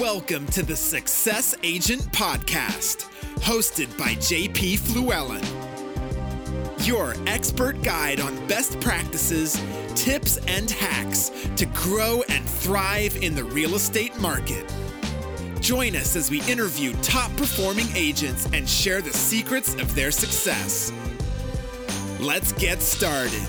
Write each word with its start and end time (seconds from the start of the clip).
Welcome 0.00 0.46
to 0.46 0.64
the 0.64 0.74
Success 0.74 1.54
Agent 1.62 2.02
Podcast, 2.10 3.08
hosted 3.36 3.96
by 3.96 4.16
JP 4.16 4.78
Fluellen. 4.80 5.44
Your 6.84 7.14
expert 7.28 7.80
guide 7.80 8.18
on 8.18 8.44
best 8.48 8.80
practices, 8.80 9.62
tips, 9.94 10.38
and 10.48 10.68
hacks 10.68 11.30
to 11.54 11.66
grow 11.66 12.24
and 12.28 12.44
thrive 12.44 13.16
in 13.22 13.36
the 13.36 13.44
real 13.44 13.76
estate 13.76 14.18
market. 14.18 14.68
Join 15.60 15.94
us 15.94 16.16
as 16.16 16.28
we 16.28 16.42
interview 16.50 16.92
top 16.94 17.30
performing 17.36 17.86
agents 17.94 18.48
and 18.52 18.68
share 18.68 19.00
the 19.00 19.12
secrets 19.12 19.74
of 19.74 19.94
their 19.94 20.10
success. 20.10 20.92
Let's 22.18 22.50
get 22.54 22.82
started. 22.82 23.46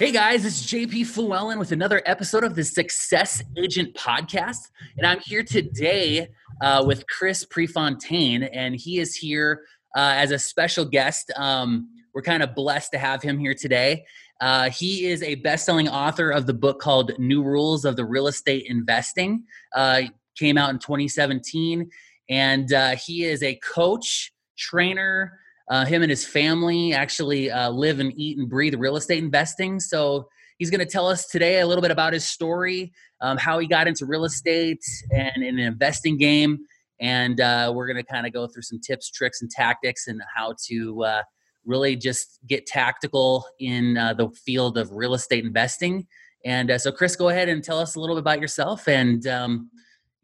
Hey 0.00 0.12
guys, 0.12 0.46
it's 0.46 0.62
JP 0.62 1.02
Fluellen 1.02 1.58
with 1.58 1.72
another 1.72 2.00
episode 2.06 2.42
of 2.42 2.54
the 2.54 2.64
Success 2.64 3.42
Agent 3.58 3.94
Podcast. 3.94 4.70
And 4.96 5.06
I'm 5.06 5.20
here 5.20 5.42
today 5.42 6.28
uh, 6.62 6.82
with 6.86 7.06
Chris 7.06 7.44
Prefontaine, 7.44 8.44
and 8.44 8.74
he 8.74 8.98
is 8.98 9.14
here 9.14 9.60
uh, 9.94 10.14
as 10.16 10.30
a 10.30 10.38
special 10.38 10.86
guest. 10.86 11.30
Um, 11.36 11.90
we're 12.14 12.22
kind 12.22 12.42
of 12.42 12.54
blessed 12.54 12.92
to 12.92 12.98
have 12.98 13.20
him 13.20 13.38
here 13.38 13.52
today. 13.52 14.06
Uh, 14.40 14.70
he 14.70 15.04
is 15.04 15.22
a 15.22 15.34
best-selling 15.34 15.90
author 15.90 16.30
of 16.30 16.46
the 16.46 16.54
book 16.54 16.80
called 16.80 17.12
New 17.18 17.42
Rules 17.42 17.84
of 17.84 17.96
the 17.96 18.06
Real 18.06 18.26
Estate 18.26 18.64
Investing. 18.68 19.44
Uh, 19.76 20.04
came 20.34 20.56
out 20.56 20.70
in 20.70 20.78
2017, 20.78 21.90
and 22.30 22.72
uh, 22.72 22.96
he 22.96 23.24
is 23.24 23.42
a 23.42 23.54
coach, 23.56 24.32
trainer, 24.56 25.38
uh, 25.70 25.84
him 25.84 26.02
and 26.02 26.10
his 26.10 26.26
family 26.26 26.92
actually 26.92 27.50
uh, 27.50 27.70
live 27.70 28.00
and 28.00 28.12
eat 28.16 28.36
and 28.36 28.48
breathe 28.50 28.74
real 28.74 28.96
estate 28.96 29.22
investing. 29.22 29.78
So 29.78 30.28
he's 30.58 30.68
going 30.68 30.80
to 30.80 30.92
tell 30.92 31.06
us 31.06 31.28
today 31.28 31.60
a 31.60 31.66
little 31.66 31.80
bit 31.80 31.92
about 31.92 32.12
his 32.12 32.24
story, 32.24 32.92
um, 33.20 33.38
how 33.38 33.58
he 33.60 33.66
got 33.68 33.86
into 33.86 34.04
real 34.04 34.24
estate 34.24 34.82
and 35.12 35.42
in 35.42 35.58
an 35.58 35.64
investing 35.64 36.18
game. 36.18 36.58
And 37.00 37.40
uh, 37.40 37.72
we're 37.74 37.86
going 37.86 37.96
to 37.96 38.02
kind 38.02 38.26
of 38.26 38.32
go 38.32 38.46
through 38.46 38.62
some 38.62 38.80
tips, 38.80 39.10
tricks, 39.10 39.40
and 39.40 39.50
tactics 39.50 40.08
and 40.08 40.20
how 40.34 40.54
to 40.66 41.04
uh, 41.04 41.22
really 41.64 41.94
just 41.96 42.40
get 42.46 42.66
tactical 42.66 43.46
in 43.60 43.96
uh, 43.96 44.12
the 44.12 44.28
field 44.44 44.76
of 44.76 44.90
real 44.92 45.14
estate 45.14 45.44
investing. 45.44 46.06
And 46.44 46.70
uh, 46.70 46.78
so, 46.78 46.90
Chris, 46.90 47.16
go 47.16 47.28
ahead 47.28 47.48
and 47.48 47.62
tell 47.62 47.78
us 47.78 47.94
a 47.94 48.00
little 48.00 48.16
bit 48.16 48.20
about 48.20 48.40
yourself 48.40 48.88
and 48.88 49.26
um, 49.28 49.70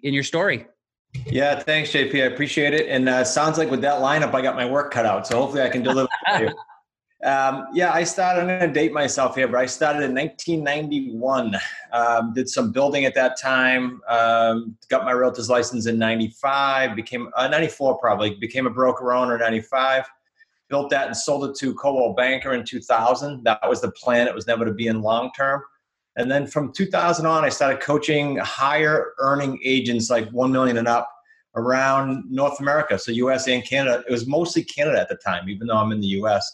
in 0.03 0.13
your 0.13 0.23
story. 0.23 0.67
Yeah, 1.27 1.59
thanks, 1.59 1.91
JP. 1.91 2.15
I 2.23 2.27
appreciate 2.27 2.75
it. 2.75 2.89
And 2.89 3.09
uh, 3.09 3.25
sounds 3.25 3.59
like 3.59 3.71
with 3.71 3.81
that 3.83 4.01
lineup, 4.01 4.35
I 4.35 4.43
got 4.43 4.57
my 4.57 4.67
work 4.67 4.93
cut 4.93 5.07
out. 5.07 5.27
So 5.27 5.41
hopefully, 5.41 5.63
I 5.63 5.69
can 5.69 5.83
deliver. 5.83 6.09
um, 7.25 7.67
yeah, 7.73 7.93
I 7.93 8.05
started. 8.05 8.41
I'm 8.41 8.47
going 8.47 8.61
to 8.61 8.73
date 8.73 8.93
myself 8.93 9.35
here, 9.35 9.49
but 9.49 9.59
I 9.59 9.67
started 9.67 10.03
in 10.05 10.15
1991. 10.15 11.57
Um, 11.93 12.33
did 12.35 12.49
some 12.49 12.73
building 12.73 13.05
at 13.05 13.15
that 13.15 13.39
time. 13.41 14.01
Um, 14.09 14.77
got 14.89 15.05
my 15.05 15.13
realtor's 15.13 15.51
license 15.51 15.87
in 15.87 15.99
'95. 15.99 16.97
Became 16.97 17.29
uh, 17.37 17.49
'94 17.49 17.99
probably. 17.99 18.35
Became 18.35 18.67
a 18.67 18.71
broker 18.71 19.13
owner 19.13 19.35
in 19.35 19.41
'95. 19.41 20.05
Built 20.69 20.91
that 20.91 21.07
and 21.07 21.17
sold 21.17 21.49
it 21.49 21.57
to 21.57 21.75
Coldwell 21.75 22.15
Banker 22.15 22.53
in 22.55 22.65
2000. 22.65 23.45
That 23.45 23.61
was 23.69 23.81
the 23.81 23.93
plan. 23.93 24.27
It 24.27 24.35
was 24.35 24.49
never 24.49 24.65
to 24.65 24.73
be 24.73 24.89
in 24.89 25.01
long 25.01 25.31
term. 25.37 25.63
And 26.17 26.31
then 26.31 26.47
from 26.47 26.73
2000 26.73 27.27
on, 27.27 27.45
I 27.45 27.51
started 27.51 27.81
coaching 27.81 28.39
higher 28.39 29.13
earning 29.19 29.61
agents 29.63 30.09
like 30.09 30.29
1 30.31 30.51
million 30.51 30.79
and 30.79 30.89
up 30.89 31.11
around 31.55 32.25
North 32.31 32.61
America, 32.61 32.99
so 32.99 33.13
US 33.13 33.49
and 33.49 33.65
Canada. 33.65 34.03
It 34.07 34.13
was 34.13 34.27
mostly 34.27 34.63
Canada 34.63 35.01
at 35.01 35.09
the 35.09 35.17
time, 35.17 35.49
even 35.49 35.67
though 35.67 35.77
I'm 35.77 35.93
in 35.93 36.01
the 36.01 36.09
US. 36.09 36.51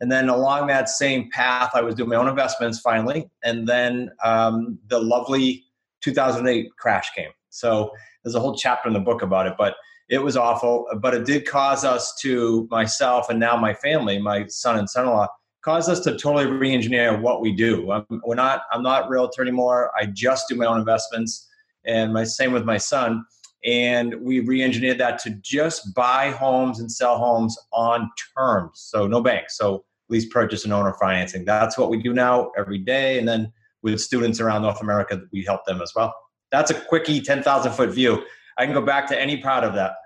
And 0.00 0.12
then 0.12 0.28
along 0.28 0.66
that 0.66 0.88
same 0.88 1.30
path, 1.30 1.70
I 1.74 1.80
was 1.80 1.94
doing 1.94 2.10
my 2.10 2.16
own 2.16 2.28
investments 2.28 2.80
finally. 2.80 3.30
And 3.44 3.66
then 3.66 4.10
um, 4.22 4.78
the 4.88 5.00
lovely 5.00 5.64
2008 6.02 6.68
crash 6.78 7.10
came. 7.14 7.30
So 7.48 7.90
there's 8.22 8.34
a 8.34 8.40
whole 8.40 8.56
chapter 8.56 8.88
in 8.88 8.94
the 8.94 9.00
book 9.00 9.22
about 9.22 9.46
it, 9.46 9.54
but 9.56 9.76
it 10.08 10.18
was 10.18 10.36
awful. 10.36 10.86
But 11.00 11.14
it 11.14 11.24
did 11.24 11.46
cause 11.46 11.84
us 11.84 12.14
to, 12.20 12.68
myself 12.70 13.30
and 13.30 13.40
now 13.40 13.56
my 13.56 13.72
family, 13.72 14.18
my 14.18 14.46
son 14.48 14.78
and 14.78 14.88
son 14.88 15.04
in 15.04 15.10
law, 15.10 15.28
caused 15.66 15.90
us 15.90 16.00
to 16.00 16.12
totally 16.16 16.46
re-engineer 16.46 17.20
what 17.20 17.42
we 17.42 17.52
do. 17.52 17.90
I'm, 17.90 18.06
we're 18.24 18.36
not. 18.36 18.62
I'm 18.72 18.82
not 18.82 19.10
realtor 19.10 19.42
anymore. 19.42 19.90
I 20.00 20.06
just 20.06 20.48
do 20.48 20.54
my 20.54 20.64
own 20.64 20.78
investments, 20.78 21.48
and 21.84 22.14
my 22.14 22.24
same 22.24 22.52
with 22.52 22.64
my 22.64 22.78
son. 22.78 23.24
And 23.64 24.14
we 24.20 24.40
re-engineered 24.40 24.98
that 24.98 25.18
to 25.20 25.30
just 25.42 25.92
buy 25.92 26.30
homes 26.30 26.78
and 26.78 26.90
sell 26.90 27.18
homes 27.18 27.58
on 27.72 28.08
terms, 28.36 28.74
so 28.74 29.08
no 29.08 29.20
banks, 29.20 29.58
so 29.58 29.84
lease 30.08 30.26
purchase 30.26 30.62
and 30.64 30.72
owner 30.72 30.94
financing. 31.00 31.44
That's 31.44 31.76
what 31.76 31.90
we 31.90 32.00
do 32.00 32.12
now 32.12 32.52
every 32.56 32.78
day. 32.78 33.18
And 33.18 33.26
then 33.26 33.52
with 33.82 34.00
students 34.00 34.38
around 34.38 34.62
North 34.62 34.80
America, 34.80 35.20
we 35.32 35.42
help 35.42 35.64
them 35.66 35.82
as 35.82 35.92
well. 35.96 36.14
That's 36.52 36.70
a 36.70 36.74
quickie, 36.74 37.20
ten 37.20 37.42
thousand 37.42 37.72
foot 37.72 37.90
view. 37.90 38.22
I 38.56 38.66
can 38.66 38.72
go 38.72 38.82
back 38.82 39.08
to 39.08 39.20
any 39.20 39.42
part 39.42 39.64
of 39.64 39.74
that. 39.74 39.96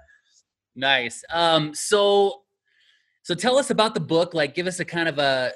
Nice. 0.75 1.23
Um, 1.31 1.75
so 1.75 2.43
so 3.23 3.35
tell 3.35 3.59
us 3.59 3.71
about 3.71 3.95
the 3.95 4.01
book. 4.01 4.35
Like, 4.35 4.55
give 4.55 4.67
us 4.67 4.81
a 4.81 4.85
kind 4.85 5.09
of 5.09 5.19
a 5.19 5.53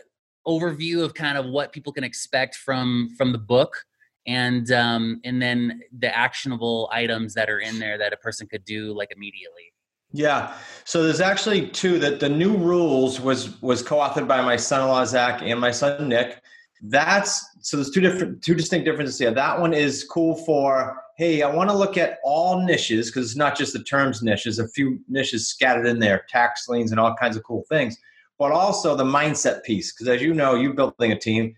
overview 0.47 1.03
of 1.03 1.15
kind 1.15 1.39
of 1.39 1.47
what 1.47 1.73
people 1.73 1.93
can 1.93 2.05
expect 2.05 2.57
from 2.57 3.11
from 3.17 3.33
the 3.33 3.39
book, 3.39 3.85
and 4.27 4.71
um, 4.73 5.21
and 5.25 5.41
then 5.41 5.83
the 5.99 6.15
actionable 6.15 6.89
items 6.93 7.35
that 7.35 7.49
are 7.49 7.61
in 7.61 7.79
there 7.79 7.99
that 7.99 8.13
a 8.13 8.17
person 8.17 8.47
could 8.47 8.65
do 8.65 8.93
like 8.93 9.13
immediately. 9.15 9.73
Yeah. 10.13 10.55
So 10.85 11.03
there's 11.03 11.21
actually 11.21 11.69
two 11.69 11.99
that 11.99 12.21
the 12.21 12.29
new 12.29 12.57
rules 12.57 13.21
was 13.21 13.61
was 13.61 13.83
co-authored 13.83 14.29
by 14.29 14.41
my 14.43 14.57
son-in-law 14.57 15.07
Zach 15.07 15.43
and 15.43 15.59
my 15.59 15.73
son 15.73 16.09
Nick. 16.09 16.41
That's 16.83 17.45
so 17.61 17.77
there's 17.77 17.91
two 17.91 18.01
different 18.01 18.43
two 18.43 18.55
distinct 18.55 18.85
differences 18.85 19.19
here. 19.19 19.33
That 19.33 19.59
one 19.59 19.75
is 19.75 20.05
cool 20.05 20.37
for 20.45 21.04
hey, 21.17 21.43
I 21.43 21.55
want 21.55 21.71
to 21.71 21.77
look 21.77 21.97
at 21.97 22.19
all 22.25 22.61
niches 22.65 23.11
because 23.11 23.27
it's 23.31 23.37
not 23.37 23.57
just 23.57 23.73
the 23.73 23.83
terms 23.85 24.23
niches, 24.23 24.59
a 24.59 24.69
few 24.69 25.01
niches 25.09 25.49
scattered 25.49 25.87
in 25.87 26.01
there, 26.01 26.25
tax 26.29 26.69
liens 26.69 26.91
and 26.91 26.99
all 26.99 27.15
kinds 27.15 27.37
of 27.37 27.45
cool 27.45 27.65
things, 27.69 27.97
but 28.39 28.51
also 28.51 28.97
the 28.97 29.05
mindset 29.05 29.63
piece. 29.63 29.93
Because 29.93 30.09
as 30.09 30.23
you 30.23 30.35
know, 30.35 30.57
you're 30.57 30.75
building 30.75 31.13
a 31.13 31.19
team. 31.19 31.55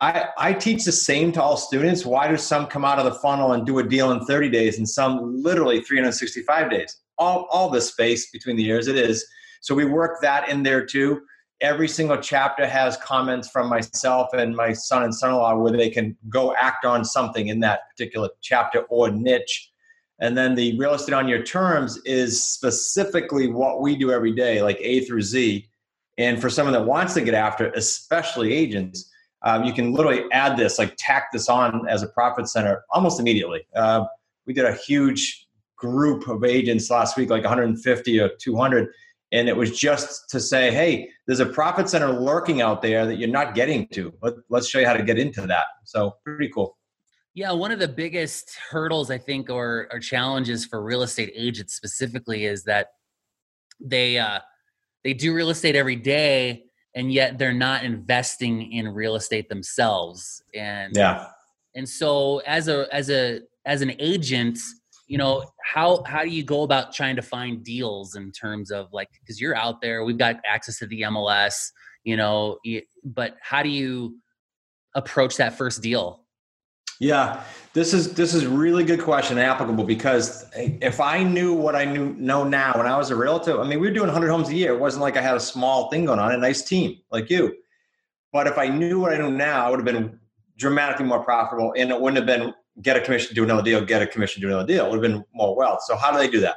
I, 0.00 0.26
I 0.36 0.52
teach 0.52 0.84
the 0.84 0.92
same 0.92 1.32
to 1.32 1.42
all 1.42 1.56
students. 1.56 2.06
Why 2.06 2.28
do 2.28 2.36
some 2.36 2.66
come 2.66 2.84
out 2.84 2.98
of 2.98 3.04
the 3.04 3.18
funnel 3.18 3.52
and 3.52 3.66
do 3.66 3.78
a 3.78 3.82
deal 3.82 4.12
in 4.12 4.24
30 4.26 4.50
days 4.50 4.78
and 4.78 4.88
some 4.88 5.42
literally 5.42 5.80
365 5.80 6.70
days? 6.70 6.98
All, 7.16 7.48
all 7.50 7.70
the 7.70 7.80
space 7.80 8.30
between 8.30 8.56
the 8.56 8.62
years, 8.62 8.86
it 8.86 8.96
is. 8.96 9.26
So 9.60 9.74
we 9.74 9.86
work 9.86 10.20
that 10.22 10.48
in 10.48 10.62
there 10.62 10.86
too 10.86 11.22
every 11.60 11.88
single 11.88 12.16
chapter 12.16 12.66
has 12.66 12.96
comments 12.98 13.48
from 13.48 13.68
myself 13.68 14.28
and 14.32 14.54
my 14.54 14.72
son 14.72 15.02
and 15.02 15.14
son-in-law 15.14 15.56
where 15.56 15.72
they 15.72 15.90
can 15.90 16.16
go 16.28 16.54
act 16.54 16.84
on 16.84 17.04
something 17.04 17.48
in 17.48 17.60
that 17.60 17.80
particular 17.90 18.28
chapter 18.40 18.80
or 18.82 19.10
niche. 19.10 19.70
And 20.20 20.36
then 20.36 20.54
the 20.54 20.78
real 20.78 20.94
estate 20.94 21.14
on 21.14 21.28
your 21.28 21.42
terms 21.42 21.98
is 22.04 22.42
specifically 22.42 23.48
what 23.48 23.80
we 23.80 23.96
do 23.96 24.10
every 24.10 24.32
day 24.32 24.62
like 24.62 24.78
a 24.80 25.04
through 25.04 25.22
z. 25.22 25.68
And 26.16 26.40
for 26.40 26.50
someone 26.50 26.72
that 26.74 26.84
wants 26.84 27.14
to 27.14 27.20
get 27.20 27.34
after 27.34 27.70
especially 27.72 28.52
agents 28.52 29.10
um, 29.42 29.64
you 29.64 29.72
can 29.72 29.92
literally 29.92 30.24
add 30.32 30.56
this 30.56 30.78
like 30.78 30.94
tack 30.98 31.30
this 31.32 31.48
on 31.48 31.88
as 31.88 32.02
a 32.02 32.08
profit 32.08 32.48
center 32.48 32.84
almost 32.90 33.20
immediately. 33.20 33.66
Uh, 33.74 34.04
we 34.46 34.52
did 34.52 34.64
a 34.64 34.74
huge 34.74 35.46
group 35.76 36.28
of 36.28 36.42
agents 36.44 36.90
last 36.90 37.16
week 37.16 37.30
like 37.30 37.44
150 37.44 38.20
or 38.20 38.30
200 38.40 38.88
and 39.32 39.48
it 39.48 39.56
was 39.56 39.78
just 39.78 40.28
to 40.30 40.40
say 40.40 40.70
hey 40.70 41.08
there's 41.26 41.40
a 41.40 41.46
profit 41.46 41.88
center 41.88 42.08
lurking 42.08 42.60
out 42.60 42.82
there 42.82 43.06
that 43.06 43.18
you're 43.18 43.28
not 43.28 43.54
getting 43.54 43.86
to 43.88 44.12
Let, 44.22 44.34
us 44.52 44.68
show 44.68 44.78
you 44.78 44.86
how 44.86 44.94
to 44.94 45.02
get 45.02 45.18
into 45.18 45.46
that. 45.46 45.66
So 45.84 46.16
pretty 46.24 46.48
cool. 46.48 46.76
Yeah 47.34 47.52
one 47.52 47.70
of 47.70 47.78
the 47.78 47.88
biggest 47.88 48.56
hurdles 48.70 49.10
i 49.10 49.18
think 49.18 49.50
or, 49.50 49.88
or 49.92 50.00
challenges 50.00 50.64
for 50.64 50.82
real 50.82 51.02
estate 51.02 51.32
agents 51.34 51.74
specifically 51.74 52.46
is 52.46 52.64
that 52.64 52.88
they 53.80 54.18
uh, 54.18 54.40
they 55.04 55.14
do 55.14 55.34
real 55.34 55.50
estate 55.50 55.76
every 55.76 55.96
day 55.96 56.64
and 56.94 57.12
yet 57.12 57.38
they're 57.38 57.52
not 57.52 57.84
investing 57.84 58.72
in 58.72 58.88
real 58.88 59.14
estate 59.14 59.48
themselves. 59.48 60.42
And 60.54 60.96
yeah. 60.96 61.26
and 61.74 61.88
so 61.88 62.38
as 62.38 62.68
a 62.68 62.92
as 62.92 63.08
a 63.08 63.42
as 63.64 63.82
an 63.82 63.92
agent 63.98 64.58
you 65.08 65.18
know 65.18 65.44
how 65.64 66.02
how 66.04 66.22
do 66.22 66.28
you 66.28 66.44
go 66.44 66.62
about 66.62 66.92
trying 66.92 67.16
to 67.16 67.22
find 67.22 67.64
deals 67.64 68.14
in 68.14 68.30
terms 68.30 68.70
of 68.70 68.92
like 68.92 69.08
because 69.20 69.40
you're 69.40 69.56
out 69.56 69.80
there 69.80 70.04
we've 70.04 70.18
got 70.18 70.36
access 70.46 70.78
to 70.78 70.86
the 70.86 71.02
mls 71.02 71.70
you 72.04 72.16
know 72.16 72.58
but 73.04 73.36
how 73.40 73.62
do 73.62 73.68
you 73.68 74.16
approach 74.94 75.36
that 75.36 75.56
first 75.56 75.82
deal? 75.82 76.24
Yeah 77.00 77.42
this 77.78 77.94
is 77.94 78.14
this 78.14 78.34
is 78.34 78.44
really 78.44 78.82
good 78.82 79.00
question 79.00 79.38
applicable 79.38 79.84
because 79.84 80.46
eh, 80.54 80.70
if 80.80 81.00
i 81.00 81.22
knew 81.22 81.52
what 81.52 81.76
i 81.76 81.84
knew 81.84 82.12
know 82.14 82.42
now 82.42 82.76
when 82.76 82.86
i 82.86 82.96
was 82.96 83.10
a 83.10 83.14
realtor 83.14 83.60
i 83.60 83.62
mean 83.62 83.78
we 83.78 83.86
were 83.86 83.94
doing 83.94 84.08
100 84.08 84.28
homes 84.28 84.48
a 84.48 84.54
year 84.54 84.72
it 84.72 84.80
wasn't 84.80 85.00
like 85.00 85.16
i 85.16 85.20
had 85.20 85.36
a 85.36 85.40
small 85.40 85.88
thing 85.90 86.06
going 86.06 86.18
on 86.18 86.32
a 86.32 86.36
nice 86.36 86.62
team 86.62 86.96
like 87.12 87.30
you. 87.30 87.54
But 88.32 88.48
if 88.48 88.58
i 88.58 88.66
knew 88.66 88.98
what 88.98 89.12
i 89.12 89.16
know 89.16 89.30
now 89.30 89.64
i 89.64 89.70
would 89.70 89.78
have 89.78 89.86
been 89.86 90.18
dramatically 90.56 91.06
more 91.06 91.22
profitable 91.22 91.72
and 91.76 91.90
it 91.90 92.00
wouldn't 92.00 92.16
have 92.16 92.26
been 92.26 92.52
get 92.82 92.96
a 92.96 93.00
commission, 93.00 93.34
do 93.34 93.44
another 93.44 93.62
deal, 93.62 93.84
get 93.84 94.02
a 94.02 94.06
commission, 94.06 94.40
do 94.40 94.48
another 94.48 94.66
deal. 94.66 94.86
It 94.86 94.90
would 94.90 95.02
have 95.04 95.12
been 95.12 95.24
more 95.34 95.56
wealth. 95.56 95.80
So 95.86 95.96
how 95.96 96.12
do 96.12 96.18
they 96.18 96.28
do 96.28 96.40
that? 96.40 96.56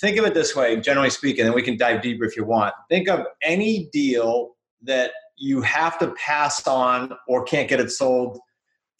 Think 0.00 0.16
of 0.16 0.24
it 0.24 0.34
this 0.34 0.56
way, 0.56 0.80
generally 0.80 1.10
speaking, 1.10 1.44
and 1.44 1.54
we 1.54 1.62
can 1.62 1.76
dive 1.76 2.02
deeper 2.02 2.24
if 2.24 2.36
you 2.36 2.44
want. 2.44 2.74
Think 2.88 3.08
of 3.08 3.26
any 3.42 3.90
deal 3.92 4.56
that 4.82 5.12
you 5.36 5.60
have 5.62 5.98
to 5.98 6.12
pass 6.12 6.66
on 6.66 7.12
or 7.28 7.44
can't 7.44 7.68
get 7.68 7.80
it 7.80 7.90
sold 7.90 8.38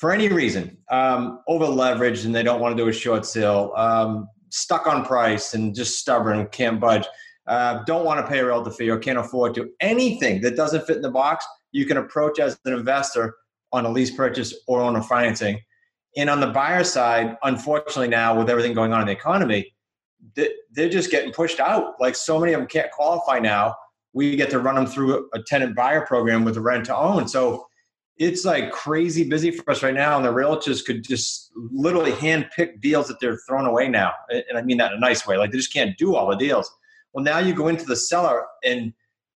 for 0.02 0.10
any 0.10 0.28
reason, 0.28 0.76
um, 0.90 1.40
over 1.46 1.64
leveraged 1.64 2.24
and 2.24 2.34
they 2.34 2.42
don't 2.42 2.60
want 2.60 2.76
to 2.76 2.82
do 2.82 2.88
a 2.88 2.92
short 2.92 3.24
sale, 3.24 3.72
um, 3.76 4.28
stuck 4.50 4.88
on 4.88 5.04
price 5.04 5.54
and 5.54 5.76
just 5.76 6.00
stubborn, 6.00 6.44
can't 6.48 6.80
budge, 6.80 7.06
uh, 7.46 7.84
don't 7.84 8.04
want 8.04 8.18
to 8.18 8.30
pay 8.30 8.40
a 8.40 8.44
realtor 8.44 8.72
fee 8.72 8.90
or 8.90 8.98
can't 8.98 9.18
afford 9.18 9.54
to, 9.54 9.70
anything 9.80 10.40
that 10.40 10.56
doesn't 10.56 10.84
fit 10.88 10.96
in 10.96 11.02
the 11.02 11.10
box, 11.10 11.46
you 11.70 11.86
can 11.86 11.98
approach 11.98 12.40
as 12.40 12.58
an 12.64 12.72
investor 12.72 13.36
on 13.72 13.86
a 13.86 13.88
lease 13.88 14.10
purchase 14.10 14.52
or 14.66 14.80
owner 14.80 15.02
financing. 15.02 15.60
And 16.16 16.28
on 16.28 16.40
the 16.40 16.48
buyer 16.48 16.84
side, 16.84 17.36
unfortunately, 17.42 18.08
now 18.08 18.38
with 18.38 18.50
everything 18.50 18.74
going 18.74 18.92
on 18.92 19.00
in 19.00 19.06
the 19.06 19.12
economy, 19.12 19.74
they're 20.34 20.88
just 20.88 21.10
getting 21.10 21.32
pushed 21.32 21.60
out. 21.60 22.00
Like 22.00 22.14
so 22.14 22.38
many 22.38 22.52
of 22.52 22.60
them 22.60 22.68
can't 22.68 22.90
qualify 22.90 23.38
now. 23.38 23.74
We 24.12 24.36
get 24.36 24.50
to 24.50 24.58
run 24.58 24.74
them 24.74 24.86
through 24.86 25.28
a 25.34 25.42
tenant 25.42 25.74
buyer 25.74 26.06
program 26.06 26.44
with 26.44 26.56
a 26.56 26.60
rent 26.60 26.86
to 26.86 26.96
own. 26.96 27.28
So 27.28 27.66
it's 28.18 28.44
like 28.44 28.70
crazy 28.70 29.28
busy 29.28 29.50
for 29.50 29.70
us 29.70 29.82
right 29.82 29.94
now. 29.94 30.16
And 30.16 30.24
the 30.24 30.32
realtors 30.32 30.84
could 30.84 31.02
just 31.02 31.50
literally 31.54 32.12
hand 32.12 32.50
pick 32.54 32.80
deals 32.80 33.08
that 33.08 33.20
they're 33.20 33.38
throwing 33.48 33.66
away 33.66 33.88
now. 33.88 34.12
And 34.30 34.56
I 34.56 34.62
mean 34.62 34.76
that 34.78 34.92
in 34.92 34.98
a 34.98 35.00
nice 35.00 35.26
way. 35.26 35.38
Like 35.38 35.50
they 35.50 35.56
just 35.56 35.72
can't 35.72 35.96
do 35.96 36.14
all 36.14 36.28
the 36.28 36.36
deals. 36.36 36.70
Well, 37.12 37.24
now 37.24 37.38
you 37.38 37.54
go 37.54 37.68
into 37.68 37.84
the 37.84 37.96
seller 37.96 38.44
and 38.64 38.92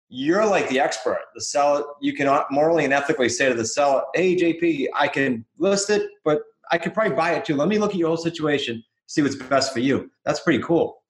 you're 0.09 0.45
like 0.45 0.69
the 0.69 0.79
expert. 0.79 1.19
The 1.33 1.41
seller, 1.41 1.83
you 2.01 2.13
can 2.13 2.27
uh, 2.27 2.43
morally 2.51 2.83
and 2.83 2.93
ethically 2.93 3.29
say 3.29 3.49
to 3.49 3.55
the 3.55 3.65
seller, 3.65 4.03
"Hey, 4.13 4.35
JP, 4.35 4.89
I 4.93 5.07
can 5.07 5.43
list 5.57 5.89
it, 5.89 6.07
but 6.23 6.41
I 6.71 6.77
could 6.77 6.93
probably 6.93 7.15
buy 7.15 7.33
it 7.33 7.45
too. 7.45 7.55
Let 7.55 7.67
me 7.67 7.77
look 7.77 7.91
at 7.91 7.97
your 7.97 8.07
whole 8.07 8.17
situation, 8.17 8.83
see 9.07 9.21
what's 9.21 9.35
best 9.35 9.73
for 9.73 9.79
you." 9.79 10.09
That's 10.25 10.39
pretty 10.39 10.63
cool. 10.63 11.03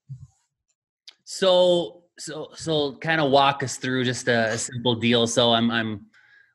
So, 1.25 2.03
so, 2.19 2.49
so, 2.55 2.93
kind 2.97 3.21
of 3.21 3.31
walk 3.31 3.63
us 3.63 3.77
through 3.77 4.03
just 4.05 4.27
a, 4.27 4.51
a 4.51 4.57
simple 4.57 4.95
deal. 4.95 5.25
So, 5.25 5.53
I'm, 5.53 5.71
I'm 5.71 6.05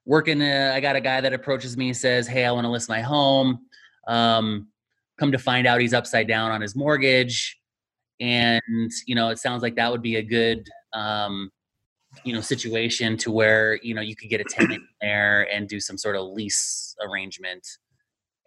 working. 0.05 0.43
Uh, 0.43 0.73
I 0.75 0.81
got 0.81 0.97
a 0.97 1.01
guy 1.01 1.21
that 1.21 1.33
approaches 1.33 1.77
me, 1.77 1.93
says, 1.93 2.27
"Hey, 2.27 2.45
I 2.45 2.53
want 2.53 2.65
to 2.65 2.71
list 2.71 2.89
my 2.89 3.01
home." 3.01 3.61
Um, 4.07 4.69
come 5.19 5.33
to 5.33 5.39
find 5.39 5.67
out, 5.67 5.81
he's 5.81 5.95
upside 5.95 6.29
down 6.29 6.51
on 6.51 6.61
his 6.61 6.77
mortgage, 6.77 7.59
and 8.21 8.91
you 9.07 9.15
know, 9.15 9.31
it 9.31 9.39
sounds 9.39 9.63
like 9.63 9.77
that 9.77 9.91
would 9.91 10.03
be 10.03 10.17
a 10.17 10.23
good 10.23 10.69
um, 10.93 11.51
you 12.25 12.33
know 12.33 12.41
situation 12.41 13.17
to 13.19 13.31
where 13.31 13.79
you 13.83 13.95
know 13.95 14.01
you 14.01 14.17
could 14.17 14.31
get 14.31 14.41
a 14.41 14.45
tenant 14.45 14.83
there 15.01 15.49
and 15.53 15.69
do 15.69 15.81
some 15.81 15.99
sort 15.99 16.17
of 16.17 16.27
lease 16.29 16.97
arrangement 17.03 17.67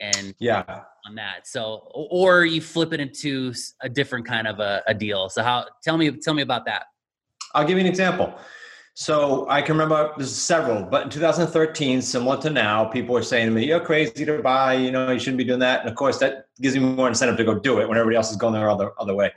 and 0.02 0.34
yeah 0.40 0.82
on 1.06 1.16
that 1.16 1.48
so 1.48 1.90
or 1.94 2.46
you 2.46 2.60
flip 2.60 2.92
it 2.92 3.00
into 3.00 3.54
a 3.82 3.90
different 3.90 4.26
kind 4.26 4.48
of 4.48 4.60
a, 4.60 4.82
a 4.88 4.94
deal 4.94 5.30
so 5.30 5.42
how 5.42 5.66
tell 5.84 5.98
me 5.98 6.12
tell 6.12 6.34
me 6.34 6.42
about 6.42 6.66
that 6.66 6.86
i'll 7.54 7.66
give 7.66 7.78
you 7.78 7.82
an 7.82 7.88
example 7.90 8.34
so 8.94 9.48
I 9.50 9.62
can 9.62 9.76
remember 9.76 10.12
there's 10.18 10.36
several, 10.36 10.84
but 10.84 11.04
in 11.04 11.10
2013, 11.10 12.02
similar 12.02 12.42
to 12.42 12.50
now, 12.50 12.86
people 12.86 13.14
were 13.14 13.24
saying 13.24 13.48
to 13.48 13.52
me, 13.52 13.66
"You're 13.66 13.80
crazy 13.80 14.26
to 14.26 14.42
buy. 14.42 14.74
You 14.74 14.92
know, 14.92 15.12
you 15.12 15.20
shouldn't 15.20 15.38
be 15.38 15.46
doing 15.46 15.60
that." 15.60 15.82
And 15.82 15.90
of 15.90 15.96
course, 15.96 16.18
that 16.20 16.48
gives 16.60 16.76
me 16.76 16.82
more 16.82 17.08
incentive 17.08 17.38
to 17.38 17.44
go 17.46 17.58
do 17.58 17.80
it 17.80 17.88
when 17.88 17.98
everybody 17.98 18.18
else 18.18 18.32
is 18.32 18.38
going 18.38 18.54
their 18.54 18.70
other 18.70 18.92
other 19.00 19.16
way. 19.16 19.32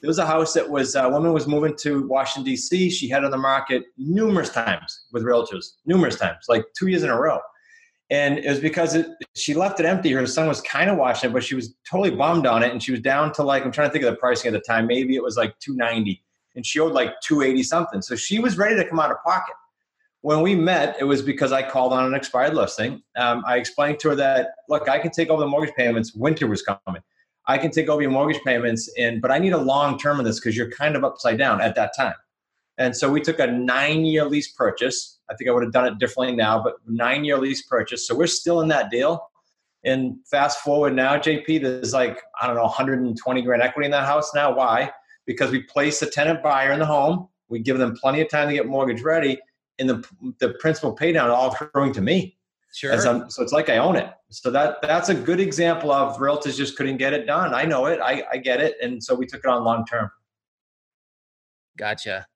There 0.00 0.08
was 0.08 0.18
a 0.18 0.26
house 0.26 0.54
that 0.54 0.68
was 0.68 0.94
a 0.94 1.08
woman 1.08 1.32
was 1.32 1.46
moving 1.46 1.76
to 1.80 2.06
Washington 2.06 2.44
D.C. 2.44 2.88
She 2.90 3.08
had 3.08 3.24
on 3.24 3.32
the 3.32 3.36
market 3.36 3.82
numerous 3.98 4.50
times 4.50 5.06
with 5.12 5.24
realtors, 5.24 5.72
numerous 5.84 6.16
times, 6.16 6.46
like 6.48 6.64
two 6.78 6.86
years 6.86 7.02
in 7.02 7.10
a 7.10 7.20
row. 7.20 7.40
And 8.10 8.38
it 8.38 8.48
was 8.48 8.58
because 8.58 8.96
it, 8.96 9.06
she 9.36 9.54
left 9.54 9.78
it 9.78 9.86
empty. 9.86 10.10
Her 10.10 10.26
son 10.26 10.48
was 10.48 10.60
kind 10.62 10.90
of 10.90 10.96
watching 10.96 11.30
it, 11.30 11.32
but 11.32 11.44
she 11.44 11.54
was 11.54 11.74
totally 11.88 12.10
bummed 12.10 12.44
on 12.44 12.62
it. 12.62 12.72
And 12.72 12.82
she 12.82 12.90
was 12.90 13.00
down 13.00 13.32
to 13.34 13.44
like 13.44 13.64
I'm 13.64 13.70
trying 13.70 13.88
to 13.88 13.92
think 13.92 14.04
of 14.04 14.10
the 14.10 14.16
pricing 14.16 14.48
at 14.48 14.52
the 14.52 14.60
time. 14.60 14.86
Maybe 14.86 15.14
it 15.14 15.22
was 15.22 15.36
like 15.36 15.56
290, 15.60 16.22
and 16.56 16.66
she 16.66 16.80
owed 16.80 16.92
like 16.92 17.20
280 17.22 17.62
something. 17.62 18.02
So 18.02 18.16
she 18.16 18.40
was 18.40 18.58
ready 18.58 18.76
to 18.76 18.84
come 18.84 18.98
out 18.98 19.12
of 19.12 19.18
pocket. 19.24 19.54
When 20.22 20.42
we 20.42 20.54
met, 20.54 20.96
it 21.00 21.04
was 21.04 21.22
because 21.22 21.50
I 21.52 21.62
called 21.62 21.92
on 21.92 22.04
an 22.04 22.14
expired 22.14 22.54
listing. 22.54 23.02
Um, 23.16 23.42
I 23.46 23.56
explained 23.56 24.00
to 24.00 24.10
her 24.10 24.14
that 24.16 24.50
look, 24.68 24.88
I 24.88 24.98
can 24.98 25.12
take 25.12 25.30
over 25.30 25.40
the 25.40 25.48
mortgage 25.48 25.74
payments. 25.74 26.12
Winter 26.12 26.46
was 26.46 26.62
coming. 26.62 27.02
I 27.46 27.58
can 27.58 27.70
take 27.70 27.88
over 27.88 28.02
your 28.02 28.10
mortgage 28.10 28.42
payments, 28.42 28.92
and 28.98 29.22
but 29.22 29.30
I 29.30 29.38
need 29.38 29.52
a 29.52 29.58
long 29.58 29.98
term 29.98 30.18
of 30.18 30.26
this 30.26 30.40
because 30.40 30.56
you're 30.56 30.70
kind 30.70 30.96
of 30.96 31.04
upside 31.04 31.38
down 31.38 31.60
at 31.60 31.76
that 31.76 31.92
time. 31.96 32.14
And 32.76 32.96
so 32.96 33.10
we 33.10 33.20
took 33.20 33.38
a 33.38 33.46
nine 33.46 34.04
year 34.04 34.24
lease 34.24 34.50
purchase. 34.50 35.19
I 35.30 35.34
think 35.34 35.48
I 35.48 35.52
would 35.52 35.62
have 35.62 35.72
done 35.72 35.86
it 35.86 35.98
differently 35.98 36.34
now, 36.34 36.62
but 36.62 36.74
nine 36.86 37.24
year 37.24 37.38
lease 37.38 37.62
purchase. 37.62 38.06
So 38.06 38.16
we're 38.16 38.26
still 38.26 38.60
in 38.60 38.68
that 38.68 38.90
deal. 38.90 39.30
And 39.84 40.16
fast 40.30 40.60
forward 40.60 40.94
now, 40.94 41.16
JP, 41.16 41.62
there's 41.62 41.94
like, 41.94 42.20
I 42.40 42.46
don't 42.46 42.56
know, 42.56 42.64
120 42.64 43.42
grand 43.42 43.62
equity 43.62 43.86
in 43.86 43.92
that 43.92 44.06
house 44.06 44.34
now. 44.34 44.54
Why? 44.54 44.90
Because 45.26 45.50
we 45.50 45.62
place 45.62 46.02
a 46.02 46.10
tenant 46.10 46.42
buyer 46.42 46.72
in 46.72 46.80
the 46.80 46.86
home. 46.86 47.28
We 47.48 47.60
give 47.60 47.78
them 47.78 47.96
plenty 47.96 48.20
of 48.20 48.28
time 48.28 48.48
to 48.48 48.54
get 48.54 48.66
mortgage 48.66 49.02
ready. 49.02 49.38
And 49.78 49.88
the, 49.88 50.04
the 50.38 50.50
principal 50.60 50.92
pay 50.92 51.12
down 51.12 51.30
all 51.30 51.52
accruing 51.52 51.92
to 51.94 52.02
me. 52.02 52.36
Sure. 52.72 52.92
so 53.00 53.42
it's 53.42 53.52
like 53.52 53.68
I 53.68 53.78
own 53.78 53.96
it. 53.96 54.10
So 54.28 54.50
that 54.50 54.76
that's 54.80 55.08
a 55.08 55.14
good 55.14 55.40
example 55.40 55.90
of 55.90 56.18
realtors 56.18 56.56
just 56.56 56.76
couldn't 56.76 56.98
get 56.98 57.12
it 57.12 57.26
done. 57.26 57.52
I 57.52 57.64
know 57.64 57.86
it. 57.86 58.00
I, 58.00 58.22
I 58.32 58.36
get 58.36 58.60
it. 58.60 58.76
And 58.80 59.02
so 59.02 59.14
we 59.14 59.26
took 59.26 59.40
it 59.40 59.46
on 59.46 59.64
long 59.64 59.84
term. 59.86 60.08
Gotcha. 61.76 62.26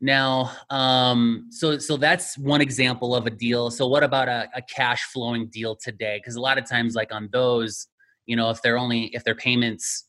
Now, 0.00 0.52
um, 0.70 1.48
so 1.50 1.78
so 1.78 1.96
that's 1.96 2.38
one 2.38 2.60
example 2.60 3.14
of 3.14 3.26
a 3.26 3.30
deal. 3.30 3.70
So 3.70 3.86
what 3.86 4.02
about 4.02 4.28
a, 4.28 4.48
a 4.54 4.62
cash 4.62 5.04
flowing 5.04 5.48
deal 5.48 5.76
today? 5.76 6.18
Because 6.18 6.36
a 6.36 6.40
lot 6.40 6.56
of 6.56 6.68
times, 6.68 6.94
like 6.94 7.12
on 7.12 7.28
those, 7.32 7.86
you 8.24 8.34
know, 8.34 8.48
if 8.50 8.62
they're 8.62 8.78
only 8.78 9.14
if 9.14 9.24
their 9.24 9.34
payments, 9.34 10.06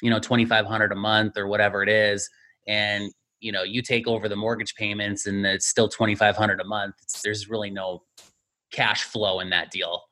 you 0.00 0.08
know, 0.08 0.18
twenty 0.18 0.46
five 0.46 0.64
hundred 0.64 0.92
a 0.92 0.96
month 0.96 1.36
or 1.36 1.46
whatever 1.46 1.82
it 1.82 1.90
is, 1.90 2.28
and 2.66 3.12
you 3.40 3.52
know 3.52 3.62
you 3.62 3.82
take 3.82 4.08
over 4.08 4.28
the 4.28 4.36
mortgage 4.36 4.74
payments 4.76 5.26
and 5.26 5.44
it's 5.44 5.66
still 5.66 5.88
twenty 5.88 6.14
five 6.14 6.36
hundred 6.36 6.60
a 6.60 6.64
month, 6.64 6.94
there's 7.22 7.50
really 7.50 7.70
no 7.70 8.02
cash 8.72 9.02
flow 9.02 9.40
in 9.40 9.50
that 9.50 9.70
deal. 9.70 10.02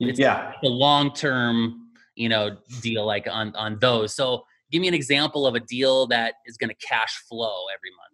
It's 0.00 0.18
yeah, 0.18 0.52
the 0.62 0.68
long 0.68 1.12
term, 1.12 1.90
you 2.16 2.30
know, 2.30 2.56
deal 2.80 3.04
like 3.04 3.28
on 3.30 3.54
on 3.54 3.78
those. 3.80 4.14
So 4.14 4.44
give 4.70 4.80
me 4.80 4.88
an 4.88 4.94
example 4.94 5.46
of 5.46 5.54
a 5.54 5.60
deal 5.60 6.06
that 6.06 6.34
is 6.46 6.56
going 6.56 6.70
to 6.70 6.86
cash 6.86 7.22
flow 7.28 7.66
every 7.72 7.90
month. 7.90 8.11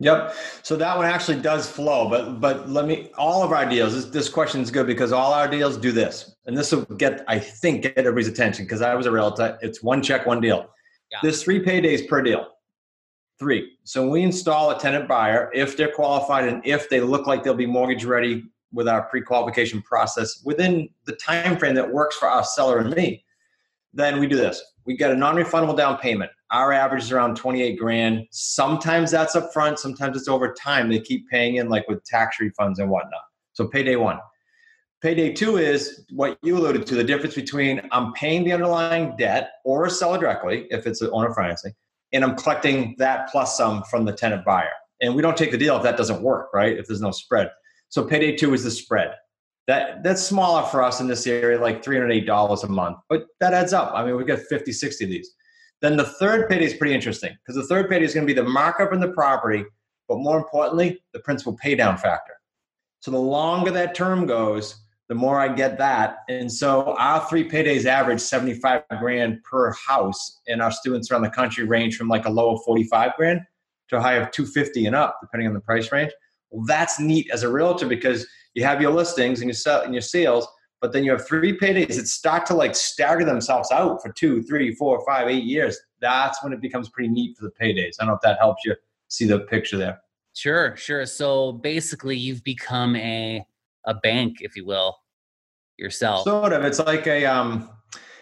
Yep. 0.00 0.34
So 0.62 0.76
that 0.76 0.96
one 0.96 1.06
actually 1.06 1.40
does 1.40 1.68
flow, 1.68 2.08
but 2.08 2.40
but 2.40 2.68
let 2.70 2.86
me 2.86 3.10
all 3.18 3.42
of 3.42 3.50
our 3.50 3.68
deals. 3.68 3.94
This, 3.94 4.04
this 4.06 4.28
question 4.28 4.60
is 4.60 4.70
good 4.70 4.86
because 4.86 5.10
all 5.12 5.32
our 5.32 5.48
deals 5.48 5.76
do 5.76 5.90
this, 5.90 6.36
and 6.46 6.56
this 6.56 6.70
will 6.70 6.84
get 6.84 7.24
I 7.26 7.38
think 7.40 7.82
get 7.82 7.98
everybody's 7.98 8.28
attention 8.28 8.64
because 8.64 8.80
I 8.80 8.94
was 8.94 9.06
a 9.06 9.10
realtor. 9.10 9.58
It's 9.60 9.82
one 9.82 10.00
check, 10.00 10.24
one 10.24 10.40
deal. 10.40 10.70
Yeah. 11.10 11.18
There's 11.22 11.42
three 11.42 11.64
paydays 11.64 12.06
per 12.06 12.22
deal. 12.22 12.46
Three. 13.40 13.76
So 13.84 14.08
we 14.08 14.22
install 14.22 14.70
a 14.70 14.78
tenant 14.78 15.08
buyer 15.08 15.50
if 15.52 15.76
they're 15.76 15.92
qualified 15.92 16.48
and 16.48 16.64
if 16.64 16.88
they 16.88 17.00
look 17.00 17.26
like 17.26 17.42
they'll 17.42 17.54
be 17.54 17.66
mortgage 17.66 18.04
ready 18.04 18.44
with 18.72 18.88
our 18.88 19.02
pre-qualification 19.02 19.82
process 19.82 20.42
within 20.44 20.88
the 21.06 21.12
time 21.16 21.56
frame 21.56 21.74
that 21.74 21.90
works 21.90 22.16
for 22.16 22.28
our 22.28 22.44
seller 22.44 22.78
and 22.78 22.94
me 22.94 23.24
then 23.94 24.20
we 24.20 24.26
do 24.26 24.36
this 24.36 24.62
we 24.88 24.96
get 24.96 25.10
a 25.10 25.14
non-refundable 25.14 25.76
down 25.76 25.98
payment. 25.98 26.30
Our 26.50 26.72
average 26.72 27.02
is 27.02 27.12
around 27.12 27.36
28 27.36 27.78
grand. 27.78 28.26
Sometimes 28.30 29.10
that's 29.10 29.36
up 29.36 29.52
front 29.52 29.78
sometimes 29.78 30.16
it's 30.16 30.28
over 30.28 30.54
time. 30.54 30.88
They 30.88 30.98
keep 30.98 31.28
paying 31.28 31.56
in 31.56 31.68
like 31.68 31.86
with 31.88 32.02
tax 32.04 32.38
refunds 32.40 32.78
and 32.78 32.88
whatnot. 32.88 33.20
So 33.52 33.68
payday 33.68 33.96
one. 33.96 34.18
Payday 35.02 35.34
two 35.34 35.58
is 35.58 36.06
what 36.10 36.38
you 36.42 36.56
alluded 36.56 36.86
to 36.86 36.94
the 36.96 37.04
difference 37.04 37.36
between 37.36 37.80
i'm 37.92 38.12
paying 38.14 38.42
the 38.42 38.52
underlying 38.52 39.14
debt 39.16 39.52
or 39.64 39.86
a 39.86 39.90
seller 39.90 40.18
directly 40.18 40.66
if 40.70 40.88
it's 40.88 41.00
an 41.02 41.10
owner 41.12 41.32
financing 41.32 41.72
and 42.12 42.24
i'm 42.24 42.34
collecting 42.34 42.96
that 42.98 43.28
plus 43.30 43.56
some 43.56 43.84
from 43.84 44.06
the 44.06 44.12
tenant 44.12 44.44
buyer. 44.44 44.72
And 45.00 45.14
we 45.14 45.22
don't 45.22 45.36
take 45.36 45.52
the 45.52 45.58
deal 45.58 45.76
if 45.76 45.84
that 45.84 45.98
doesn't 45.98 46.22
work 46.22 46.48
right? 46.54 46.76
If 46.76 46.86
there's 46.86 47.02
no 47.02 47.12
spread. 47.12 47.50
So 47.90 48.04
payday 48.04 48.36
two 48.36 48.54
is 48.54 48.64
the 48.64 48.70
spread. 48.70 49.10
That 49.68 50.02
that's 50.02 50.22
smaller 50.22 50.64
for 50.64 50.82
us 50.82 51.00
in 51.00 51.06
this 51.06 51.26
area, 51.26 51.60
like 51.60 51.84
$308 51.84 52.64
a 52.64 52.68
month, 52.68 52.96
but 53.08 53.26
that 53.38 53.52
adds 53.52 53.72
up. 53.72 53.92
I 53.94 54.04
mean, 54.04 54.16
we 54.16 54.24
got 54.24 54.40
50, 54.40 54.72
60 54.72 55.04
of 55.04 55.10
these. 55.10 55.30
Then 55.80 55.96
the 55.96 56.04
third 56.04 56.48
payday 56.48 56.64
is 56.64 56.74
pretty 56.74 56.94
interesting 56.94 57.36
because 57.36 57.54
the 57.54 57.68
third 57.68 57.88
payday 57.88 58.04
is 58.04 58.14
going 58.14 58.26
to 58.26 58.34
be 58.34 58.38
the 58.38 58.48
markup 58.48 58.92
in 58.92 59.00
the 59.00 59.12
property, 59.12 59.64
but 60.08 60.18
more 60.18 60.38
importantly, 60.38 61.00
the 61.12 61.20
principal 61.20 61.56
pay 61.56 61.74
down 61.76 61.96
factor. 61.96 62.32
So 63.00 63.10
the 63.10 63.18
longer 63.18 63.70
that 63.70 63.94
term 63.94 64.26
goes, 64.26 64.74
the 65.08 65.14
more 65.14 65.38
I 65.38 65.48
get 65.48 65.78
that. 65.78 66.18
And 66.28 66.50
so 66.50 66.94
our 66.98 67.26
three 67.28 67.48
paydays 67.48 67.84
average 67.84 68.20
75 68.20 68.82
grand 68.98 69.42
per 69.44 69.72
house, 69.72 70.40
and 70.48 70.60
our 70.60 70.70
students 70.72 71.10
around 71.10 71.22
the 71.22 71.30
country 71.30 71.64
range 71.64 71.96
from 71.96 72.08
like 72.08 72.26
a 72.26 72.30
low 72.30 72.54
of 72.54 72.62
45 72.64 73.12
grand 73.16 73.40
to 73.88 73.96
a 73.96 74.00
high 74.00 74.14
of 74.14 74.30
250 74.30 74.86
and 74.86 74.96
up, 74.96 75.18
depending 75.22 75.46
on 75.46 75.54
the 75.54 75.60
price 75.60 75.92
range. 75.92 76.12
Well, 76.50 76.64
that's 76.66 76.98
neat 76.98 77.28
as 77.32 77.42
a 77.42 77.50
realtor 77.50 77.86
because 77.86 78.26
you 78.58 78.64
have 78.64 78.82
your 78.82 78.90
listings 78.90 79.40
and 79.40 79.48
you 79.48 79.54
sell 79.54 79.82
and 79.82 79.94
your 79.94 80.02
sales, 80.02 80.46
but 80.80 80.92
then 80.92 81.04
you 81.04 81.12
have 81.12 81.26
three 81.26 81.56
paydays 81.56 81.96
that 81.96 82.08
start 82.08 82.44
to 82.46 82.54
like 82.54 82.74
stagger 82.74 83.24
themselves 83.24 83.70
out 83.70 84.02
for 84.02 84.12
two, 84.12 84.42
three, 84.42 84.74
four, 84.74 85.04
five, 85.06 85.28
eight 85.28 85.44
years. 85.44 85.78
That's 86.00 86.42
when 86.42 86.52
it 86.52 86.60
becomes 86.60 86.88
pretty 86.88 87.08
neat 87.08 87.36
for 87.36 87.44
the 87.44 87.52
paydays. 87.52 87.94
I 87.98 88.04
don't 88.04 88.08
know 88.08 88.14
if 88.14 88.20
that 88.22 88.38
helps 88.40 88.64
you 88.64 88.74
see 89.06 89.26
the 89.26 89.40
picture 89.40 89.76
there. 89.76 90.00
Sure, 90.34 90.76
sure. 90.76 91.06
So 91.06 91.52
basically, 91.52 92.16
you've 92.16 92.42
become 92.44 92.96
a 92.96 93.44
a 93.86 93.94
bank, 93.94 94.38
if 94.40 94.56
you 94.56 94.66
will, 94.66 94.96
yourself. 95.76 96.24
Sort 96.24 96.52
of. 96.52 96.64
It's 96.64 96.80
like 96.80 97.06
a 97.06 97.26
um, 97.26 97.70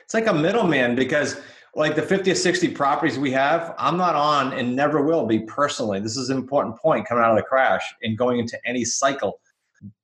it's 0.05 0.15
like 0.15 0.27
a 0.27 0.35
middleman 0.35 0.95
because 0.95 1.41
like 1.75 1.95
the 1.95 2.03
50 2.03 2.31
or 2.31 2.35
60 2.35 2.69
properties 2.69 3.19
we 3.19 3.31
have, 3.33 3.75
I'm 3.79 3.99
not 3.99 4.15
on 4.15 4.55
and 4.55 4.75
never 4.75 5.03
will 5.03 5.27
be 5.27 5.41
personally. 5.41 6.01
This 6.01 6.17
is 6.17 6.31
an 6.31 6.39
important 6.39 6.79
point 6.79 7.07
coming 7.07 7.23
out 7.23 7.33
of 7.33 7.37
the 7.37 7.43
crash 7.43 7.83
and 8.03 8.17
going 8.17 8.39
into 8.39 8.59
any 8.65 8.83
cycle. 8.83 9.41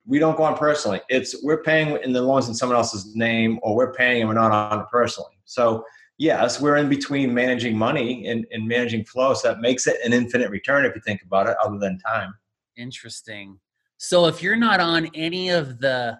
We 0.06 0.18
don't 0.18 0.37
go 0.37 0.42
on 0.42 0.56
personally. 0.56 1.00
It's 1.09 1.42
we're 1.42 1.62
paying 1.62 1.99
in 2.02 2.12
the 2.12 2.23
loans 2.23 2.49
in 2.49 2.54
someone 2.54 2.76
else's 2.76 3.14
name, 3.14 3.59
or 3.62 3.76
we're 3.76 3.92
paying 3.92 4.23
and 4.23 4.28
we're 4.28 4.35
not 4.35 4.52
on 4.52 4.80
it 4.80 4.87
personally. 4.90 5.38
So 5.44 5.85
yes, 6.18 6.61
we're 6.61 6.76
in 6.76 6.88
between 6.88 7.32
managing 7.32 7.76
money 7.76 8.26
and, 8.26 8.47
and 8.50 8.66
managing 8.66 9.04
flow. 9.04 9.35
So 9.35 9.49
that 9.49 9.61
makes 9.61 9.87
it 9.87 9.97
an 10.04 10.12
infinite 10.12 10.50
return 10.50 10.85
if 10.85 10.94
you 10.94 11.00
think 11.04 11.23
about 11.23 11.49
it, 11.49 11.56
other 11.62 11.78
than 11.78 11.99
time. 11.99 12.35
Interesting. 12.76 13.59
So 13.99 14.26
if 14.26 14.42
you're 14.42 14.56
not 14.56 14.80
on 14.80 15.09
any 15.14 15.50
of 15.50 15.78
the 15.78 16.18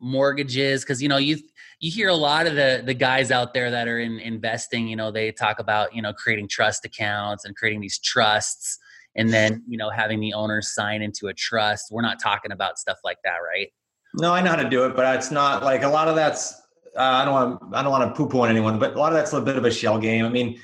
mortgages, 0.00 0.82
because 0.82 1.02
you 1.02 1.08
know 1.08 1.18
you 1.18 1.38
you 1.80 1.90
hear 1.90 2.08
a 2.08 2.14
lot 2.14 2.46
of 2.46 2.54
the 2.54 2.82
the 2.84 2.94
guys 2.94 3.30
out 3.30 3.52
there 3.52 3.70
that 3.70 3.86
are 3.86 3.98
in 3.98 4.18
investing, 4.20 4.88
you 4.88 4.96
know, 4.96 5.10
they 5.10 5.30
talk 5.30 5.58
about 5.58 5.94
you 5.94 6.00
know 6.00 6.14
creating 6.14 6.48
trust 6.48 6.86
accounts 6.86 7.44
and 7.44 7.54
creating 7.54 7.80
these 7.80 7.98
trusts 7.98 8.78
and 9.16 9.32
then 9.32 9.62
you 9.68 9.76
know 9.76 9.90
having 9.90 10.20
the 10.20 10.32
owners 10.32 10.74
sign 10.74 11.02
into 11.02 11.28
a 11.28 11.34
trust 11.34 11.88
we're 11.90 12.02
not 12.02 12.20
talking 12.20 12.52
about 12.52 12.78
stuff 12.78 12.98
like 13.04 13.18
that 13.24 13.38
right? 13.38 13.68
No 14.14 14.32
i 14.32 14.40
know 14.40 14.50
how 14.50 14.56
to 14.56 14.68
do 14.68 14.84
it 14.84 14.96
but 14.96 15.16
it's 15.16 15.30
not 15.30 15.62
like 15.62 15.82
a 15.82 15.88
lot 15.88 16.08
of 16.08 16.14
that's 16.16 16.54
uh, 16.96 17.02
i 17.02 17.24
don't 17.24 17.34
want 17.34 17.74
i 17.74 17.82
don't 17.82 17.90
want 17.90 18.08
to 18.08 18.16
poo-poo 18.16 18.40
on 18.40 18.50
anyone 18.50 18.78
but 18.78 18.94
a 18.94 18.98
lot 18.98 19.12
of 19.12 19.18
that's 19.18 19.32
a 19.32 19.40
bit 19.40 19.56
of 19.56 19.64
a 19.64 19.70
shell 19.70 19.98
game. 19.98 20.24
I 20.24 20.28
mean 20.28 20.60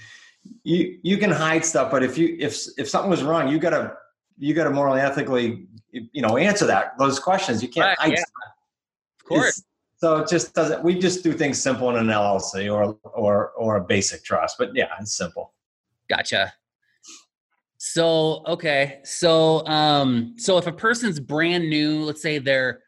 you 0.65 0.99
you 1.03 1.19
can 1.19 1.31
hide 1.31 1.65
stuff 1.65 1.91
but 1.91 2.03
if 2.03 2.17
you 2.17 2.37
if 2.39 2.59
if 2.79 2.89
something 2.89 3.11
was 3.11 3.23
wrong 3.23 3.49
you 3.49 3.59
gotta 3.59 3.95
you 4.39 4.55
gotta 4.55 4.71
morally 4.71 5.01
ethically 5.01 5.67
you 5.93 6.23
know 6.23 6.37
answer 6.37 6.67
that 6.67 6.97
those 6.99 7.19
questions. 7.19 7.63
You 7.63 7.69
can't 7.69 7.87
right, 7.87 7.99
hide 7.99 8.13
yeah. 8.13 8.23
of 9.21 9.27
course. 9.27 9.49
It's, 9.49 9.63
so 9.97 10.17
it 10.19 10.29
just 10.29 10.55
doesn't 10.55 10.83
we 10.83 10.99
just 10.99 11.23
do 11.23 11.33
things 11.33 11.61
simple 11.61 11.91
in 11.91 11.97
an 11.97 12.07
llc 12.07 12.73
or 12.73 12.99
or 13.05 13.51
or 13.51 13.77
a 13.77 13.85
basic 13.85 14.25
trust 14.25 14.57
but 14.59 14.71
yeah 14.75 14.89
it's 15.01 15.17
simple. 15.17 15.53
Gotcha 16.09 16.53
so 17.83 18.43
okay, 18.47 19.01
so 19.05 19.67
um, 19.67 20.35
so 20.37 20.59
if 20.59 20.67
a 20.67 20.73
person's 20.73 21.19
brand 21.19 21.71
new, 21.71 22.03
let's 22.03 22.21
say 22.21 22.37
they're 22.37 22.83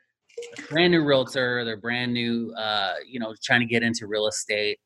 brand 0.69 0.91
new 0.91 1.03
realtor, 1.03 1.65
they're 1.65 1.79
brand 1.79 2.13
new, 2.13 2.53
uh, 2.59 2.97
you 3.09 3.19
know, 3.19 3.35
trying 3.43 3.61
to 3.61 3.67
get 3.67 3.83
into 3.83 4.07
real 4.07 4.27
estate, 4.27 4.79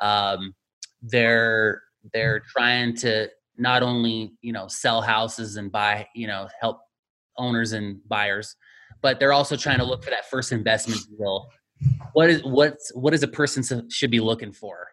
um, 0.00 0.54
they're 1.02 1.82
they're 2.14 2.40
trying 2.40 2.96
to 2.96 3.28
not 3.58 3.82
only 3.82 4.32
you 4.40 4.54
know 4.54 4.66
sell 4.66 5.02
houses 5.02 5.56
and 5.56 5.70
buy, 5.70 6.08
you 6.14 6.26
know, 6.26 6.48
help 6.58 6.80
owners 7.36 7.72
and 7.72 8.00
buyers, 8.08 8.56
but 9.02 9.20
they're 9.20 9.34
also 9.34 9.56
trying 9.56 9.78
to 9.78 9.84
look 9.84 10.02
for 10.02 10.08
that 10.08 10.30
first 10.30 10.52
investment 10.52 11.02
deal. 11.18 11.50
What 12.14 12.30
is 12.30 12.42
what's 12.44 12.94
what 12.94 13.12
is 13.12 13.22
a 13.22 13.28
person 13.28 13.90
should 13.90 14.10
be 14.10 14.20
looking 14.20 14.52
for? 14.52 14.86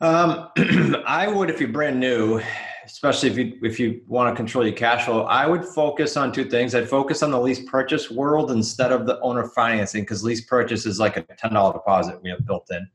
Um, 0.00 0.48
I 1.06 1.28
would, 1.28 1.50
if 1.50 1.60
you're 1.60 1.68
brand 1.68 2.00
new, 2.00 2.40
especially 2.84 3.30
if 3.30 3.38
you 3.38 3.58
if 3.62 3.78
you 3.78 4.02
want 4.06 4.32
to 4.32 4.36
control 4.36 4.64
your 4.64 4.74
cash 4.74 5.04
flow, 5.04 5.22
I 5.22 5.46
would 5.46 5.64
focus 5.64 6.16
on 6.16 6.32
two 6.32 6.44
things. 6.44 6.74
I'd 6.74 6.88
focus 6.88 7.22
on 7.22 7.30
the 7.30 7.40
lease 7.40 7.60
purchase 7.68 8.10
world 8.10 8.50
instead 8.50 8.92
of 8.92 9.06
the 9.06 9.20
owner 9.20 9.44
financing 9.48 10.02
because 10.02 10.24
lease 10.24 10.42
purchase 10.42 10.86
is 10.86 10.98
like 10.98 11.16
a 11.16 11.22
ten 11.22 11.52
dollar 11.52 11.72
deposit 11.72 12.22
we 12.22 12.30
have 12.30 12.46
built 12.46 12.68
in. 12.70 12.86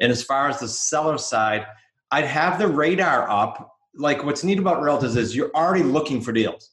And 0.00 0.10
as 0.10 0.22
far 0.22 0.48
as 0.48 0.60
the 0.60 0.68
seller 0.68 1.18
side, 1.18 1.66
I'd 2.10 2.24
have 2.24 2.58
the 2.58 2.68
radar 2.68 3.28
up. 3.30 3.76
Like 3.94 4.24
what's 4.24 4.42
neat 4.42 4.58
about 4.58 4.82
realtors 4.82 5.16
is 5.16 5.36
you're 5.36 5.50
already 5.54 5.84
looking 5.84 6.20
for 6.20 6.32
deals. 6.32 6.70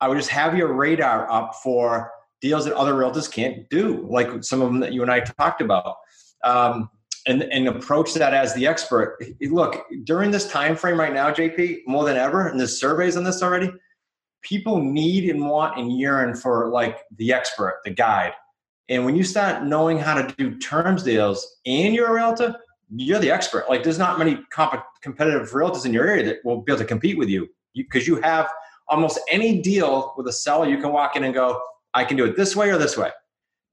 I 0.00 0.08
would 0.08 0.16
just 0.16 0.30
have 0.30 0.56
your 0.56 0.72
radar 0.72 1.30
up 1.30 1.54
for 1.62 2.10
deals 2.40 2.64
that 2.66 2.74
other 2.74 2.94
realtors 2.94 3.30
can't 3.30 3.68
do, 3.70 4.06
like 4.08 4.44
some 4.44 4.60
of 4.60 4.68
them 4.68 4.80
that 4.80 4.92
you 4.92 5.02
and 5.02 5.10
I 5.10 5.20
talked 5.20 5.60
about. 5.60 5.96
Um, 6.44 6.90
and, 7.26 7.42
and 7.44 7.68
approach 7.68 8.14
that 8.14 8.34
as 8.34 8.54
the 8.54 8.66
expert. 8.66 9.18
Look, 9.40 9.86
during 10.04 10.30
this 10.30 10.48
time 10.50 10.76
frame 10.76 10.98
right 10.98 11.12
now, 11.12 11.30
JP, 11.30 11.86
more 11.86 12.04
than 12.04 12.16
ever, 12.16 12.48
and 12.48 12.58
there's 12.58 12.78
surveys 12.78 13.16
on 13.16 13.24
this 13.24 13.42
already, 13.42 13.72
people 14.42 14.80
need 14.80 15.28
and 15.30 15.46
want 15.46 15.78
and 15.78 15.98
yearn 15.98 16.34
for 16.34 16.68
like 16.68 16.98
the 17.16 17.32
expert, 17.32 17.80
the 17.84 17.90
guide. 17.90 18.32
And 18.90 19.06
when 19.06 19.16
you 19.16 19.24
start 19.24 19.64
knowing 19.64 19.98
how 19.98 20.20
to 20.20 20.34
do 20.36 20.58
terms 20.58 21.02
deals 21.02 21.56
and 21.64 21.94
you're 21.94 22.08
a 22.08 22.12
realtor, 22.12 22.54
you're 22.94 23.18
the 23.18 23.30
expert. 23.30 23.64
Like 23.68 23.82
there's 23.82 23.98
not 23.98 24.18
many 24.18 24.38
comp- 24.50 24.84
competitive 25.00 25.50
realtors 25.52 25.86
in 25.86 25.94
your 25.94 26.06
area 26.06 26.24
that 26.26 26.44
will 26.44 26.60
be 26.60 26.72
able 26.72 26.80
to 26.80 26.84
compete 26.84 27.16
with 27.16 27.30
you 27.30 27.48
because 27.74 28.06
you, 28.06 28.16
you 28.16 28.22
have 28.22 28.50
almost 28.88 29.18
any 29.30 29.62
deal 29.62 30.12
with 30.18 30.26
a 30.28 30.32
seller. 30.32 30.68
You 30.68 30.76
can 30.76 30.92
walk 30.92 31.16
in 31.16 31.24
and 31.24 31.32
go, 31.32 31.58
I 31.94 32.04
can 32.04 32.18
do 32.18 32.26
it 32.26 32.36
this 32.36 32.54
way 32.54 32.70
or 32.70 32.76
this 32.76 32.98
way 32.98 33.10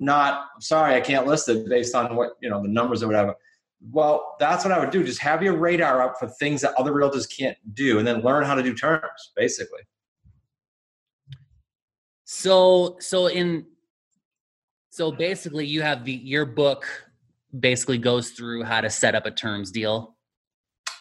not 0.01 0.47
sorry 0.59 0.95
i 0.95 0.99
can't 0.99 1.27
list 1.27 1.47
it 1.47 1.69
based 1.69 1.95
on 1.95 2.15
what 2.15 2.31
you 2.41 2.49
know 2.49 2.61
the 2.61 2.67
numbers 2.67 3.01
or 3.03 3.07
whatever. 3.07 3.35
Well 3.89 4.35
that's 4.39 4.65
what 4.65 4.73
i 4.73 4.79
would 4.79 4.89
do. 4.89 5.03
Just 5.03 5.21
have 5.21 5.41
your 5.41 5.55
radar 5.55 6.01
up 6.01 6.17
for 6.19 6.27
things 6.27 6.61
that 6.61 6.73
other 6.73 6.91
realtors 6.91 7.27
can't 7.29 7.57
do 7.73 7.99
and 7.99 8.07
then 8.07 8.21
learn 8.21 8.43
how 8.43 8.55
to 8.55 8.63
do 8.63 8.73
terms 8.73 9.31
basically. 9.35 9.81
So 12.25 12.97
so 12.99 13.27
in 13.27 13.65
so 14.89 15.11
basically 15.11 15.65
you 15.67 15.81
have 15.83 16.03
the 16.03 16.13
your 16.13 16.45
book 16.45 16.85
basically 17.57 17.97
goes 17.97 18.31
through 18.31 18.63
how 18.63 18.81
to 18.81 18.89
set 18.89 19.13
up 19.13 19.25
a 19.25 19.31
terms 19.31 19.71
deal? 19.71 20.15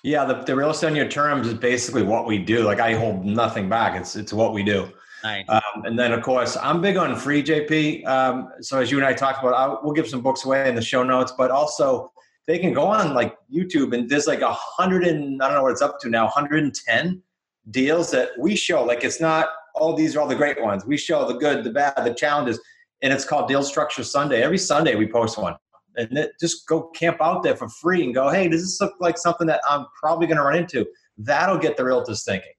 Yeah 0.05 0.27
the, 0.27 0.35
the 0.43 0.55
real 0.55 0.71
estate 0.71 0.89
on 0.89 0.97
your 0.97 1.09
terms 1.09 1.47
is 1.47 1.55
basically 1.55 2.03
what 2.03 2.27
we 2.27 2.39
do. 2.39 2.65
Like 2.65 2.81
i 2.81 2.95
hold 2.95 3.25
nothing 3.25 3.71
back. 3.71 3.99
It's 3.99 4.15
it's 4.15 4.33
what 4.33 4.53
we 4.53 4.63
do 4.63 4.93
Nice. 5.23 5.45
Um, 5.49 5.85
and 5.85 5.99
then, 5.99 6.13
of 6.13 6.23
course, 6.23 6.57
I'm 6.57 6.81
big 6.81 6.97
on 6.97 7.15
free 7.17 7.43
JP. 7.43 8.07
Um, 8.07 8.49
so 8.61 8.79
as 8.79 8.91
you 8.91 8.97
and 8.97 9.07
I 9.07 9.13
talked 9.13 9.43
about, 9.43 9.55
I, 9.55 9.77
we'll 9.83 9.93
give 9.93 10.09
some 10.09 10.23
books 10.23 10.45
away 10.45 10.69
in 10.69 10.75
the 10.75 10.83
show 10.83 11.03
notes, 11.03 11.33
but 11.37 11.51
also 11.51 12.13
they 12.47 12.59
can 12.59 12.73
go 12.73 12.87
on 12.87 13.15
like 13.15 13.37
YouTube 13.53 13.95
and 13.95 14.09
there's 14.09 14.27
like 14.27 14.41
a 14.41 14.53
hundred 14.53 15.05
and 15.05 15.43
I 15.43 15.49
don't 15.49 15.57
know 15.57 15.63
what 15.63 15.73
it's 15.73 15.83
up 15.83 16.01
to 16.01 16.09
now, 16.09 16.25
110 16.25 17.23
deals 17.71 18.11
that 18.11 18.31
we 18.39 18.57
show. 18.57 18.83
Like 18.83 19.05
it's 19.05 19.21
not, 19.21 19.49
oh, 19.77 19.97
these 19.97 20.17
are 20.17 20.21
all 20.21 20.29
the 20.29 20.35
great 20.35 20.61
ones. 20.61 20.85
We 20.85 20.97
show 20.97 21.27
the 21.29 21.35
good, 21.35 21.65
the 21.65 21.71
bad, 21.71 21.95
the 22.05 22.15
challenges, 22.15 22.61
and 23.03 23.13
it's 23.13 23.25
called 23.25 23.49
Deal 23.49 23.63
Structure 23.63 24.05
Sunday. 24.05 24.43
Every 24.43 24.59
Sunday 24.59 24.95
we 24.95 25.07
post 25.07 25.39
one, 25.39 25.55
and 25.97 26.17
it, 26.19 26.33
just 26.41 26.67
go 26.67 26.89
camp 26.89 27.19
out 27.21 27.43
there 27.43 27.57
for 27.57 27.69
free 27.69 28.05
and 28.05 28.15
go, 28.15 28.29
hey, 28.31 28.49
does 28.49 28.63
this 28.63 28.81
look 28.81 28.95
like 29.01 29.19
something 29.19 29.47
that 29.47 29.61
I'm 29.69 29.87
probably 29.99 30.27
going 30.27 30.37
to 30.37 30.43
run 30.43 30.57
into? 30.57 30.87
That'll 31.19 31.59
get 31.59 31.77
the 31.77 31.83
realtors 31.83 32.25
thinking. 32.25 32.53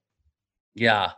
Yeah, 0.74 1.12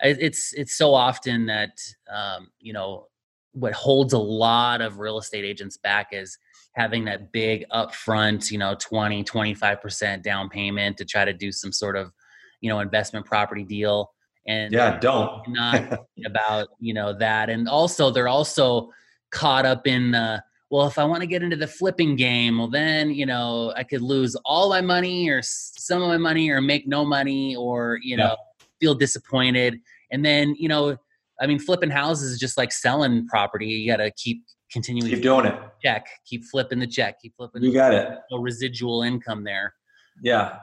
it's 0.00 0.52
it's 0.54 0.76
so 0.76 0.94
often 0.94 1.46
that 1.46 1.78
um, 2.12 2.48
you 2.60 2.72
know 2.72 3.06
what 3.52 3.72
holds 3.72 4.12
a 4.12 4.18
lot 4.18 4.82
of 4.82 4.98
real 4.98 5.18
estate 5.18 5.44
agents 5.44 5.78
back 5.78 6.08
is 6.12 6.38
having 6.74 7.06
that 7.06 7.32
big 7.32 7.64
upfront 7.72 8.50
you 8.50 8.58
know 8.58 8.76
20 8.78 9.24
25% 9.24 10.22
down 10.22 10.48
payment 10.48 10.96
to 10.98 11.04
try 11.04 11.24
to 11.24 11.32
do 11.32 11.50
some 11.50 11.72
sort 11.72 11.96
of 11.96 12.12
you 12.60 12.68
know 12.68 12.80
investment 12.80 13.24
property 13.24 13.64
deal 13.64 14.12
and 14.46 14.72
yeah 14.72 14.98
don't. 14.98 15.48
not 15.48 16.00
about 16.26 16.68
you 16.78 16.94
know 16.94 17.16
that. 17.18 17.50
And 17.50 17.68
also 17.68 18.10
they're 18.10 18.28
also 18.28 18.90
caught 19.30 19.66
up 19.66 19.86
in 19.86 20.14
uh, 20.14 20.40
well 20.70 20.86
if 20.86 20.98
i 20.98 21.04
want 21.04 21.20
to 21.20 21.26
get 21.26 21.42
into 21.42 21.56
the 21.56 21.66
flipping 21.66 22.16
game 22.16 22.58
well 22.58 22.68
then 22.68 23.10
you 23.10 23.26
know 23.26 23.72
i 23.76 23.82
could 23.82 24.02
lose 24.02 24.36
all 24.44 24.70
my 24.70 24.80
money 24.80 25.28
or 25.28 25.40
some 25.42 26.00
of 26.02 26.08
my 26.08 26.16
money 26.16 26.48
or 26.48 26.60
make 26.60 26.86
no 26.86 27.04
money 27.04 27.54
or 27.56 27.98
you 28.02 28.16
know 28.16 28.36
feel 28.80 28.94
disappointed. 28.94 29.78
And 30.10 30.24
then, 30.24 30.54
you 30.58 30.68
know, 30.68 30.96
I 31.40 31.46
mean, 31.46 31.58
flipping 31.58 31.90
houses 31.90 32.32
is 32.32 32.38
just 32.38 32.56
like 32.56 32.72
selling 32.72 33.26
property. 33.26 33.66
You 33.66 33.90
got 33.90 33.98
to 33.98 34.10
keep 34.12 34.44
continuing. 34.70 35.10
Keep 35.10 35.22
doing 35.22 35.46
it. 35.46 35.54
Check. 35.82 36.06
Keep 36.24 36.44
flipping 36.44 36.78
the 36.78 36.86
check. 36.86 37.20
Keep 37.20 37.34
flipping. 37.36 37.62
You 37.62 37.72
got 37.72 37.92
it. 37.94 38.18
No 38.30 38.38
residual 38.38 39.02
income 39.02 39.44
there. 39.44 39.74
Yeah. 40.22 40.58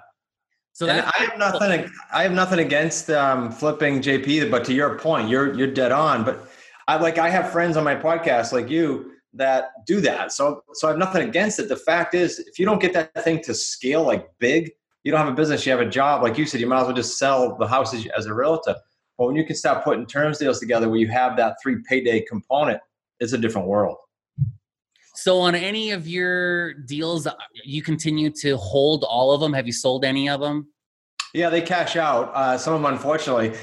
So 0.74 0.90
I 0.90 1.02
have 1.18 1.38
nothing. 1.38 1.90
I 2.12 2.24
have 2.24 2.32
nothing 2.32 2.60
against 2.60 3.12
um, 3.12 3.52
flipping 3.52 4.02
JP, 4.02 4.50
but 4.50 4.66
to 4.66 4.74
your 4.74 4.98
point, 4.98 5.30
you're 5.30 5.54
you're 5.54 5.72
dead 5.72 5.92
on. 5.92 6.24
But 6.24 6.50
I 6.88 6.98
like 6.98 7.20
I 7.20 7.30
have 7.30 7.52
friends 7.52 7.78
on 7.78 7.84
my 7.84 7.96
podcast 7.96 8.52
like 8.52 8.70
you 8.70 9.12
that 9.34 9.70
do 9.86 10.02
that. 10.02 10.32
So 10.32 10.64
so 10.74 10.88
I 10.88 10.92
have 10.92 10.98
nothing 10.98 11.28
against 11.30 11.60
it. 11.60 11.70
The 11.70 11.78
fact 11.78 12.16
is, 12.16 12.40
if 12.40 12.58
you 12.58 12.66
don't 12.66 12.82
get 12.82 12.94
that 12.94 13.24
thing 13.24 13.42
to 13.44 13.54
scale 13.54 14.04
like 14.04 14.28
big, 14.40 14.72
you 15.04 15.12
don't 15.12 15.20
have 15.20 15.32
a 15.32 15.36
business, 15.36 15.66
you 15.66 15.72
have 15.72 15.82
a 15.82 15.90
job. 15.90 16.24
Like 16.24 16.38
you 16.38 16.46
said, 16.46 16.62
you 16.62 16.68
might 16.68 16.82
as 16.82 16.88
well 16.88 16.96
just 16.96 17.18
sell 17.18 17.58
the 17.58 17.68
houses 17.68 18.08
as 18.18 18.26
a 18.26 18.34
realtor. 18.34 18.76
But 19.18 19.28
when 19.28 19.36
you 19.36 19.46
can 19.46 19.56
start 19.56 19.84
putting 19.84 20.06
terms 20.06 20.40
deals 20.40 20.60
together 20.60 20.90
where 20.90 21.00
you 21.00 21.08
have 21.10 21.38
that 21.38 21.58
three 21.62 21.78
payday 21.88 22.22
component, 22.22 22.80
it's 23.20 23.34
a 23.34 23.38
different 23.38 23.68
world. 23.68 23.98
So, 25.16 25.40
on 25.40 25.54
any 25.54 25.92
of 25.92 26.08
your 26.08 26.74
deals, 26.74 27.28
you 27.64 27.84
continue 27.84 28.32
to 28.42 28.58
hold 28.58 29.04
all 29.04 29.32
of 29.32 29.42
them. 29.42 29.54
Have 29.54 29.68
you 29.68 29.74
sold 29.74 30.04
any 30.04 30.28
of 30.28 30.40
them? 30.40 30.68
Yeah, 31.34 31.50
they 31.50 31.62
cash 31.62 31.96
out. 31.96 32.32
Uh, 32.34 32.58
some 32.58 32.74
of 32.74 32.82
them, 32.82 32.92
unfortunately, 32.92 33.54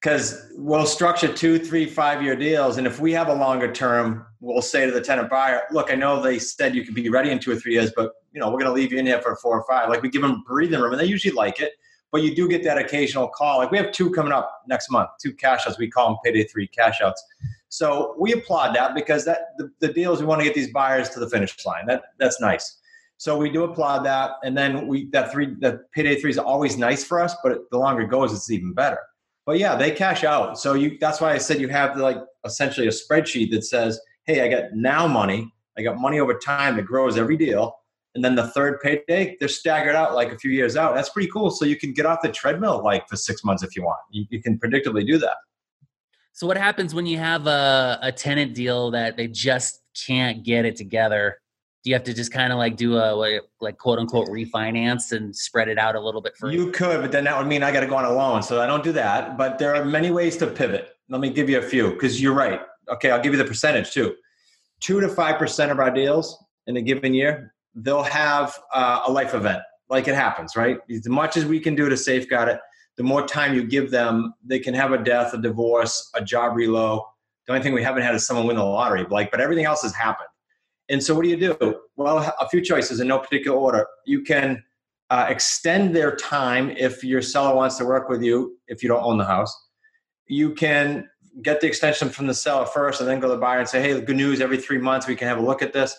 because 0.00 0.50
we'll 0.54 0.86
structure 0.86 1.32
two, 1.32 1.58
three, 1.58 1.86
five 1.86 2.22
year 2.22 2.36
deals. 2.36 2.78
And 2.78 2.86
if 2.86 3.00
we 3.00 3.12
have 3.12 3.28
a 3.28 3.34
longer 3.34 3.70
term, 3.70 4.24
we'll 4.44 4.62
say 4.62 4.86
to 4.86 4.92
the 4.92 5.00
tenant 5.00 5.30
buyer, 5.30 5.62
look, 5.70 5.90
I 5.90 5.94
know 5.94 6.20
they 6.20 6.38
said 6.38 6.74
you 6.74 6.84
could 6.84 6.94
be 6.94 7.08
ready 7.08 7.30
in 7.30 7.38
two 7.38 7.52
or 7.52 7.56
three 7.56 7.72
years, 7.72 7.92
but 7.96 8.12
you 8.32 8.40
know, 8.40 8.46
we're 8.48 8.58
going 8.58 8.66
to 8.66 8.72
leave 8.72 8.92
you 8.92 8.98
in 8.98 9.06
here 9.06 9.20
for 9.20 9.36
four 9.36 9.58
or 9.58 9.64
five. 9.66 9.88
Like 9.88 10.02
we 10.02 10.08
give 10.08 10.22
them 10.22 10.42
breathing 10.46 10.80
room 10.80 10.92
and 10.92 11.00
they 11.00 11.06
usually 11.06 11.34
like 11.34 11.60
it, 11.60 11.72
but 12.12 12.22
you 12.22 12.34
do 12.34 12.48
get 12.48 12.62
that 12.64 12.78
occasional 12.78 13.28
call. 13.28 13.58
Like 13.58 13.70
we 13.70 13.78
have 13.78 13.90
two 13.92 14.10
coming 14.10 14.32
up 14.32 14.62
next 14.68 14.90
month, 14.90 15.10
two 15.20 15.32
cash 15.32 15.66
outs. 15.66 15.78
We 15.78 15.90
call 15.90 16.08
them 16.08 16.18
payday 16.24 16.44
three 16.44 16.66
cash 16.68 17.00
outs. 17.00 17.24
So 17.68 18.14
we 18.18 18.32
applaud 18.32 18.76
that 18.76 18.94
because 18.94 19.24
that 19.24 19.56
the, 19.58 19.70
the 19.80 19.92
deals 19.92 20.20
we 20.20 20.26
want 20.26 20.40
to 20.40 20.44
get 20.44 20.54
these 20.54 20.70
buyers 20.70 21.08
to 21.10 21.20
the 21.20 21.28
finish 21.28 21.56
line. 21.64 21.86
That 21.86 22.02
that's 22.18 22.40
nice. 22.40 22.80
So 23.16 23.38
we 23.38 23.48
do 23.50 23.64
applaud 23.64 24.04
that. 24.04 24.32
And 24.42 24.56
then 24.56 24.86
we, 24.86 25.08
that 25.10 25.32
three, 25.32 25.54
that 25.60 25.90
payday 25.92 26.20
three 26.20 26.30
is 26.30 26.38
always 26.38 26.76
nice 26.76 27.04
for 27.04 27.20
us, 27.20 27.34
but 27.42 27.70
the 27.70 27.78
longer 27.78 28.02
it 28.02 28.10
goes, 28.10 28.32
it's 28.32 28.50
even 28.50 28.74
better 28.74 28.98
But 29.46 29.58
yeah, 29.58 29.76
they 29.76 29.92
cash 29.92 30.24
out. 30.24 30.58
So 30.58 30.74
you 30.74 30.98
that's 31.00 31.20
why 31.20 31.32
I 31.32 31.38
said 31.38 31.60
you 31.60 31.68
have 31.68 31.96
like 31.96 32.18
essentially 32.44 32.86
a 32.86 32.90
spreadsheet 32.90 33.50
that 33.52 33.64
says, 33.64 34.00
hey, 34.26 34.42
I 34.42 34.48
got 34.48 34.72
now 34.72 35.06
money, 35.06 35.52
I 35.76 35.82
got 35.82 35.98
money 35.98 36.20
over 36.20 36.34
time 36.34 36.76
that 36.76 36.82
grows 36.82 37.18
every 37.18 37.36
deal. 37.36 37.76
And 38.14 38.24
then 38.24 38.36
the 38.36 38.46
third 38.48 38.80
payday, 38.80 39.36
they're 39.40 39.48
staggered 39.48 39.96
out 39.96 40.14
like 40.14 40.30
a 40.30 40.38
few 40.38 40.52
years 40.52 40.76
out. 40.76 40.94
That's 40.94 41.08
pretty 41.08 41.28
cool. 41.30 41.50
So 41.50 41.64
you 41.64 41.76
can 41.76 41.92
get 41.92 42.06
off 42.06 42.20
the 42.22 42.30
treadmill 42.30 42.82
like 42.82 43.08
for 43.08 43.16
six 43.16 43.42
months 43.42 43.64
if 43.64 43.74
you 43.74 43.82
want. 43.82 43.98
You, 44.10 44.24
you 44.30 44.40
can 44.40 44.58
predictably 44.58 45.04
do 45.04 45.18
that. 45.18 45.36
So 46.32 46.46
what 46.46 46.56
happens 46.56 46.94
when 46.94 47.06
you 47.06 47.18
have 47.18 47.46
a, 47.46 47.98
a 48.02 48.12
tenant 48.12 48.54
deal 48.54 48.90
that 48.92 49.16
they 49.16 49.26
just 49.26 49.82
can't 50.06 50.44
get 50.44 50.64
it 50.64 50.76
together? 50.76 51.38
Do 51.82 51.90
you 51.90 51.94
have 51.96 52.04
to 52.04 52.14
just 52.14 52.32
kind 52.32 52.52
of 52.52 52.58
like 52.58 52.76
do 52.76 52.96
a 52.96 53.40
like 53.60 53.78
quote 53.78 53.98
unquote 53.98 54.28
refinance 54.28 55.12
and 55.12 55.34
spread 55.34 55.68
it 55.68 55.78
out 55.78 55.96
a 55.96 56.00
little 56.00 56.20
bit 56.20 56.36
further? 56.36 56.54
You 56.54 56.70
could, 56.70 57.02
but 57.02 57.12
then 57.12 57.24
that 57.24 57.36
would 57.36 57.46
mean 57.46 57.62
I 57.62 57.72
got 57.72 57.80
to 57.80 57.86
go 57.86 57.96
on 57.96 58.04
a 58.04 58.12
loan. 58.12 58.42
So 58.42 58.60
I 58.60 58.66
don't 58.66 58.82
do 58.82 58.92
that. 58.92 59.36
But 59.36 59.58
there 59.58 59.74
are 59.74 59.84
many 59.84 60.10
ways 60.10 60.36
to 60.38 60.46
pivot. 60.46 60.96
Let 61.08 61.20
me 61.20 61.30
give 61.30 61.50
you 61.50 61.58
a 61.58 61.62
few 61.62 61.90
because 61.90 62.22
you're 62.22 62.32
right. 62.32 62.60
Okay, 62.88 63.10
I'll 63.10 63.22
give 63.22 63.32
you 63.32 63.38
the 63.38 63.44
percentage 63.44 63.92
too. 63.92 64.14
Two 64.80 65.00
to 65.00 65.08
five 65.08 65.38
percent 65.38 65.70
of 65.70 65.78
our 65.78 65.90
deals 65.90 66.42
in 66.66 66.76
a 66.76 66.82
given 66.82 67.14
year, 67.14 67.54
they'll 67.74 68.02
have 68.02 68.56
uh, 68.74 69.02
a 69.06 69.12
life 69.12 69.34
event. 69.34 69.62
Like 69.88 70.08
it 70.08 70.14
happens, 70.14 70.56
right? 70.56 70.78
As 70.90 71.08
much 71.08 71.36
as 71.36 71.44
we 71.44 71.60
can 71.60 71.74
do 71.74 71.88
to 71.88 71.96
safeguard 71.96 72.48
it, 72.48 72.60
the 72.96 73.02
more 73.02 73.26
time 73.26 73.54
you 73.54 73.64
give 73.64 73.90
them, 73.90 74.34
they 74.44 74.58
can 74.58 74.74
have 74.74 74.92
a 74.92 75.02
death, 75.02 75.34
a 75.34 75.38
divorce, 75.40 76.10
a 76.14 76.24
job 76.24 76.56
reload. 76.56 77.02
The 77.46 77.52
only 77.52 77.62
thing 77.62 77.74
we 77.74 77.82
haven't 77.82 78.02
had 78.02 78.14
is 78.14 78.26
someone 78.26 78.46
win 78.46 78.56
the 78.56 78.64
lottery, 78.64 79.04
like, 79.10 79.30
but 79.30 79.40
everything 79.40 79.64
else 79.64 79.82
has 79.82 79.94
happened. 79.94 80.28
And 80.88 81.02
so, 81.02 81.14
what 81.14 81.24
do 81.24 81.28
you 81.28 81.36
do? 81.36 81.80
Well, 81.96 82.34
a 82.40 82.48
few 82.48 82.60
choices 82.60 83.00
in 83.00 83.08
no 83.08 83.18
particular 83.18 83.56
order. 83.56 83.86
You 84.06 84.22
can 84.22 84.62
uh, 85.10 85.26
extend 85.28 85.94
their 85.94 86.16
time 86.16 86.70
if 86.70 87.04
your 87.04 87.22
seller 87.22 87.54
wants 87.54 87.76
to 87.78 87.84
work 87.84 88.08
with 88.08 88.22
you, 88.22 88.58
if 88.68 88.82
you 88.82 88.88
don't 88.88 89.02
own 89.02 89.18
the 89.18 89.24
house. 89.24 89.54
You 90.26 90.54
can 90.54 91.08
get 91.42 91.60
the 91.60 91.66
extension 91.66 92.08
from 92.08 92.26
the 92.26 92.34
seller 92.34 92.66
first 92.66 93.00
and 93.00 93.08
then 93.08 93.20
go 93.20 93.28
to 93.28 93.34
the 93.34 93.40
buyer 93.40 93.58
and 93.58 93.68
say, 93.68 93.82
hey, 93.82 94.00
good 94.00 94.16
news, 94.16 94.40
every 94.40 94.56
three 94.56 94.78
months 94.78 95.06
we 95.06 95.16
can 95.16 95.28
have 95.28 95.38
a 95.38 95.42
look 95.42 95.62
at 95.62 95.72
this. 95.72 95.96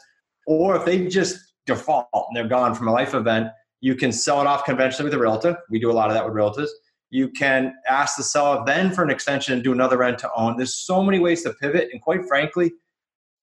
Or 0.47 0.75
if 0.75 0.85
they 0.85 1.07
just 1.07 1.37
default 1.65 2.07
and 2.13 2.35
they're 2.35 2.47
gone 2.47 2.75
from 2.75 2.87
a 2.87 2.91
life 2.91 3.13
event, 3.13 3.49
you 3.81 3.95
can 3.95 4.11
sell 4.11 4.41
it 4.41 4.47
off 4.47 4.65
conventionally 4.65 5.05
with 5.05 5.13
a 5.13 5.21
realtor. 5.21 5.57
We 5.69 5.79
do 5.79 5.91
a 5.91 5.93
lot 5.93 6.09
of 6.09 6.13
that 6.13 6.25
with 6.25 6.33
realtors. 6.33 6.69
You 7.09 7.29
can 7.29 7.73
ask 7.87 8.17
the 8.17 8.23
seller 8.23 8.63
then 8.65 8.91
for 8.91 9.03
an 9.03 9.09
extension 9.09 9.53
and 9.53 9.63
do 9.63 9.71
another 9.71 9.97
rent 9.97 10.19
to 10.19 10.31
own. 10.35 10.57
There's 10.57 10.73
so 10.73 11.03
many 11.03 11.19
ways 11.19 11.43
to 11.43 11.53
pivot. 11.53 11.89
And 11.91 12.01
quite 12.01 12.25
frankly, 12.27 12.73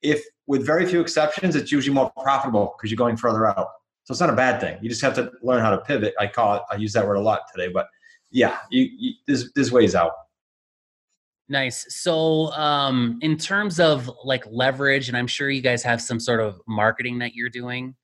if 0.03 0.23
with 0.47 0.67
very 0.67 0.87
few 0.87 1.01
exceptions, 1.01 1.55
it's 1.55 1.71
usually 1.71 1.95
more 1.95 2.11
profitable 2.23 2.75
because 2.77 2.91
you're 2.91 2.97
going 2.97 3.17
further 3.17 3.47
out. 3.47 3.69
So 4.05 4.13
it's 4.13 4.21
not 4.21 4.31
a 4.31 4.37
bad 4.37 4.61
thing. 4.61 4.79
You 4.83 4.89
just 4.89 5.03
have 5.03 5.15
to 5.15 5.31
learn 5.43 5.61
how 5.61 5.71
to 5.71 5.79
pivot. 5.79 6.15
I 6.19 6.27
call 6.27 6.57
it. 6.57 6.63
I 6.71 6.77
use 6.77 6.93
that 6.95 7.07
word 7.07 7.15
a 7.15 7.21
lot 7.21 7.43
today, 7.55 7.71
but 7.73 7.87
yeah, 8.33 8.59
you, 8.71 8.89
you, 8.97 9.13
there's 9.27 9.53
there's 9.53 9.71
ways 9.71 9.95
out. 9.95 10.13
Nice. 11.53 11.85
So, 11.91 12.51
um, 12.53 13.19
in 13.21 13.37
terms 13.37 13.79
of 13.79 14.11
like 14.25 14.43
leverage, 14.51 15.09
and 15.09 15.17
I'm 15.19 15.27
sure 15.27 15.51
you 15.51 15.61
guys 15.61 15.83
have 15.83 16.01
some 16.01 16.19
sort 16.19 16.41
of 16.41 16.59
marketing 16.67 17.19
that 17.19 17.35
you're 17.35 17.51
doing. 17.51 17.95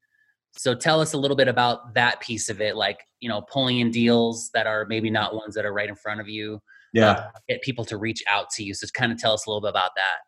So, 0.52 0.74
tell 0.74 1.00
us 1.00 1.14
a 1.14 1.16
little 1.16 1.36
bit 1.36 1.48
about 1.48 1.94
that 1.94 2.20
piece 2.20 2.50
of 2.50 2.60
it, 2.60 2.76
like 2.76 3.00
you 3.20 3.28
know, 3.30 3.40
pulling 3.40 3.78
in 3.78 3.90
deals 3.90 4.50
that 4.52 4.66
are 4.66 4.84
maybe 4.84 5.08
not 5.08 5.34
ones 5.34 5.54
that 5.54 5.64
are 5.64 5.72
right 5.72 5.88
in 5.88 5.94
front 5.94 6.20
of 6.20 6.28
you. 6.28 6.60
Yeah. 6.92 7.10
Uh, 7.10 7.30
get 7.48 7.62
people 7.62 7.86
to 7.86 7.96
reach 7.96 8.22
out 8.28 8.50
to 8.50 8.62
you. 8.62 8.74
So, 8.74 8.86
kind 8.92 9.12
of 9.12 9.18
tell 9.18 9.32
us 9.32 9.46
a 9.46 9.50
little 9.50 9.62
bit 9.62 9.70
about 9.70 9.92
that. 9.96 10.18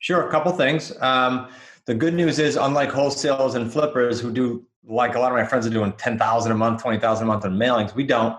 Sure, 0.00 0.26
a 0.26 0.30
couple 0.32 0.50
things. 0.50 0.92
Um, 1.00 1.50
the 1.84 1.94
good 1.94 2.14
news 2.14 2.40
is, 2.40 2.56
unlike 2.56 2.90
wholesalers 2.90 3.54
and 3.54 3.72
flippers 3.72 4.20
who 4.20 4.32
do, 4.32 4.66
like 4.84 5.14
a 5.14 5.20
lot 5.20 5.30
of 5.30 5.38
my 5.38 5.44
friends 5.44 5.64
are 5.64 5.70
doing, 5.70 5.92
ten 5.92 6.18
thousand 6.18 6.50
a 6.50 6.56
month, 6.56 6.82
twenty 6.82 6.98
thousand 6.98 7.28
a 7.28 7.28
month 7.28 7.44
in 7.44 7.52
mailings, 7.52 7.94
we 7.94 8.02
don't. 8.02 8.36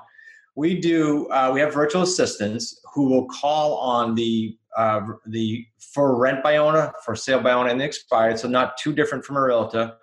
We 0.56 0.80
do. 0.80 1.28
Uh, 1.30 1.52
we 1.54 1.60
have 1.60 1.74
virtual 1.74 2.04
assistants 2.04 2.80
who 2.94 3.10
will 3.10 3.28
call 3.28 3.78
on 3.78 4.16
the 4.16 4.58
uh, 4.78 5.02
the 5.28 5.66
for 5.80 6.18
rent 6.18 6.44
by 6.44 6.58
owner, 6.58 6.94
for 7.04 7.16
sale 7.16 7.42
by 7.42 7.52
owner, 7.52 7.70
and 7.70 7.80
the 7.80 7.86
expired. 7.86 8.40
So 8.40 8.48
not 8.48 8.78
too 8.78 8.94
different 8.94 9.26
from 9.26 9.38
a 9.38 9.42
realtor. 9.42 9.94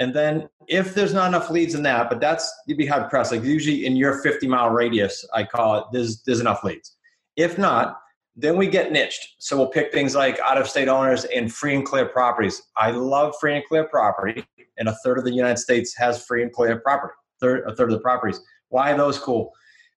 And 0.00 0.12
then 0.12 0.48
if 0.66 0.94
there's 0.94 1.14
not 1.14 1.28
enough 1.28 1.50
leads 1.50 1.74
in 1.74 1.82
that, 1.84 2.10
but 2.10 2.20
that's 2.20 2.52
you'd 2.66 2.78
be 2.78 2.86
hard 2.86 3.08
pressed. 3.08 3.30
Like 3.30 3.44
usually 3.44 3.86
in 3.86 3.96
your 3.96 4.20
50 4.22 4.48
mile 4.48 4.70
radius, 4.70 5.24
I 5.32 5.44
call 5.44 5.76
it. 5.76 5.84
There's 5.92 6.22
there's 6.22 6.40
enough 6.40 6.64
leads. 6.64 6.96
If 7.36 7.58
not, 7.58 7.98
then 8.36 8.56
we 8.56 8.66
get 8.66 8.90
niched. 8.90 9.36
So 9.38 9.56
we'll 9.56 9.68
pick 9.68 9.92
things 9.92 10.14
like 10.16 10.40
out 10.40 10.58
of 10.58 10.68
state 10.68 10.88
owners 10.88 11.24
and 11.26 11.52
free 11.52 11.74
and 11.76 11.84
clear 11.86 12.06
properties. 12.06 12.62
I 12.76 12.90
love 12.90 13.34
free 13.40 13.54
and 13.54 13.64
clear 13.66 13.84
property, 13.84 14.44
and 14.78 14.88
a 14.88 14.96
third 15.04 15.18
of 15.18 15.24
the 15.24 15.32
United 15.32 15.58
States 15.58 15.96
has 15.96 16.24
free 16.24 16.42
and 16.42 16.52
clear 16.52 16.80
property. 16.80 17.14
Third, 17.40 17.62
a 17.68 17.76
third 17.76 17.90
of 17.90 17.98
the 17.98 18.02
properties. 18.02 18.40
Why 18.68 18.92
those 18.94 19.18
cool? 19.18 19.52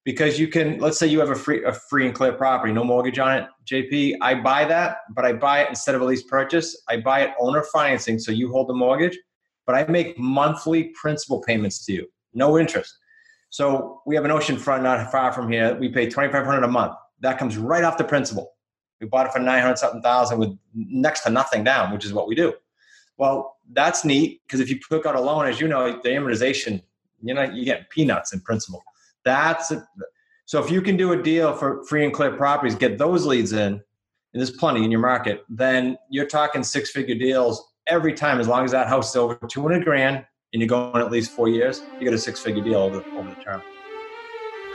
Because 0.07 0.39
you 0.39 0.47
can, 0.47 0.79
let's 0.79 0.97
say 0.97 1.07
you 1.07 1.19
have 1.19 1.31
a 1.31 1.35
free, 1.35 1.65
a 1.65 1.73
free 1.73 2.05
and 2.05 2.15
clear 2.15 2.31
property, 2.31 2.71
no 2.71 2.85
mortgage 2.85 3.19
on 3.19 3.39
it. 3.39 3.47
JP, 3.69 4.15
I 4.21 4.35
buy 4.35 4.63
that, 4.63 4.99
but 5.13 5.25
I 5.25 5.33
buy 5.33 5.63
it 5.63 5.69
instead 5.69 5.95
of 5.95 6.01
a 6.01 6.05
lease 6.05 6.23
purchase. 6.23 6.81
I 6.87 6.97
buy 6.97 7.23
it 7.23 7.31
owner 7.37 7.61
financing, 7.73 8.17
so 8.17 8.31
you 8.31 8.49
hold 8.49 8.69
the 8.69 8.73
mortgage, 8.73 9.17
but 9.65 9.75
I 9.75 9.85
make 9.91 10.17
monthly 10.17 10.93
principal 10.99 11.41
payments 11.41 11.85
to 11.87 11.91
you, 11.91 12.07
no 12.33 12.57
interest. 12.57 12.97
So 13.49 14.01
we 14.05 14.15
have 14.15 14.23
an 14.23 14.31
ocean 14.31 14.57
front 14.57 14.83
not 14.83 15.11
far 15.11 15.33
from 15.33 15.51
here. 15.51 15.75
We 15.75 15.89
pay 15.89 16.09
twenty 16.09 16.31
five 16.31 16.45
hundred 16.45 16.63
a 16.63 16.69
month 16.69 16.93
that 17.19 17.37
comes 17.37 17.57
right 17.57 17.83
off 17.83 17.97
the 17.97 18.03
principal. 18.03 18.53
We 18.99 19.07
bought 19.07 19.27
it 19.27 19.31
for 19.31 19.39
900 19.39 19.77
something 19.77 20.01
thousand 20.01 20.39
with 20.39 20.57
next 20.73 21.21
to 21.21 21.29
nothing 21.29 21.63
down, 21.63 21.91
which 21.93 22.05
is 22.05 22.13
what 22.13 22.27
we 22.27 22.35
do. 22.35 22.53
Well, 23.17 23.57
that's 23.73 24.05
neat 24.05 24.41
because 24.45 24.59
if 24.59 24.69
you 24.69 24.79
took 24.89 25.05
out 25.05 25.15
a 25.15 25.21
loan, 25.21 25.45
as 25.45 25.59
you 25.59 25.67
know, 25.67 25.99
the 26.01 26.09
amortization, 26.09 26.81
you 27.21 27.33
know, 27.33 27.43
you 27.43 27.65
get 27.65 27.89
peanuts 27.89 28.33
in 28.33 28.41
principal. 28.41 28.83
That's 29.27 29.71
a, 29.71 29.85
so 30.45 30.63
if 30.63 30.71
you 30.71 30.81
can 30.81 30.95
do 30.95 31.11
a 31.11 31.21
deal 31.21 31.53
for 31.53 31.83
free 31.83 32.05
and 32.05 32.13
clear 32.13 32.31
properties, 32.37 32.75
get 32.75 32.97
those 32.97 33.25
leads 33.25 33.51
in, 33.51 33.73
and 33.73 33.81
there's 34.33 34.51
plenty 34.51 34.85
in 34.85 34.89
your 34.89 35.01
market, 35.01 35.43
then 35.49 35.97
you're 36.09 36.27
talking 36.27 36.63
six 36.63 36.91
figure 36.91 37.15
deals 37.15 37.73
every 37.87 38.13
time 38.13 38.39
as 38.39 38.47
long 38.47 38.63
as 38.63 38.71
that 38.71 38.87
house 38.87 39.09
is 39.09 39.17
over 39.17 39.37
200 39.45 39.83
grand 39.83 40.25
and 40.53 40.61
you're 40.61 40.69
going 40.69 40.95
at 40.95 41.11
least 41.11 41.31
four 41.31 41.49
years, 41.49 41.81
you 41.99 42.05
get 42.05 42.13
a 42.13 42.17
six 42.17 42.39
figure 42.39 42.63
deal 42.63 42.77
over, 42.77 43.03
over 43.17 43.29
the 43.29 43.43
term. 43.43 43.61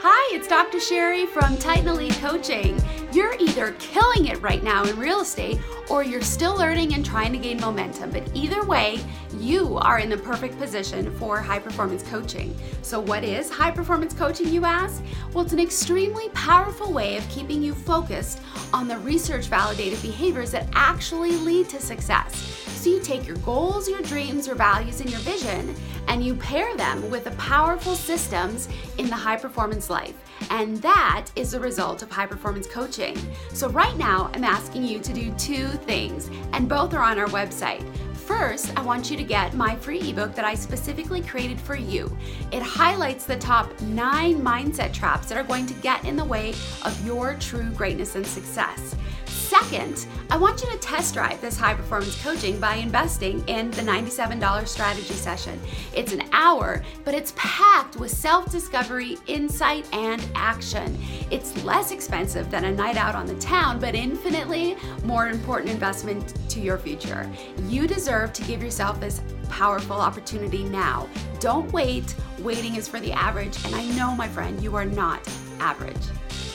Hi, 0.05 0.35
it's 0.35 0.47
Dr. 0.47 0.79
Sherry 0.79 1.25
from 1.25 1.57
Titan 1.57 1.87
Elite 1.87 2.13
Coaching. 2.21 2.79
You're 3.11 3.33
either 3.39 3.71
killing 3.79 4.27
it 4.27 4.39
right 4.41 4.61
now 4.61 4.83
in 4.83 4.99
real 4.99 5.21
estate 5.21 5.59
or 5.89 6.03
you're 6.03 6.21
still 6.21 6.55
learning 6.55 6.93
and 6.93 7.03
trying 7.03 7.31
to 7.31 7.39
gain 7.39 7.59
momentum, 7.59 8.11
but 8.11 8.29
either 8.35 8.63
way, 8.65 8.99
you 9.39 9.77
are 9.77 9.99
in 9.99 10.09
the 10.09 10.17
perfect 10.17 10.57
position 10.57 11.11
for 11.17 11.39
high 11.39 11.59
performance 11.59 12.03
coaching. 12.03 12.55
So, 12.81 12.99
what 12.99 13.23
is 13.23 13.49
high 13.49 13.71
performance 13.71 14.13
coaching, 14.13 14.47
you 14.49 14.65
ask? 14.65 15.03
Well, 15.33 15.43
it's 15.43 15.53
an 15.53 15.59
extremely 15.59 16.29
powerful 16.29 16.91
way 16.91 17.17
of 17.17 17.27
keeping 17.29 17.61
you 17.61 17.73
focused 17.73 18.41
on 18.73 18.87
the 18.87 18.97
research 18.99 19.47
validated 19.47 20.01
behaviors 20.01 20.51
that 20.51 20.67
actually 20.73 21.31
lead 21.37 21.69
to 21.69 21.79
success. 21.79 22.35
So 22.83 22.89
you 22.89 22.99
take 22.99 23.25
your 23.25 23.37
goals, 23.37 23.87
your 23.87 24.01
dreams, 24.01 24.45
your 24.45 24.57
values, 24.57 24.99
and 24.99 25.09
your 25.09 25.21
vision, 25.21 25.73
and 26.09 26.21
you 26.21 26.35
pair 26.35 26.75
them 26.75 27.09
with 27.09 27.23
the 27.23 27.31
powerful 27.31 27.95
systems 27.95 28.67
in 28.97 29.07
the 29.07 29.15
high 29.15 29.37
performance 29.37 29.89
life. 29.89 30.15
And 30.49 30.77
that 30.81 31.27
is 31.37 31.51
the 31.51 31.59
result 31.61 32.01
of 32.01 32.11
high 32.11 32.25
performance 32.25 32.67
coaching. 32.67 33.17
So, 33.53 33.69
right 33.69 33.95
now, 33.97 34.29
I'm 34.33 34.43
asking 34.43 34.83
you 34.83 34.99
to 34.99 35.13
do 35.13 35.31
two 35.35 35.67
things, 35.67 36.29
and 36.51 36.67
both 36.67 36.93
are 36.93 37.01
on 37.01 37.17
our 37.17 37.27
website. 37.27 37.83
First, 38.25 38.71
I 38.77 38.81
want 38.81 39.11
you 39.11 39.17
to 39.17 39.23
get 39.23 39.53
my 39.53 39.75
free 39.75 39.99
ebook 40.09 40.33
that 40.35 40.45
I 40.45 40.55
specifically 40.55 41.21
created 41.21 41.59
for 41.59 41.75
you. 41.75 42.15
It 42.53 42.63
highlights 42.63 43.25
the 43.25 43.35
top 43.35 43.79
nine 43.81 44.41
mindset 44.41 44.93
traps 44.93 45.27
that 45.27 45.37
are 45.37 45.43
going 45.43 45.65
to 45.65 45.73
get 45.75 46.05
in 46.05 46.15
the 46.15 46.23
way 46.23 46.51
of 46.85 47.05
your 47.05 47.35
true 47.35 47.69
greatness 47.71 48.15
and 48.15 48.25
success. 48.25 48.95
Second, 49.61 50.07
I 50.31 50.37
want 50.37 50.63
you 50.63 50.71
to 50.71 50.77
test 50.79 51.13
drive 51.13 51.39
this 51.39 51.55
high 51.55 51.75
performance 51.75 52.19
coaching 52.23 52.59
by 52.59 52.77
investing 52.77 53.47
in 53.47 53.69
the 53.69 53.83
$97 53.83 54.67
strategy 54.67 55.13
session. 55.13 55.59
It's 55.95 56.11
an 56.11 56.23
hour, 56.31 56.83
but 57.05 57.13
it's 57.13 57.33
packed 57.35 57.97
with 57.97 58.09
self 58.09 58.51
discovery, 58.51 59.19
insight, 59.27 59.87
and 59.93 60.27
action. 60.33 60.97
It's 61.29 61.63
less 61.63 61.91
expensive 61.91 62.49
than 62.49 62.65
a 62.65 62.71
night 62.71 62.97
out 62.97 63.13
on 63.13 63.27
the 63.27 63.35
town, 63.35 63.79
but 63.79 63.93
infinitely 63.93 64.75
more 65.03 65.29
important 65.29 65.69
investment 65.69 66.33
to 66.49 66.59
your 66.59 66.79
future. 66.79 67.31
You 67.67 67.85
deserve 67.85 68.33
to 68.33 68.43
give 68.45 68.63
yourself 68.63 68.99
this 68.99 69.21
powerful 69.49 69.97
opportunity 69.97 70.63
now. 70.63 71.07
Don't 71.39 71.71
wait. 71.71 72.15
Waiting 72.39 72.73
is 72.75 72.87
for 72.87 72.99
the 72.99 73.11
average, 73.11 73.63
and 73.65 73.75
I 73.75 73.85
know, 73.91 74.15
my 74.15 74.27
friend, 74.27 74.59
you 74.63 74.75
are 74.75 74.85
not 74.85 75.21
average. 75.59 76.07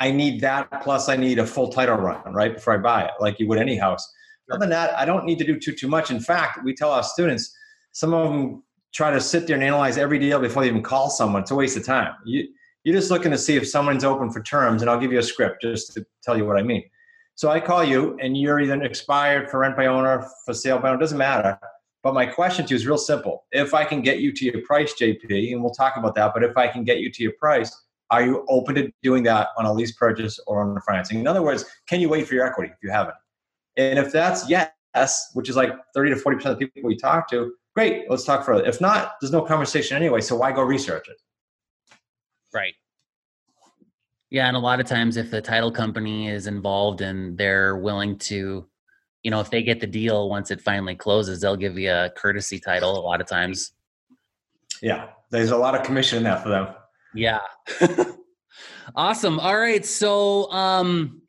I 0.00 0.10
need 0.10 0.40
that 0.40 0.82
plus 0.82 1.08
I 1.08 1.16
need 1.16 1.38
a 1.38 1.46
full 1.46 1.68
title 1.68 1.96
run 1.96 2.34
right 2.34 2.54
before 2.54 2.74
I 2.74 2.78
buy 2.78 3.04
it, 3.04 3.12
like 3.20 3.38
you 3.38 3.48
would 3.48 3.58
any 3.58 3.76
house. 3.76 4.06
Other 4.50 4.60
than 4.60 4.70
that, 4.70 4.96
I 4.96 5.04
don't 5.04 5.24
need 5.24 5.38
to 5.38 5.44
do 5.44 5.58
too 5.58 5.72
too 5.72 5.88
much. 5.88 6.10
In 6.10 6.20
fact, 6.20 6.64
we 6.64 6.74
tell 6.74 6.90
our 6.90 7.02
students 7.02 7.56
some 7.92 8.12
of 8.12 8.30
them 8.30 8.62
try 8.92 9.10
to 9.10 9.20
sit 9.20 9.46
there 9.46 9.54
and 9.54 9.64
analyze 9.64 9.98
every 9.98 10.18
deal 10.18 10.38
before 10.38 10.62
they 10.62 10.68
even 10.68 10.82
call 10.82 11.10
someone. 11.10 11.42
It's 11.42 11.50
a 11.50 11.54
waste 11.54 11.76
of 11.76 11.84
time. 11.84 12.14
You, 12.24 12.46
you're 12.84 12.94
just 12.94 13.10
looking 13.10 13.32
to 13.32 13.38
see 13.38 13.56
if 13.56 13.68
someone's 13.68 14.04
open 14.04 14.30
for 14.30 14.42
terms, 14.42 14.80
and 14.80 14.90
I'll 14.90 15.00
give 15.00 15.12
you 15.12 15.18
a 15.18 15.22
script 15.22 15.62
just 15.62 15.92
to 15.94 16.06
tell 16.22 16.36
you 16.36 16.44
what 16.44 16.56
I 16.56 16.62
mean. 16.62 16.84
So 17.34 17.50
I 17.50 17.60
call 17.60 17.82
you, 17.82 18.16
and 18.22 18.36
you're 18.36 18.60
either 18.60 18.80
expired 18.82 19.50
for 19.50 19.60
rent 19.60 19.76
by 19.76 19.86
owner, 19.86 20.26
for 20.44 20.54
sale 20.54 20.78
by 20.78 20.90
owner, 20.90 20.98
doesn't 20.98 21.18
matter. 21.18 21.58
But 22.06 22.14
my 22.14 22.24
question 22.24 22.64
to 22.64 22.70
you 22.70 22.76
is 22.76 22.86
real 22.86 22.98
simple. 22.98 23.46
If 23.50 23.74
I 23.74 23.84
can 23.84 24.00
get 24.00 24.20
you 24.20 24.30
to 24.30 24.44
your 24.44 24.60
price, 24.62 24.94
JP, 24.94 25.50
and 25.50 25.60
we'll 25.60 25.74
talk 25.74 25.96
about 25.96 26.14
that, 26.14 26.34
but 26.34 26.44
if 26.44 26.56
I 26.56 26.68
can 26.68 26.84
get 26.84 27.00
you 27.00 27.10
to 27.10 27.20
your 27.20 27.32
price, 27.32 27.76
are 28.12 28.22
you 28.22 28.46
open 28.48 28.76
to 28.76 28.92
doing 29.02 29.24
that 29.24 29.48
on 29.58 29.66
a 29.66 29.72
lease 29.72 29.90
purchase 29.90 30.38
or 30.46 30.62
on 30.62 30.72
the 30.72 30.80
financing? 30.82 31.18
In 31.18 31.26
other 31.26 31.42
words, 31.42 31.64
can 31.88 32.00
you 32.00 32.08
wait 32.08 32.28
for 32.28 32.34
your 32.34 32.46
equity 32.46 32.70
if 32.72 32.78
you 32.80 32.92
haven't? 32.92 33.16
And 33.76 33.98
if 33.98 34.12
that's 34.12 34.48
yes, 34.48 34.70
which 35.34 35.48
is 35.48 35.56
like 35.56 35.72
30 35.96 36.14
to 36.14 36.20
40% 36.20 36.44
of 36.44 36.60
the 36.60 36.66
people 36.68 36.86
we 36.86 36.96
talk 36.96 37.28
to, 37.30 37.52
great, 37.74 38.08
let's 38.08 38.22
talk 38.22 38.46
further. 38.46 38.64
If 38.64 38.80
not, 38.80 39.14
there's 39.20 39.32
no 39.32 39.42
conversation 39.42 39.96
anyway, 39.96 40.20
so 40.20 40.36
why 40.36 40.52
go 40.52 40.62
research 40.62 41.08
it? 41.08 41.16
Right. 42.54 42.74
Yeah, 44.30 44.46
and 44.46 44.56
a 44.56 44.60
lot 44.60 44.78
of 44.78 44.86
times 44.86 45.16
if 45.16 45.32
the 45.32 45.42
title 45.42 45.72
company 45.72 46.28
is 46.28 46.46
involved 46.46 47.00
and 47.00 47.36
they're 47.36 47.76
willing 47.76 48.16
to, 48.18 48.64
you 49.26 49.30
know, 49.30 49.40
if 49.40 49.50
they 49.50 49.60
get 49.60 49.80
the 49.80 49.88
deal 49.88 50.28
once 50.30 50.52
it 50.52 50.60
finally 50.60 50.94
closes, 50.94 51.40
they'll 51.40 51.56
give 51.56 51.76
you 51.76 51.90
a 51.90 52.08
courtesy 52.16 52.60
title 52.60 52.96
a 52.96 53.02
lot 53.02 53.20
of 53.20 53.26
times. 53.26 53.72
Yeah, 54.80 55.08
there's 55.32 55.50
a 55.50 55.56
lot 55.56 55.74
of 55.74 55.82
commission 55.82 56.18
in 56.18 56.22
that 56.22 56.44
for 56.44 56.48
them. 56.48 56.68
Yeah. 57.12 57.40
awesome. 58.94 59.40
All 59.40 59.58
right. 59.58 59.84
So 59.84 60.48
um 60.52 61.22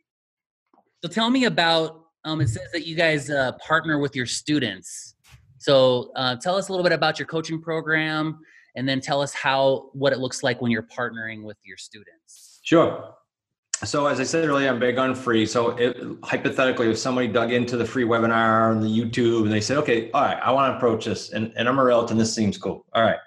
so 1.03 1.09
tell 1.09 1.31
me 1.31 1.45
about 1.45 2.03
um 2.23 2.39
it 2.39 2.49
says 2.49 2.67
that 2.71 2.85
you 2.85 2.95
guys 2.95 3.31
uh 3.31 3.53
partner 3.53 3.97
with 3.97 4.15
your 4.15 4.27
students. 4.27 5.15
So 5.57 6.11
uh 6.15 6.35
tell 6.35 6.55
us 6.55 6.69
a 6.69 6.71
little 6.71 6.83
bit 6.83 6.93
about 6.93 7.17
your 7.17 7.25
coaching 7.25 7.59
program 7.59 8.37
and 8.75 8.87
then 8.87 9.01
tell 9.01 9.23
us 9.23 9.33
how 9.33 9.89
what 9.93 10.13
it 10.13 10.19
looks 10.19 10.43
like 10.43 10.61
when 10.61 10.69
you're 10.69 10.83
partnering 10.83 11.41
with 11.41 11.57
your 11.65 11.77
students. 11.77 12.59
Sure. 12.61 13.15
So 13.83 14.07
as 14.07 14.19
I 14.19 14.23
said 14.23 14.47
earlier, 14.47 14.69
I'm 14.69 14.79
big 14.79 14.97
on 14.97 15.13
free. 15.13 15.45
So 15.45 15.69
it, 15.77 15.97
hypothetically, 16.23 16.89
if 16.89 16.97
somebody 16.97 17.27
dug 17.27 17.51
into 17.51 17.77
the 17.77 17.85
free 17.85 18.05
webinar 18.05 18.71
on 18.71 18.81
the 18.81 18.87
YouTube 18.87 19.43
and 19.43 19.51
they 19.51 19.61
said, 19.61 19.77
okay, 19.77 20.09
all 20.11 20.23
right, 20.23 20.39
I 20.41 20.51
want 20.51 20.73
to 20.73 20.77
approach 20.77 21.05
this 21.05 21.31
and, 21.31 21.53
and 21.55 21.69
I'm 21.69 21.77
a 21.77 21.83
realtor 21.83 22.13
and 22.13 22.19
this 22.19 22.33
seems 22.33 22.57
cool. 22.57 22.85
All 22.93 23.03
right. 23.03 23.19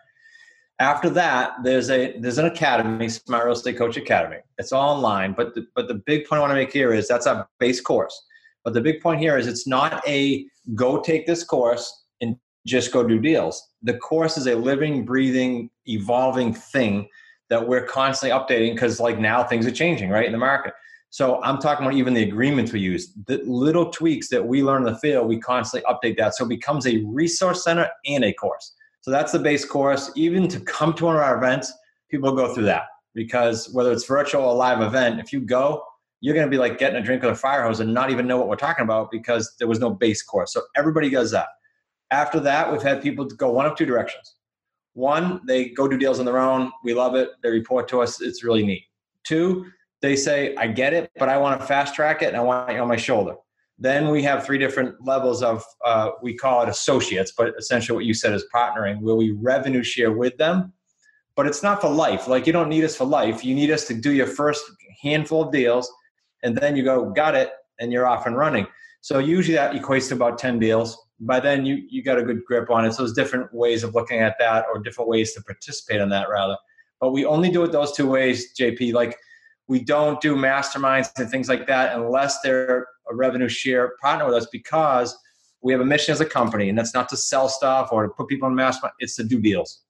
After 0.80 1.08
that, 1.10 1.52
there's 1.62 1.90
a 1.90 2.18
there's 2.18 2.38
an 2.38 2.46
academy, 2.46 3.08
Smart 3.10 3.44
Real 3.44 3.52
Estate 3.52 3.76
Coach 3.76 3.98
Academy. 3.98 4.38
It's 4.56 4.72
all 4.72 4.96
online, 4.96 5.34
but 5.34 5.54
the, 5.54 5.66
but 5.74 5.88
the 5.88 5.94
big 6.06 6.24
point 6.24 6.38
I 6.38 6.40
want 6.40 6.52
to 6.52 6.54
make 6.54 6.72
here 6.72 6.94
is 6.94 7.06
that's 7.06 7.26
our 7.26 7.46
base 7.58 7.82
course. 7.82 8.18
But 8.64 8.72
the 8.72 8.80
big 8.80 9.02
point 9.02 9.20
here 9.20 9.36
is 9.36 9.46
it's 9.46 9.66
not 9.66 10.02
a 10.08 10.46
go 10.74 11.00
take 11.00 11.26
this 11.26 11.44
course 11.44 12.04
and 12.22 12.34
just 12.66 12.92
go 12.92 13.06
do 13.06 13.20
deals. 13.20 13.62
The 13.82 13.98
course 13.98 14.38
is 14.38 14.46
a 14.46 14.54
living, 14.54 15.04
breathing, 15.04 15.70
evolving 15.86 16.54
thing 16.54 17.08
that 17.50 17.68
we're 17.68 17.84
constantly 17.84 18.36
updating 18.36 18.74
because 18.74 18.98
like 18.98 19.18
now 19.18 19.44
things 19.44 19.66
are 19.66 19.72
changing 19.72 20.08
right 20.08 20.24
in 20.24 20.32
the 20.32 20.38
market. 20.38 20.72
So 21.12 21.42
i'm 21.42 21.58
talking 21.58 21.84
about 21.84 21.96
even 21.96 22.14
the 22.14 22.22
agreements 22.22 22.72
we 22.72 22.80
use 22.80 23.12
the 23.26 23.42
little 23.44 23.90
tweaks 23.90 24.28
that 24.28 24.46
we 24.46 24.62
learn 24.62 24.86
in 24.86 24.92
the 24.92 24.98
field 24.98 25.28
we 25.28 25.38
constantly 25.38 25.84
update 25.92 26.16
that. 26.16 26.34
So 26.34 26.44
it 26.44 26.48
becomes 26.48 26.86
a 26.86 26.98
resource 27.04 27.64
center 27.64 27.88
and 28.06 28.24
a 28.24 28.32
course. 28.32 28.72
So 29.02 29.10
that's 29.10 29.32
the 29.32 29.38
base 29.38 29.64
course. 29.64 30.12
Even 30.14 30.46
to 30.48 30.60
come 30.60 30.94
to 30.94 31.06
one 31.06 31.16
of 31.16 31.22
our 31.22 31.36
events 31.36 31.72
people 32.10 32.32
go 32.34 32.54
through 32.54 32.64
that 32.64 32.84
because 33.14 33.68
whether 33.72 33.92
it's 33.92 34.06
virtual 34.06 34.44
or 34.44 34.54
live 34.54 34.80
event 34.80 35.20
if 35.20 35.32
you 35.32 35.40
go 35.40 35.82
you're 36.20 36.34
going 36.34 36.46
to 36.46 36.50
be 36.50 36.58
like 36.58 36.78
getting 36.78 37.00
a 37.00 37.02
drink 37.02 37.22
with 37.22 37.32
a 37.32 37.34
fire 37.34 37.62
hose 37.62 37.80
and 37.80 37.92
not 37.92 38.10
even 38.10 38.26
know 38.26 38.36
what 38.36 38.46
we're 38.46 38.56
talking 38.56 38.84
about 38.84 39.10
because 39.10 39.54
there 39.58 39.66
was 39.66 39.80
no 39.80 39.88
base 39.88 40.22
course. 40.22 40.52
So 40.52 40.60
everybody 40.76 41.08
does 41.08 41.30
that. 41.30 41.48
After 42.10 42.38
that 42.40 42.70
we've 42.70 42.82
had 42.82 43.02
people 43.02 43.24
go 43.24 43.50
one 43.50 43.66
of 43.66 43.76
two 43.76 43.86
directions 43.86 44.34
one, 44.94 45.40
they 45.46 45.70
go 45.70 45.88
do 45.88 45.96
deals 45.96 46.18
on 46.18 46.24
their 46.24 46.38
own. 46.38 46.72
We 46.84 46.94
love 46.94 47.14
it. 47.14 47.30
They 47.42 47.50
report 47.50 47.88
to 47.88 48.00
us. 48.00 48.20
It's 48.20 48.42
really 48.42 48.64
neat. 48.64 48.84
Two, 49.24 49.66
they 50.02 50.16
say, 50.16 50.54
I 50.56 50.66
get 50.66 50.92
it, 50.92 51.10
but 51.18 51.28
I 51.28 51.36
want 51.36 51.60
to 51.60 51.66
fast 51.66 51.94
track 51.94 52.22
it 52.22 52.28
and 52.28 52.36
I 52.36 52.40
want 52.40 52.72
you 52.72 52.80
on 52.80 52.88
my 52.88 52.96
shoulder. 52.96 53.34
Then 53.78 54.08
we 54.08 54.22
have 54.24 54.44
three 54.44 54.58
different 54.58 54.94
levels 55.04 55.42
of, 55.42 55.64
uh, 55.84 56.10
we 56.22 56.34
call 56.34 56.62
it 56.62 56.68
associates, 56.68 57.32
but 57.36 57.54
essentially 57.58 57.96
what 57.96 58.04
you 58.04 58.14
said 58.14 58.34
is 58.34 58.44
partnering, 58.54 59.00
where 59.00 59.14
we 59.14 59.30
revenue 59.32 59.82
share 59.82 60.12
with 60.12 60.36
them. 60.36 60.72
But 61.36 61.46
it's 61.46 61.62
not 61.62 61.80
for 61.80 61.88
life. 61.88 62.28
Like 62.28 62.46
you 62.46 62.52
don't 62.52 62.68
need 62.68 62.84
us 62.84 62.96
for 62.96 63.04
life. 63.04 63.44
You 63.44 63.54
need 63.54 63.70
us 63.70 63.86
to 63.86 63.94
do 63.94 64.12
your 64.12 64.26
first 64.26 64.62
handful 65.02 65.42
of 65.42 65.52
deals 65.52 65.90
and 66.42 66.56
then 66.56 66.76
you 66.76 66.82
go, 66.82 67.10
got 67.10 67.34
it, 67.34 67.50
and 67.78 67.92
you're 67.92 68.06
off 68.06 68.26
and 68.26 68.36
running. 68.36 68.66
So 69.00 69.18
usually 69.18 69.54
that 69.56 69.74
equates 69.74 70.08
to 70.08 70.14
about 70.14 70.38
10 70.38 70.58
deals 70.58 70.98
by 71.20 71.38
then 71.38 71.66
you 71.66 71.86
you 71.88 72.02
got 72.02 72.18
a 72.18 72.22
good 72.22 72.44
grip 72.44 72.70
on 72.70 72.84
it. 72.84 72.92
So 72.92 73.02
there's 73.02 73.12
different 73.12 73.52
ways 73.52 73.84
of 73.84 73.94
looking 73.94 74.20
at 74.20 74.36
that, 74.38 74.64
or 74.72 74.80
different 74.80 75.08
ways 75.08 75.34
to 75.34 75.42
participate 75.42 76.00
in 76.00 76.08
that 76.08 76.28
rather. 76.28 76.56
But 77.00 77.12
we 77.12 77.24
only 77.24 77.50
do 77.50 77.62
it 77.64 77.72
those 77.72 77.92
two 77.92 78.08
ways, 78.08 78.54
JP. 78.58 78.94
Like 78.94 79.16
we 79.68 79.84
don't 79.84 80.20
do 80.20 80.34
masterminds 80.34 81.10
and 81.18 81.30
things 81.30 81.48
like 81.48 81.66
that 81.66 81.96
unless 81.96 82.40
they're 82.40 82.88
a 83.10 83.14
revenue 83.14 83.48
share 83.48 83.92
partner 84.00 84.26
with 84.26 84.34
us 84.34 84.46
because 84.50 85.16
we 85.62 85.72
have 85.72 85.80
a 85.80 85.84
mission 85.84 86.12
as 86.12 86.20
a 86.20 86.26
company, 86.26 86.70
and 86.70 86.78
that's 86.78 86.94
not 86.94 87.08
to 87.10 87.16
sell 87.16 87.48
stuff 87.48 87.90
or 87.92 88.04
to 88.04 88.08
put 88.08 88.28
people 88.28 88.48
in 88.48 88.54
mastermind. 88.54 88.94
It's 88.98 89.16
to 89.16 89.24
do 89.24 89.40
deals. 89.40 89.82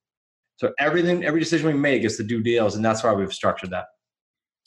So 0.57 0.73
everything, 0.79 1.25
every 1.25 1.40
decision 1.40 1.69
we 1.69 1.75
make 1.75 2.03
is 2.03 2.16
to 2.16 2.25
do 2.25 2.43
deals, 2.43 2.75
and 2.75 2.85
that's 2.85 3.03
why 3.03 3.12
we've 3.12 3.33
structured 3.33 3.71
that. 3.71 3.87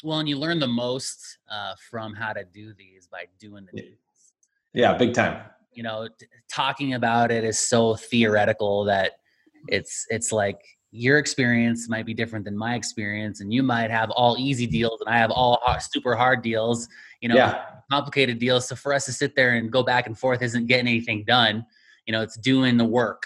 Well, 0.04 0.20
and 0.20 0.28
you 0.28 0.38
learn 0.38 0.60
the 0.60 0.68
most 0.68 1.38
uh, 1.50 1.76
from 1.90 2.14
how 2.14 2.34
to 2.34 2.44
do 2.46 2.74
these 2.74 3.08
by 3.08 3.26
doing 3.40 3.68
the 3.72 3.82
deals. 3.82 3.98
Yeah, 4.74 4.98
big 4.98 5.14
time 5.14 5.44
you 5.76 5.84
know 5.84 6.08
t- 6.20 6.26
talking 6.52 6.94
about 6.94 7.32
it 7.32 7.44
is 7.44 7.60
so 7.60 7.96
theoretical 7.96 8.84
that 8.86 9.14
it's 9.68 10.06
it's 10.10 10.32
like 10.32 10.60
your 10.92 11.18
experience 11.18 11.90
might 11.90 12.06
be 12.06 12.14
different 12.14 12.46
than 12.46 12.56
my 12.56 12.76
experience 12.76 13.42
and 13.42 13.52
you 13.52 13.64
might 13.64 13.90
have 13.90 14.12
all 14.12 14.36
easy 14.38 14.66
mm-hmm. 14.66 14.74
deals 14.74 15.02
and 15.02 15.14
i 15.14 15.18
have 15.18 15.32
all 15.32 15.60
hard, 15.64 15.82
super 15.82 16.16
hard 16.16 16.42
deals 16.42 16.88
you 17.22 17.30
know 17.30 17.36
yeah. 17.36 17.64
complicated 17.90 18.38
deals. 18.38 18.68
So 18.68 18.76
for 18.76 18.94
us 18.94 19.06
to 19.06 19.14
sit 19.14 19.36
there 19.36 19.56
and 19.56 19.72
go 19.72 19.82
back 19.82 20.08
and 20.08 20.18
forth 20.18 20.42
isn't 20.42 20.68
getting 20.68 20.88
anything 20.88 21.24
done 21.26 21.66
you 22.06 22.12
know 22.12 22.22
it's 22.22 22.38
doing 22.38 22.78
the 22.78 22.86
work 22.86 23.24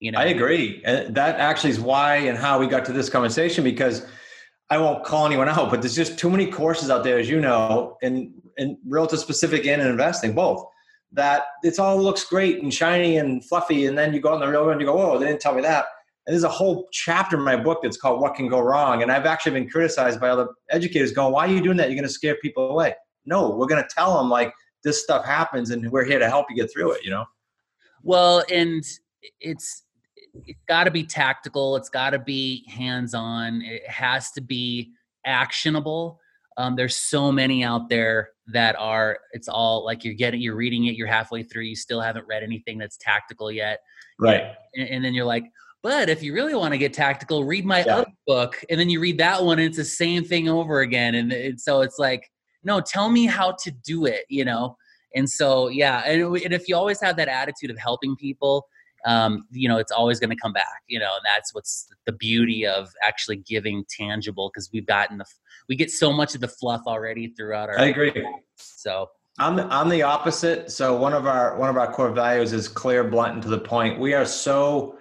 you 0.00 0.12
know. 0.12 0.18
i 0.18 0.24
agree. 0.26 0.82
And 0.84 1.14
that 1.14 1.38
actually 1.40 1.70
is 1.70 1.80
why 1.80 2.16
and 2.16 2.38
how 2.38 2.58
we 2.58 2.66
got 2.66 2.84
to 2.86 2.92
this 2.92 3.10
conversation 3.10 3.64
because 3.64 4.06
i 4.70 4.78
won't 4.78 5.04
call 5.04 5.26
anyone 5.26 5.48
out 5.48 5.70
but 5.70 5.82
there's 5.82 5.96
just 5.96 6.18
too 6.18 6.30
many 6.30 6.46
courses 6.46 6.90
out 6.90 7.04
there 7.04 7.18
as 7.18 7.28
you 7.28 7.40
know 7.40 7.98
in 8.02 8.32
in 8.56 8.78
realtor 8.86 9.16
specific 9.16 9.66
and 9.66 9.82
in 9.82 9.88
investing 9.88 10.32
both 10.32 10.64
that 11.14 11.44
it's 11.62 11.78
all 11.78 12.00
looks 12.00 12.24
great 12.24 12.62
and 12.62 12.72
shiny 12.72 13.18
and 13.18 13.44
fluffy, 13.44 13.86
and 13.86 13.96
then 13.96 14.12
you 14.12 14.20
go 14.20 14.32
on 14.32 14.40
the 14.40 14.48
real 14.48 14.68
and 14.70 14.80
you 14.80 14.86
go, 14.86 15.00
"Oh, 15.00 15.18
they 15.18 15.26
didn't 15.26 15.40
tell 15.40 15.54
me 15.54 15.62
that." 15.62 15.86
And 16.26 16.32
there's 16.32 16.44
a 16.44 16.48
whole 16.48 16.88
chapter 16.92 17.36
in 17.36 17.42
my 17.42 17.56
book 17.56 17.80
that's 17.82 17.96
called 17.96 18.20
"What 18.20 18.34
Can 18.34 18.48
Go 18.48 18.60
Wrong," 18.60 19.02
and 19.02 19.10
I've 19.10 19.26
actually 19.26 19.52
been 19.52 19.68
criticized 19.70 20.20
by 20.20 20.28
other 20.28 20.48
educators 20.70 21.12
going, 21.12 21.32
"Why 21.32 21.46
are 21.46 21.50
you 21.50 21.62
doing 21.62 21.76
that? 21.78 21.88
You're 21.88 21.96
going 21.96 22.08
to 22.08 22.12
scare 22.12 22.36
people 22.36 22.70
away." 22.70 22.94
No, 23.26 23.50
we're 23.50 23.66
going 23.66 23.82
to 23.82 23.88
tell 23.88 24.18
them 24.18 24.28
like 24.28 24.52
this 24.82 25.02
stuff 25.02 25.24
happens, 25.24 25.70
and 25.70 25.90
we're 25.90 26.04
here 26.04 26.18
to 26.18 26.28
help 26.28 26.46
you 26.50 26.56
get 26.56 26.72
through 26.72 26.92
it. 26.92 27.04
You 27.04 27.10
know. 27.10 27.24
Well, 28.02 28.44
and 28.50 28.84
it's 29.40 29.84
it's 30.40 30.56
got 30.68 30.84
to 30.84 30.90
be 30.90 31.04
tactical. 31.04 31.76
It's 31.76 31.88
got 31.88 32.10
to 32.10 32.18
be 32.18 32.66
hands-on. 32.68 33.62
It 33.62 33.88
has 33.88 34.32
to 34.32 34.40
be 34.40 34.92
actionable. 35.24 36.20
Um, 36.56 36.76
there's 36.76 36.96
so 36.96 37.30
many 37.32 37.64
out 37.64 37.88
there 37.88 38.30
that 38.46 38.76
are 38.78 39.18
it's 39.32 39.48
all 39.48 39.84
like 39.84 40.04
you're 40.04 40.14
getting 40.14 40.40
you're 40.40 40.56
reading 40.56 40.86
it 40.86 40.96
you're 40.96 41.06
halfway 41.06 41.42
through 41.42 41.62
you 41.62 41.74
still 41.74 42.00
haven't 42.00 42.26
read 42.28 42.42
anything 42.42 42.76
that's 42.78 42.98
tactical 42.98 43.50
yet 43.50 43.80
right 44.18 44.54
and, 44.74 44.88
and 44.88 45.04
then 45.04 45.14
you're 45.14 45.24
like 45.24 45.44
but 45.82 46.08
if 46.08 46.22
you 46.22 46.34
really 46.34 46.54
want 46.54 46.72
to 46.72 46.78
get 46.78 46.92
tactical 46.92 47.44
read 47.44 47.64
my 47.64 47.82
yeah. 47.84 47.98
other 47.98 48.06
book 48.26 48.62
and 48.68 48.78
then 48.78 48.90
you 48.90 49.00
read 49.00 49.18
that 49.18 49.42
one 49.42 49.58
and 49.58 49.66
it's 49.66 49.78
the 49.78 49.84
same 49.84 50.22
thing 50.24 50.48
over 50.48 50.80
again 50.80 51.14
and, 51.14 51.32
and 51.32 51.58
so 51.58 51.80
it's 51.80 51.98
like 51.98 52.30
no 52.64 52.80
tell 52.80 53.08
me 53.08 53.24
how 53.24 53.52
to 53.52 53.70
do 53.70 54.04
it 54.04 54.24
you 54.28 54.44
know 54.44 54.76
and 55.14 55.28
so 55.28 55.68
yeah 55.68 56.00
and, 56.00 56.22
and 56.22 56.52
if 56.52 56.68
you 56.68 56.76
always 56.76 57.00
have 57.00 57.16
that 57.16 57.28
attitude 57.28 57.70
of 57.70 57.78
helping 57.78 58.14
people 58.16 58.66
um, 59.04 59.46
you 59.50 59.68
know, 59.68 59.78
it's 59.78 59.92
always 59.92 60.18
going 60.18 60.30
to 60.30 60.36
come 60.36 60.52
back, 60.52 60.82
you 60.86 60.98
know, 60.98 61.10
and 61.14 61.22
that's 61.24 61.54
what's 61.54 61.88
the 62.06 62.12
beauty 62.12 62.66
of 62.66 62.92
actually 63.02 63.36
giving 63.36 63.84
tangible 63.88 64.50
because 64.52 64.70
we've 64.72 64.86
gotten 64.86 65.18
the, 65.18 65.24
we 65.68 65.76
get 65.76 65.90
so 65.90 66.12
much 66.12 66.34
of 66.34 66.40
the 66.40 66.48
fluff 66.48 66.82
already 66.86 67.28
throughout 67.28 67.68
our. 67.68 67.78
I 67.78 67.86
agree. 67.86 68.26
So 68.56 69.10
I'm 69.38 69.56
the, 69.56 69.64
I'm 69.64 69.88
the 69.88 70.02
opposite. 70.02 70.70
So 70.70 70.96
one 70.96 71.12
of 71.12 71.26
our 71.26 71.58
one 71.58 71.68
of 71.68 71.76
our 71.76 71.92
core 71.92 72.12
values 72.12 72.52
is 72.52 72.68
clear, 72.68 73.04
blunt, 73.04 73.34
and 73.34 73.42
to 73.42 73.48
the 73.48 73.58
point. 73.58 73.98
We 73.98 74.14
are 74.14 74.24
so 74.24 74.96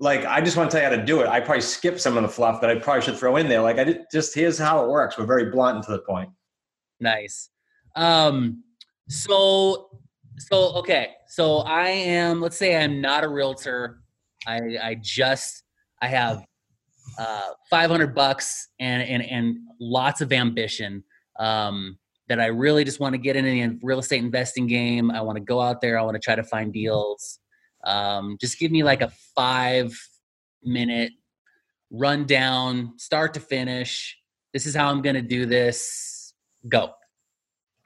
like 0.00 0.24
I 0.24 0.40
just 0.40 0.56
want 0.56 0.70
to 0.70 0.76
tell 0.76 0.84
you 0.84 0.96
how 0.96 1.00
to 1.00 1.06
do 1.06 1.20
it. 1.20 1.28
I 1.28 1.40
probably 1.40 1.60
skip 1.60 2.00
some 2.00 2.16
of 2.16 2.22
the 2.22 2.28
fluff 2.28 2.60
that 2.62 2.70
I 2.70 2.78
probably 2.78 3.02
should 3.02 3.18
throw 3.18 3.36
in 3.36 3.48
there. 3.48 3.60
Like 3.60 3.78
I 3.78 3.84
did, 3.84 4.00
just 4.10 4.34
here's 4.34 4.58
how 4.58 4.84
it 4.84 4.88
works. 4.88 5.18
We're 5.18 5.26
very 5.26 5.50
blunt 5.50 5.76
and 5.76 5.84
to 5.84 5.92
the 5.92 6.00
point. 6.00 6.30
Nice. 7.00 7.50
Um, 7.96 8.64
so 9.08 9.99
so 10.40 10.74
okay. 10.76 11.10
So 11.28 11.58
I 11.58 11.88
am. 11.88 12.40
Let's 12.40 12.56
say 12.56 12.76
I'm 12.76 13.00
not 13.00 13.24
a 13.24 13.28
realtor. 13.28 14.00
I 14.46 14.56
I 14.82 14.96
just 15.00 15.62
I 16.02 16.08
have 16.08 16.44
uh, 17.18 17.50
500 17.68 18.14
bucks 18.14 18.68
and 18.78 19.02
and 19.02 19.22
and 19.22 19.56
lots 19.80 20.20
of 20.20 20.32
ambition. 20.32 21.04
Um, 21.38 21.98
that 22.28 22.40
I 22.40 22.46
really 22.46 22.84
just 22.84 23.00
want 23.00 23.12
to 23.14 23.18
get 23.18 23.34
in 23.34 23.44
the 23.44 23.78
real 23.82 23.98
estate 23.98 24.22
investing 24.22 24.68
game. 24.68 25.10
I 25.10 25.20
want 25.20 25.36
to 25.36 25.42
go 25.42 25.60
out 25.60 25.80
there. 25.80 25.98
I 25.98 26.02
want 26.02 26.14
to 26.14 26.20
try 26.20 26.36
to 26.36 26.44
find 26.44 26.72
deals. 26.72 27.40
Um, 27.84 28.36
just 28.40 28.58
give 28.58 28.70
me 28.70 28.84
like 28.84 29.02
a 29.02 29.10
five 29.34 29.92
minute 30.62 31.10
rundown, 31.90 32.92
start 32.98 33.34
to 33.34 33.40
finish. 33.40 34.16
This 34.52 34.64
is 34.64 34.76
how 34.76 34.90
I'm 34.90 35.02
going 35.02 35.16
to 35.16 35.22
do 35.22 35.44
this. 35.44 36.34
Go. 36.68 36.92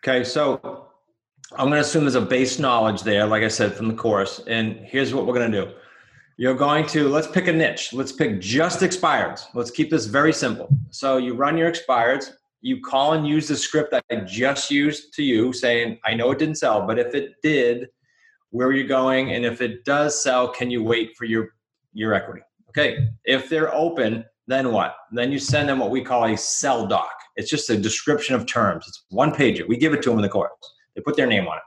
Okay, 0.02 0.24
so 0.24 0.88
I'm 1.52 1.68
going 1.68 1.72
to 1.72 1.80
assume 1.80 2.04
there's 2.04 2.14
a 2.14 2.20
base 2.20 2.58
knowledge 2.58 3.02
there, 3.02 3.26
like 3.26 3.42
I 3.42 3.48
said 3.48 3.74
from 3.74 3.88
the 3.88 3.94
course. 3.94 4.40
And 4.46 4.76
here's 4.76 5.14
what 5.14 5.26
we're 5.26 5.34
going 5.34 5.50
to 5.52 5.64
do. 5.64 5.72
You're 6.36 6.54
going 6.54 6.86
to 6.88 7.08
let's 7.08 7.28
pick 7.28 7.46
a 7.46 7.52
niche. 7.52 7.92
Let's 7.92 8.10
pick 8.10 8.40
just 8.40 8.80
expireds. 8.80 9.46
Let's 9.54 9.70
keep 9.70 9.88
this 9.90 10.06
very 10.06 10.32
simple. 10.32 10.68
So 10.90 11.18
you 11.18 11.34
run 11.34 11.56
your 11.56 11.70
expireds. 11.70 12.32
You 12.60 12.80
call 12.80 13.12
and 13.12 13.26
use 13.26 13.46
the 13.46 13.56
script 13.56 13.94
I 13.94 14.16
just 14.26 14.70
used 14.70 15.14
to 15.14 15.22
you, 15.22 15.52
saying, 15.52 16.00
"I 16.04 16.14
know 16.14 16.30
it 16.32 16.38
didn't 16.38 16.56
sell, 16.56 16.86
but 16.86 16.98
if 16.98 17.14
it 17.14 17.34
did, 17.42 17.88
where 18.50 18.66
are 18.66 18.72
you 18.72 18.88
going? 18.88 19.32
And 19.32 19.44
if 19.44 19.60
it 19.60 19.84
does 19.84 20.20
sell, 20.20 20.48
can 20.48 20.70
you 20.70 20.82
wait 20.82 21.14
for 21.16 21.24
your 21.24 21.50
your 21.92 22.14
equity?" 22.14 22.40
Okay. 22.70 23.06
If 23.24 23.48
they're 23.48 23.72
open, 23.72 24.24
then 24.48 24.72
what? 24.72 24.96
Then 25.12 25.30
you 25.30 25.38
send 25.38 25.68
them 25.68 25.78
what 25.78 25.90
we 25.90 26.02
call 26.02 26.24
a 26.24 26.36
sell 26.36 26.86
doc. 26.86 27.12
It's 27.36 27.50
just 27.50 27.70
a 27.70 27.76
description 27.76 28.34
of 28.34 28.46
terms. 28.46 28.86
It's 28.88 29.04
one 29.10 29.32
page. 29.32 29.62
We 29.68 29.76
give 29.76 29.92
it 29.92 30.02
to 30.02 30.10
them 30.10 30.18
in 30.18 30.22
the 30.22 30.28
course. 30.28 30.50
They 30.94 31.02
put 31.02 31.16
their 31.16 31.26
name 31.26 31.46
on 31.46 31.56
it. 31.56 31.62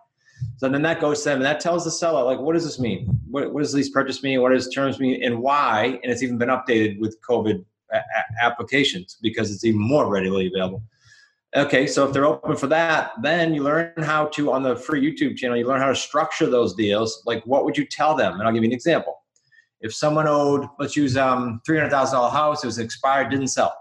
So 0.58 0.70
then 0.70 0.82
that 0.84 1.02
goes 1.02 1.24
to 1.24 1.30
them, 1.30 1.38
and 1.38 1.46
that 1.46 1.60
tells 1.60 1.84
the 1.84 1.92
seller, 1.92 2.24
like, 2.24 2.40
what 2.40 2.54
does 2.54 2.64
this 2.64 2.80
mean? 2.80 3.08
What, 3.30 3.54
what 3.54 3.62
does 3.62 3.74
lease 3.74 3.90
purchase 3.90 4.22
mean? 4.22 4.42
What 4.42 4.52
does 4.52 4.70
terms 4.70 5.00
mean? 5.00 5.24
And 5.24 5.40
why? 5.40 6.00
And 6.04 6.12
it's 6.12 6.22
even 6.22 6.38
been 6.38 6.50
updated 6.50 7.00
with 7.00 7.20
COVID 7.22 7.64
a- 7.92 8.04
applications 8.42 9.18
because 9.22 9.52
it's 9.52 9.64
even 9.64 9.82
more 9.82 10.08
readily 10.08 10.48
available. 10.48 10.84
Okay, 11.56 11.88
so 11.88 12.06
if 12.06 12.14
they're 12.14 12.26
open 12.26 12.56
for 12.56 12.68
that, 12.68 13.14
then 13.24 13.54
you 13.54 13.64
learn 13.64 13.94
how 13.98 14.28
to, 14.28 14.52
on 14.52 14.62
the 14.62 14.76
free 14.76 15.02
YouTube 15.02 15.38
channel, 15.38 15.58
you 15.58 15.66
learn 15.66 15.80
how 15.80 15.88
to 15.88 15.96
structure 15.96 16.48
those 16.48 16.76
deals. 16.76 17.24
Like, 17.26 17.44
what 17.46 17.66
would 17.66 17.78
you 17.78 17.86
tell 17.86 18.16
them? 18.16 18.34
And 18.34 18.44
I'll 18.44 18.54
give 18.54 18.64
you 18.64 18.70
an 18.70 18.74
example. 18.74 19.24
If 19.82 19.94
someone 19.94 20.28
owed, 20.28 20.68
let's 20.78 20.96
use 20.96 21.18
um, 21.18 21.62
$300,000 21.68 22.32
house, 22.32 22.64
it 22.64 22.68
was 22.68 22.80
expired, 22.80 23.32
didn't 23.32 23.48
sell, 23.48 23.76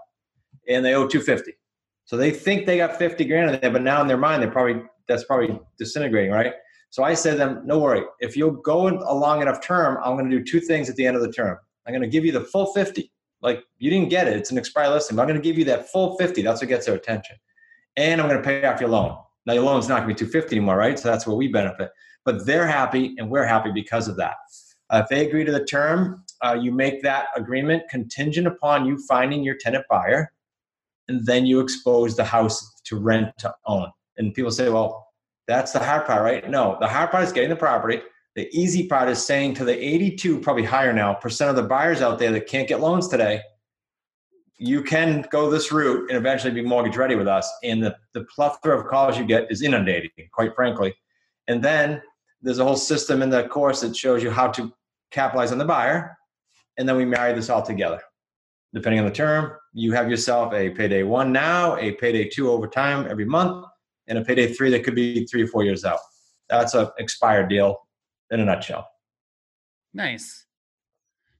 and 0.67 0.83
they 0.83 0.93
owe 0.93 1.07
250 1.07 1.53
so 2.07 2.15
they 2.15 2.31
think 2.31 2.65
they 2.65 2.77
got 2.77 2.97
50 2.97 3.25
grand 3.25 3.53
in 3.53 3.59
there, 3.59 3.69
but 3.69 3.81
now 3.81 4.01
in 4.01 4.07
their 4.07 4.17
mind, 4.17 4.41
they're 4.41 4.49
probably 4.49 4.81
that's 5.07 5.23
probably 5.23 5.59
disintegrating, 5.77 6.31
right? 6.31 6.53
So 6.89 7.03
I 7.03 7.13
said 7.13 7.31
to 7.31 7.37
them, 7.37 7.61
no 7.65 7.79
worry. 7.79 8.03
If 8.19 8.37
you'll 8.37 8.51
go 8.51 8.87
a 8.87 9.13
long 9.13 9.41
enough 9.41 9.61
term, 9.61 9.97
I'm 10.03 10.15
going 10.17 10.29
to 10.29 10.37
do 10.37 10.43
two 10.43 10.59
things 10.59 10.89
at 10.89 10.95
the 10.95 11.05
end 11.05 11.15
of 11.15 11.21
the 11.21 11.31
term. 11.31 11.57
I'm 11.85 11.93
going 11.93 12.01
to 12.01 12.07
give 12.07 12.25
you 12.25 12.31
the 12.31 12.41
full 12.41 12.73
50. 12.73 13.11
Like 13.41 13.63
you 13.77 13.89
didn't 13.89 14.09
get 14.09 14.27
it. 14.27 14.37
It's 14.37 14.51
an 14.51 14.57
expired 14.57 14.91
listing. 14.91 15.19
I'm 15.19 15.27
going 15.27 15.39
to 15.39 15.43
give 15.43 15.57
you 15.57 15.65
that 15.65 15.89
full 15.89 16.17
50. 16.17 16.41
That's 16.41 16.61
what 16.61 16.69
gets 16.69 16.85
their 16.85 16.95
attention. 16.95 17.35
And 17.95 18.21
I'm 18.21 18.27
going 18.27 18.41
to 18.41 18.45
pay 18.45 18.65
off 18.65 18.79
your 18.79 18.89
loan. 18.89 19.17
Now 19.45 19.53
your 19.53 19.63
loan's 19.63 19.87
not 19.87 20.03
going 20.03 20.15
to 20.15 20.23
be 20.23 20.27
250 20.27 20.55
anymore, 20.55 20.77
right? 20.77 20.97
So 20.97 21.09
that's 21.09 21.27
where 21.27 21.35
we 21.35 21.47
benefit. 21.47 21.89
But 22.25 22.45
they're 22.45 22.67
happy 22.67 23.15
and 23.17 23.29
we're 23.29 23.45
happy 23.45 23.71
because 23.71 24.07
of 24.07 24.17
that. 24.17 24.35
Uh, 24.89 25.01
if 25.03 25.09
they 25.09 25.27
agree 25.27 25.43
to 25.43 25.51
the 25.51 25.65
term, 25.65 26.23
uh, 26.43 26.57
you 26.59 26.71
make 26.71 27.01
that 27.03 27.27
agreement 27.35 27.83
contingent 27.89 28.47
upon 28.47 28.85
you 28.85 28.97
finding 29.07 29.43
your 29.43 29.55
tenant 29.59 29.85
buyer, 29.89 30.31
and 31.07 31.25
then 31.25 31.45
you 31.45 31.59
expose 31.59 32.15
the 32.15 32.23
house 32.23 32.81
to 32.85 32.97
rent 32.97 33.29
to 33.39 33.53
own. 33.65 33.89
And 34.17 34.33
people 34.33 34.51
say, 34.51 34.69
well, 34.69 35.07
that's 35.47 35.71
the 35.71 35.79
hard 35.79 36.05
part, 36.05 36.21
right? 36.21 36.49
No, 36.49 36.77
the 36.79 36.87
hard 36.87 37.11
part 37.11 37.23
is 37.23 37.31
getting 37.31 37.49
the 37.49 37.55
property. 37.55 38.01
The 38.35 38.49
easy 38.51 38.87
part 38.87 39.09
is 39.09 39.25
saying 39.25 39.55
to 39.55 39.65
the 39.65 39.73
82, 39.73 40.39
probably 40.41 40.63
higher 40.63 40.93
now, 40.93 41.13
percent 41.13 41.49
of 41.49 41.55
the 41.55 41.63
buyers 41.63 42.01
out 42.01 42.19
there 42.19 42.31
that 42.31 42.47
can't 42.47 42.67
get 42.67 42.79
loans 42.79 43.07
today, 43.07 43.41
you 44.59 44.83
can 44.83 45.25
go 45.31 45.49
this 45.49 45.71
route 45.71 46.09
and 46.09 46.17
eventually 46.17 46.53
be 46.53 46.61
mortgage 46.61 46.97
ready 46.97 47.15
with 47.15 47.27
us. 47.27 47.51
And 47.63 47.81
the, 47.81 47.95
the 48.13 48.25
plethora 48.25 48.77
of 48.77 48.87
calls 48.87 49.17
you 49.17 49.25
get 49.25 49.51
is 49.51 49.61
inundating, 49.61 50.11
quite 50.31 50.55
frankly. 50.55 50.93
And 51.47 51.63
then 51.63 52.01
there's 52.41 52.59
a 52.59 52.63
whole 52.63 52.75
system 52.75 53.21
in 53.21 53.29
the 53.29 53.47
course 53.47 53.81
that 53.81 53.95
shows 53.95 54.21
you 54.23 54.31
how 54.31 54.49
to 54.49 54.73
capitalize 55.11 55.51
on 55.51 55.57
the 55.57 55.65
buyer. 55.65 56.17
And 56.77 56.87
then 56.87 56.97
we 56.97 57.05
marry 57.05 57.33
this 57.33 57.49
all 57.49 57.61
together. 57.61 58.01
Depending 58.73 58.99
on 58.99 59.05
the 59.05 59.11
term, 59.11 59.53
you 59.73 59.93
have 59.93 60.09
yourself 60.09 60.53
a 60.53 60.69
payday 60.71 61.03
one 61.03 61.31
now, 61.31 61.77
a 61.77 61.93
payday 61.93 62.27
two 62.27 62.51
over 62.51 62.67
time 62.67 63.07
every 63.09 63.25
month, 63.25 63.65
and 64.07 64.17
a 64.17 64.23
payday 64.23 64.53
three 64.53 64.69
that 64.71 64.83
could 64.83 64.95
be 64.95 65.25
three 65.25 65.43
or 65.43 65.47
four 65.47 65.63
years 65.63 65.85
out. 65.85 65.99
That's 66.49 66.73
an 66.73 66.87
expired 66.97 67.49
deal 67.49 67.87
in 68.31 68.39
a 68.39 68.45
nutshell. 68.45 68.87
Nice. 69.93 70.45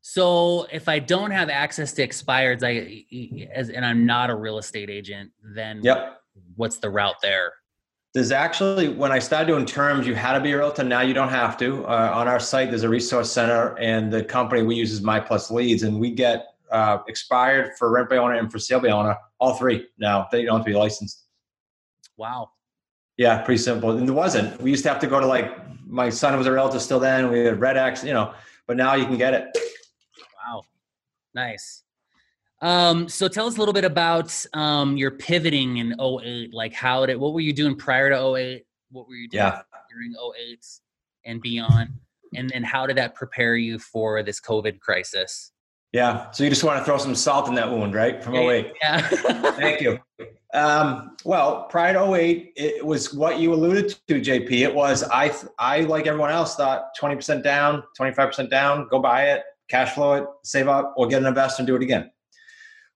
So 0.01 0.67
if 0.71 0.87
I 0.87 0.99
don't 0.99 1.31
have 1.31 1.49
access 1.49 1.91
to 1.93 2.07
expireds, 2.07 2.63
I 2.63 3.05
as 3.53 3.69
and 3.69 3.85
I'm 3.85 4.05
not 4.05 4.29
a 4.29 4.35
real 4.35 4.57
estate 4.57 4.89
agent, 4.89 5.31
then 5.43 5.81
yep. 5.83 6.21
what's 6.55 6.77
the 6.77 6.89
route 6.89 7.17
there? 7.21 7.51
There's 8.13 8.31
actually 8.31 8.87
when 8.87 9.11
I 9.11 9.19
started 9.19 9.47
doing 9.47 9.65
terms, 9.65 10.07
you 10.07 10.15
had 10.15 10.33
to 10.33 10.39
be 10.39 10.53
a 10.53 10.57
realtor. 10.57 10.83
Now 10.83 11.01
you 11.01 11.13
don't 11.13 11.29
have 11.29 11.57
to. 11.57 11.85
Uh, 11.85 12.11
on 12.15 12.27
our 12.29 12.39
site, 12.39 12.69
there's 12.69 12.83
a 12.83 12.89
resource 12.89 13.31
center, 13.31 13.77
and 13.79 14.11
the 14.11 14.23
company 14.23 14.63
we 14.63 14.75
use 14.75 14.93
is 14.93 15.01
My 15.01 15.19
Plus 15.19 15.51
Leads, 15.51 15.83
and 15.83 15.99
we 15.99 16.11
get 16.11 16.47
uh, 16.71 16.99
expired 17.07 17.73
for 17.77 17.91
rent 17.91 18.09
by 18.09 18.17
owner 18.17 18.35
and 18.35 18.51
for 18.51 18.59
sale 18.59 18.79
by 18.79 18.89
owner. 18.89 19.15
All 19.39 19.55
three 19.55 19.87
now. 19.99 20.27
They 20.31 20.45
don't 20.45 20.57
have 20.57 20.65
to 20.65 20.71
be 20.71 20.77
licensed. 20.77 21.25
Wow. 22.15 22.51
Yeah, 23.17 23.41
pretty 23.41 23.61
simple. 23.61 23.91
And 23.91 24.07
there 24.07 24.15
wasn't. 24.15 24.61
We 24.61 24.69
used 24.69 24.83
to 24.83 24.89
have 24.89 24.99
to 24.99 25.07
go 25.07 25.19
to 25.19 25.25
like 25.25 25.57
my 25.87 26.09
son 26.09 26.37
was 26.37 26.45
a 26.45 26.51
relative 26.51 26.81
still 26.81 26.99
then. 26.99 27.31
We 27.31 27.39
had 27.39 27.59
Red 27.59 27.77
X, 27.77 28.03
you 28.03 28.13
know, 28.13 28.33
but 28.67 28.77
now 28.77 28.93
you 28.93 29.05
can 29.05 29.17
get 29.17 29.33
it. 29.33 29.57
Wow. 30.45 30.61
Nice. 31.33 31.83
Um, 32.61 33.07
so 33.07 33.27
tell 33.27 33.47
us 33.47 33.57
a 33.57 33.59
little 33.59 33.73
bit 33.73 33.85
about 33.85 34.33
um, 34.53 34.97
your 34.97 35.11
pivoting 35.11 35.77
in 35.77 35.95
08. 35.99 36.53
Like 36.53 36.73
how 36.73 37.05
did 37.05 37.17
what 37.17 37.33
were 37.33 37.39
you 37.39 37.53
doing 37.53 37.75
prior 37.75 38.09
to 38.09 38.35
08? 38.35 38.65
What 38.91 39.07
were 39.07 39.15
you 39.15 39.27
doing 39.29 39.43
yeah. 39.43 39.61
during 39.89 40.13
08 40.51 40.65
and 41.25 41.41
beyond? 41.41 41.89
And 42.35 42.49
then 42.49 42.63
how 42.63 42.85
did 42.85 42.97
that 42.97 43.15
prepare 43.15 43.55
you 43.55 43.79
for 43.79 44.21
this 44.21 44.39
COVID 44.41 44.79
crisis? 44.79 45.51
Yeah. 45.93 46.29
So 46.31 46.43
you 46.43 46.49
just 46.49 46.63
want 46.63 46.79
to 46.79 46.85
throw 46.85 46.97
some 46.97 47.15
salt 47.15 47.47
in 47.47 47.55
that 47.55 47.71
wound, 47.71 47.93
right? 47.93 48.23
From 48.23 48.35
08. 48.35 48.73
Yeah. 48.81 49.01
Thank 49.07 49.81
you. 49.81 49.99
Um, 50.53 51.15
well, 51.23 51.63
prior 51.65 51.93
to 51.93 52.13
08, 52.13 52.53
it 52.55 52.85
was 52.85 53.13
what 53.13 53.39
you 53.39 53.53
alluded 53.53 53.95
to, 54.07 54.21
JP. 54.21 54.51
It 54.51 54.73
was 54.73 55.03
I 55.03 55.33
I 55.59 55.81
like 55.81 56.07
everyone 56.07 56.31
else 56.31 56.55
thought 56.55 56.89
20% 56.99 57.43
down, 57.43 57.83
25% 57.99 58.49
down, 58.49 58.87
go 58.89 58.99
buy 58.99 59.31
it, 59.31 59.43
cash 59.69 59.93
flow 59.93 60.13
it, 60.13 60.25
save 60.43 60.67
up, 60.67 60.93
or 60.97 61.07
get 61.07 61.21
an 61.21 61.27
investor 61.27 61.61
and 61.61 61.67
do 61.67 61.75
it 61.75 61.83
again. 61.83 62.11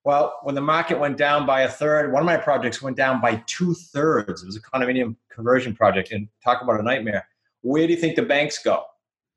Well, 0.03 0.39
when 0.43 0.55
the 0.55 0.61
market 0.61 0.99
went 0.99 1.17
down 1.17 1.45
by 1.45 1.61
a 1.61 1.69
third, 1.69 2.11
one 2.11 2.23
of 2.23 2.25
my 2.25 2.37
projects 2.37 2.81
went 2.81 2.97
down 2.97 3.21
by 3.21 3.43
two 3.45 3.75
thirds. 3.75 4.41
It 4.41 4.47
was 4.47 4.55
a 4.55 4.61
condominium 4.61 5.15
conversion 5.31 5.75
project, 5.75 6.11
and 6.11 6.27
talk 6.43 6.61
about 6.61 6.79
a 6.79 6.83
nightmare. 6.83 7.27
Where 7.61 7.85
do 7.85 7.93
you 7.93 7.99
think 7.99 8.15
the 8.15 8.23
banks 8.23 8.57
go? 8.57 8.83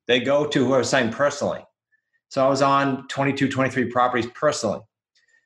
They 0.06 0.20
go 0.20 0.46
to 0.46 0.64
who 0.64 0.72
are 0.72 0.84
signed 0.84 1.12
personally. 1.12 1.64
So 2.34 2.44
I 2.44 2.48
was 2.48 2.62
on 2.62 3.06
22, 3.06 3.48
23 3.48 3.92
properties 3.92 4.28
personally. 4.34 4.80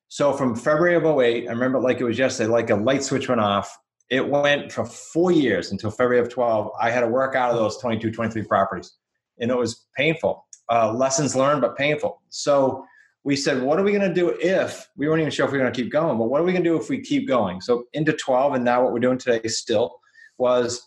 So 0.09 0.33
from 0.33 0.57
February 0.57 0.94
of 0.94 1.05
08, 1.05 1.46
I 1.46 1.51
remember 1.51 1.79
like 1.79 2.01
it 2.01 2.05
was 2.05 2.18
yesterday, 2.18 2.48
like 2.48 2.70
a 2.70 2.77
light 2.77 3.05
switch 3.05 3.29
went 3.29 3.42
off. 3.42 3.70
It 4.09 4.27
went 4.27 4.72
for 4.72 4.87
four 4.87 5.31
years 5.31 5.70
until 5.70 5.90
February 5.90 6.18
of 6.18 6.31
12. 6.31 6.70
I 6.81 6.90
had 6.90 7.03
to 7.03 7.07
work 7.07 7.35
out 7.35 7.51
of 7.51 7.59
those 7.59 7.77
22, 7.77 8.11
23 8.11 8.42
properties. 8.44 8.94
And 9.38 9.51
it 9.51 9.55
was 9.55 9.85
painful. 9.98 10.46
Uh, 10.72 10.94
lessons 10.94 11.37
learned, 11.37 11.61
but 11.61 11.77
painful. 11.77 12.22
So 12.31 12.87
we 13.22 13.37
said, 13.37 13.62
what 13.62 13.79
are 13.79 13.83
we 13.83 13.92
going 13.92 14.09
to 14.09 14.14
do 14.14 14.35
if 14.40 14.88
we 14.96 15.09
weren't 15.09 15.20
even 15.20 15.31
sure 15.31 15.44
if 15.44 15.53
we 15.53 15.59
are 15.59 15.61
going 15.61 15.70
to 15.70 15.83
keep 15.83 15.92
going, 15.92 16.16
but 16.16 16.31
what 16.31 16.40
are 16.40 16.44
we 16.44 16.53
going 16.53 16.64
to 16.64 16.70
do 16.70 16.81
if 16.81 16.88
we 16.88 17.03
keep 17.03 17.29
going? 17.29 17.61
So 17.61 17.85
into 17.92 18.14
12, 18.14 18.55
and 18.55 18.64
now 18.64 18.83
what 18.83 18.94
we're 18.94 18.98
doing 18.98 19.18
today 19.18 19.46
still 19.46 20.01
was 20.38 20.81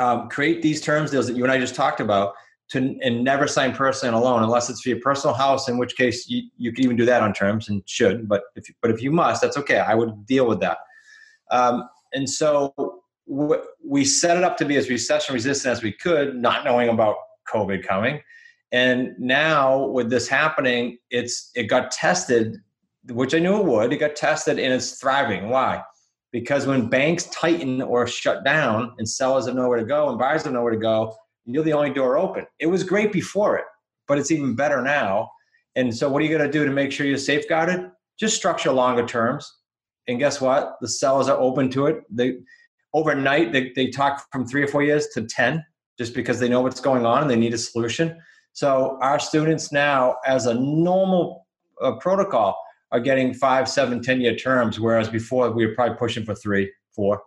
um, 0.00 0.28
create 0.30 0.62
these 0.62 0.80
terms 0.80 1.12
deals 1.12 1.28
that 1.28 1.36
you 1.36 1.44
and 1.44 1.52
I 1.52 1.60
just 1.60 1.76
talked 1.76 2.00
about 2.00 2.34
to 2.72 2.98
and 3.02 3.22
never 3.22 3.46
sign 3.46 3.72
personally 3.72 4.14
on 4.14 4.20
a 4.20 4.24
loan 4.24 4.42
unless 4.42 4.68
it's 4.70 4.80
for 4.80 4.88
your 4.88 5.00
personal 5.00 5.34
house, 5.34 5.68
in 5.68 5.78
which 5.78 5.96
case 5.96 6.28
you, 6.28 6.42
you 6.56 6.72
can 6.72 6.84
even 6.84 6.96
do 6.96 7.04
that 7.04 7.22
on 7.22 7.32
terms 7.32 7.68
and 7.68 7.82
should. 7.86 8.28
But 8.28 8.42
if 8.56 8.66
but 8.80 8.90
if 8.90 9.02
you 9.02 9.12
must, 9.12 9.42
that's 9.42 9.56
okay. 9.58 9.78
I 9.78 9.94
would 9.94 10.26
deal 10.26 10.46
with 10.46 10.60
that. 10.60 10.78
Um, 11.50 11.88
and 12.12 12.28
so 12.28 12.74
we 13.26 14.04
set 14.04 14.36
it 14.36 14.44
up 14.44 14.56
to 14.58 14.64
be 14.64 14.76
as 14.76 14.88
recession 14.88 15.34
resistant 15.34 15.72
as 15.72 15.82
we 15.82 15.92
could, 15.92 16.36
not 16.36 16.64
knowing 16.64 16.88
about 16.88 17.16
COVID 17.52 17.86
coming. 17.86 18.20
And 18.72 19.14
now 19.18 19.86
with 19.86 20.10
this 20.10 20.28
happening, 20.28 20.98
it's 21.10 21.50
it 21.54 21.64
got 21.64 21.90
tested, 21.90 22.56
which 23.10 23.34
I 23.34 23.38
knew 23.38 23.58
it 23.58 23.64
would. 23.66 23.92
It 23.92 23.98
got 23.98 24.16
tested 24.16 24.58
and 24.58 24.72
it's 24.72 24.98
thriving. 24.98 25.50
Why? 25.50 25.82
Because 26.32 26.66
when 26.66 26.88
banks 26.88 27.24
tighten 27.24 27.82
or 27.82 28.06
shut 28.06 28.44
down 28.44 28.94
and 28.96 29.06
sellers 29.06 29.46
have 29.46 29.54
nowhere 29.54 29.78
to 29.78 29.84
go 29.84 30.08
and 30.08 30.18
buyers 30.18 30.44
have 30.44 30.54
nowhere 30.54 30.72
to 30.72 30.78
go, 30.78 31.14
you're 31.46 31.64
the 31.64 31.72
only 31.72 31.90
door 31.90 32.16
open. 32.16 32.46
It 32.58 32.66
was 32.66 32.84
great 32.84 33.12
before 33.12 33.56
it, 33.56 33.64
but 34.08 34.18
it's 34.18 34.30
even 34.30 34.54
better 34.54 34.82
now. 34.82 35.30
And 35.74 35.94
so, 35.94 36.08
what 36.08 36.20
are 36.22 36.24
you 36.24 36.36
going 36.36 36.50
to 36.50 36.58
do 36.58 36.64
to 36.64 36.70
make 36.70 36.92
sure 36.92 37.06
you're 37.06 37.18
safeguarded? 37.18 37.90
Just 38.18 38.36
structure 38.36 38.72
longer 38.72 39.06
terms. 39.06 39.50
And 40.08 40.18
guess 40.18 40.40
what? 40.40 40.76
The 40.80 40.88
sellers 40.88 41.28
are 41.28 41.38
open 41.38 41.70
to 41.70 41.86
it. 41.86 42.02
They 42.10 42.38
overnight 42.94 43.52
they, 43.52 43.72
they 43.74 43.88
talk 43.88 44.26
from 44.30 44.46
three 44.46 44.62
or 44.62 44.68
four 44.68 44.82
years 44.82 45.06
to 45.14 45.22
10 45.22 45.64
just 45.98 46.14
because 46.14 46.38
they 46.40 46.48
know 46.48 46.60
what's 46.60 46.80
going 46.80 47.06
on 47.06 47.22
and 47.22 47.30
they 47.30 47.36
need 47.36 47.54
a 47.54 47.58
solution. 47.58 48.18
So 48.52 48.98
our 49.00 49.18
students 49.18 49.72
now, 49.72 50.16
as 50.26 50.46
a 50.46 50.54
normal 50.54 51.46
uh, 51.80 51.92
protocol, 51.92 52.58
are 52.90 53.00
getting 53.00 53.32
five, 53.32 53.68
seven, 53.68 54.02
ten 54.02 54.20
year 54.20 54.36
terms, 54.36 54.78
whereas 54.78 55.08
before 55.08 55.50
we 55.50 55.66
were 55.66 55.74
probably 55.74 55.96
pushing 55.96 56.24
for 56.24 56.34
three, 56.34 56.70
four. 56.94 57.22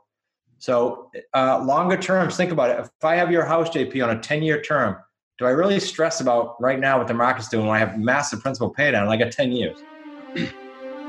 So 0.66 1.12
uh, 1.36 1.64
longer 1.64 1.96
terms, 1.96 2.36
think 2.36 2.52
about 2.52 2.72
it. 2.72 2.80
If 2.80 2.90
I 3.06 3.16
have 3.18 3.32
your 3.32 3.46
house, 3.46 3.70
JP, 3.70 4.04
on 4.04 4.18
a 4.18 4.20
10 4.20 4.42
year 4.42 4.60
term, 4.64 4.98
do 5.38 5.46
I 5.46 5.52
really 5.52 5.80
stress 5.80 6.22
about 6.22 6.60
right 6.60 6.80
now 6.80 6.98
what 6.98 7.08
the 7.08 7.14
market's 7.14 7.50
doing 7.50 7.68
when 7.68 7.76
I 7.76 7.80
have 7.80 8.00
massive 8.00 8.42
principal 8.42 8.72
pay 8.72 8.90
down? 8.90 9.08
I 9.08 9.16
got 9.16 9.32
10 9.32 9.52
years. 9.52 9.78
you 10.36 10.50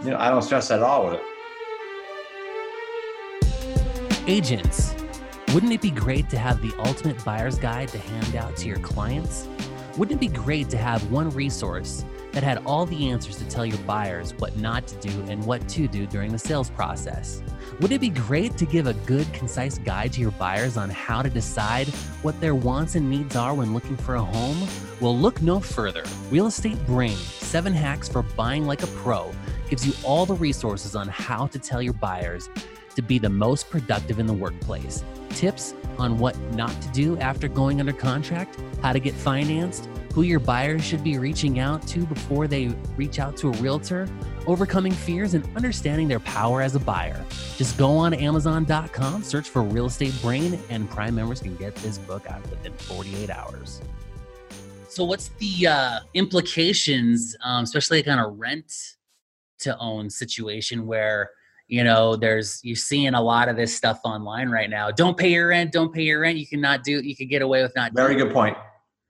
know, 0.05 0.19
I 0.19 0.29
don't 0.29 0.43
stress 0.43 0.71
at 0.71 0.83
all 0.83 1.07
with 1.07 1.15
it. 1.15 1.23
Agents, 4.27 4.95
wouldn't 5.55 5.73
it 5.73 5.81
be 5.81 5.91
great 5.91 6.29
to 6.29 6.39
have 6.39 6.61
the 6.61 6.75
ultimate 6.81 7.25
buyer's 7.25 7.59
guide 7.59 7.89
to 7.89 7.99
hand 7.99 8.37
out 8.37 8.59
to 8.59 8.69
your 8.69 8.81
clients? 8.81 9.49
Wouldn't 9.97 10.19
it 10.19 10.21
be 10.21 10.29
great 10.29 10.69
to 10.69 10.77
have 10.77 11.11
one 11.11 11.31
resource 11.31 12.05
that 12.37 12.45
had 12.45 12.63
all 12.67 12.85
the 12.85 13.09
answers 13.09 13.37
to 13.39 13.49
tell 13.49 13.65
your 13.65 13.79
buyers 13.87 14.35
what 14.35 14.55
not 14.59 14.87
to 14.87 14.95
do 14.97 15.23
and 15.31 15.43
what 15.47 15.67
to 15.71 15.89
do 15.89 16.07
during 16.07 16.31
the 16.31 16.39
sales 16.39 16.69
process? 16.69 17.43
Would 17.81 17.93
it 17.93 18.01
be 18.03 18.11
great 18.11 18.59
to 18.59 18.67
give 18.67 18.87
a 18.87 18.93
good, 18.93 19.33
concise 19.33 19.79
guide 19.79 20.13
to 20.13 20.21
your 20.21 20.33
buyers 20.33 20.77
on 20.77 20.91
how 20.91 21.23
to 21.23 21.31
decide 21.31 21.89
what 22.21 22.39
their 22.39 22.55
wants 22.55 22.95
and 22.95 23.09
needs 23.09 23.37
are 23.37 23.55
when 23.55 23.73
looking 23.73 23.97
for 23.97 24.17
a 24.17 24.23
home? 24.23 24.69
Well, 25.01 25.17
look 25.17 25.41
no 25.41 25.61
further. 25.61 26.05
Real 26.31 26.47
Estate 26.47 26.77
Brain, 26.85 27.17
seven 27.17 27.73
hacks 27.73 28.07
for 28.07 28.21
buying 28.21 28.67
like 28.67 28.83
a 28.83 28.89
pro, 28.89 29.33
gives 29.71 29.87
you 29.87 29.95
all 30.05 30.27
the 30.27 30.35
resources 30.35 30.95
on 30.95 31.09
how 31.09 31.47
to 31.47 31.59
tell 31.59 31.81
your 31.81 31.95
buyers 31.95 32.51
to 32.97 33.01
be 33.01 33.19
the 33.19 33.31
most 33.31 33.71
productive 33.71 34.19
in 34.19 34.27
the 34.27 34.35
workplace. 34.35 35.03
Tips 35.31 35.73
on 35.97 36.19
what 36.19 36.39
not 36.53 36.83
to 36.83 36.89
do 36.89 37.17
after 37.17 37.49
going 37.49 37.81
under 37.81 37.95
contract, 37.95 38.59
how 38.83 38.93
to 38.93 39.01
get 39.01 39.15
financed, 39.15 39.89
who 40.17 40.23
your 40.23 40.41
buyers 40.41 40.83
should 40.83 41.05
be 41.05 41.19
reaching 41.19 41.59
out 41.59 41.87
to 41.87 42.07
before 42.07 42.49
they 42.49 42.69
reach 42.97 43.19
out 43.19 43.37
to 43.37 43.49
a 43.49 43.53
realtor, 43.59 44.09
overcoming 44.47 44.91
fears, 44.91 45.35
and 45.35 45.47
understanding 45.55 46.09
their 46.09 46.21
power 46.21 46.63
as 46.63 46.75
a 46.75 46.81
buyer. 46.81 47.23
Just 47.59 47.77
go 47.77 47.91
on 47.99 48.15
Amazon.com, 48.15 49.23
search 49.23 49.51
for 49.51 49.61
Real 49.61 49.85
Estate 49.85 50.15
Brain, 50.23 50.59
and 50.71 50.89
Prime 50.89 51.15
members 51.15 51.43
can 51.43 51.55
get 51.57 51.75
this 51.77 51.99
book 51.99 52.27
out 52.31 52.41
within 52.49 52.73
48 52.73 53.29
hours. 53.29 53.83
So, 54.89 55.05
what's 55.05 55.29
the 55.39 55.67
uh, 55.67 55.99
implications, 56.15 57.37
um, 57.45 57.65
especially 57.65 58.03
kind 58.03 58.19
of 58.19 58.39
rent 58.39 58.73
to 59.59 59.77
own 59.77 60.09
situation 60.09 60.87
where 60.87 61.29
you 61.69 61.85
know 61.85 62.17
there's 62.17 62.59
you're 62.65 62.75
seeing 62.75 63.13
a 63.13 63.21
lot 63.21 63.51
of 63.51 63.57
this 63.57 63.75
stuff 63.75 64.01
online 64.05 64.49
right 64.49 64.71
now 64.71 64.91
don't 64.91 65.17
pay 65.17 65.33
your 65.33 65.49
rent 65.49 65.73
don't 65.73 65.93
pay 65.93 66.03
your 66.03 66.21
rent 66.21 66.39
you 66.39 66.47
cannot 66.47 66.85
do 66.85 67.01
you 67.01 67.17
can 67.17 67.27
get 67.27 67.43
away 67.43 67.61
with 67.63 67.75
not 67.75 67.93
very 67.93 68.15
good 68.15 68.33
point 68.33 68.57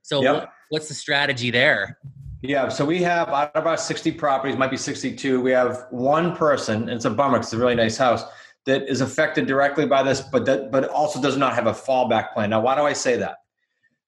so 0.03 0.23
yep. 0.23 0.35
what, 0.35 0.53
what's 0.71 0.89
the 0.89 0.95
strategy 0.95 1.51
there 1.51 1.99
yeah 2.43 2.69
so 2.69 2.85
we 2.85 3.03
have 3.03 3.29
out 3.29 3.55
of 3.55 3.67
our 3.67 3.77
60 3.77 4.13
properties 4.13 4.57
might 4.57 4.71
be 4.71 4.77
62 4.77 5.41
we 5.41 5.51
have 5.51 5.87
one 5.91 6.35
person 6.37 6.83
and 6.83 6.91
it's 6.91 7.05
a 7.05 7.11
bummer 7.11 7.39
it's 7.39 7.53
a 7.53 7.59
really 7.59 7.75
nice 7.75 7.97
house 7.97 8.25
that 8.65 8.89
is 8.89 9.01
affected 9.01 9.47
directly 9.47 9.87
by 9.87 10.03
this 10.03 10.21
but 10.21 10.45
that 10.45 10.71
but 10.71 10.89
also 10.89 11.21
does 11.21 11.37
not 11.37 11.55
have 11.55 11.67
a 11.67 11.73
fallback 11.73 12.33
plan 12.33 12.51
now 12.51 12.61
why 12.61 12.75
do 12.75 12.83
i 12.83 12.93
say 12.93 13.17
that 13.17 13.39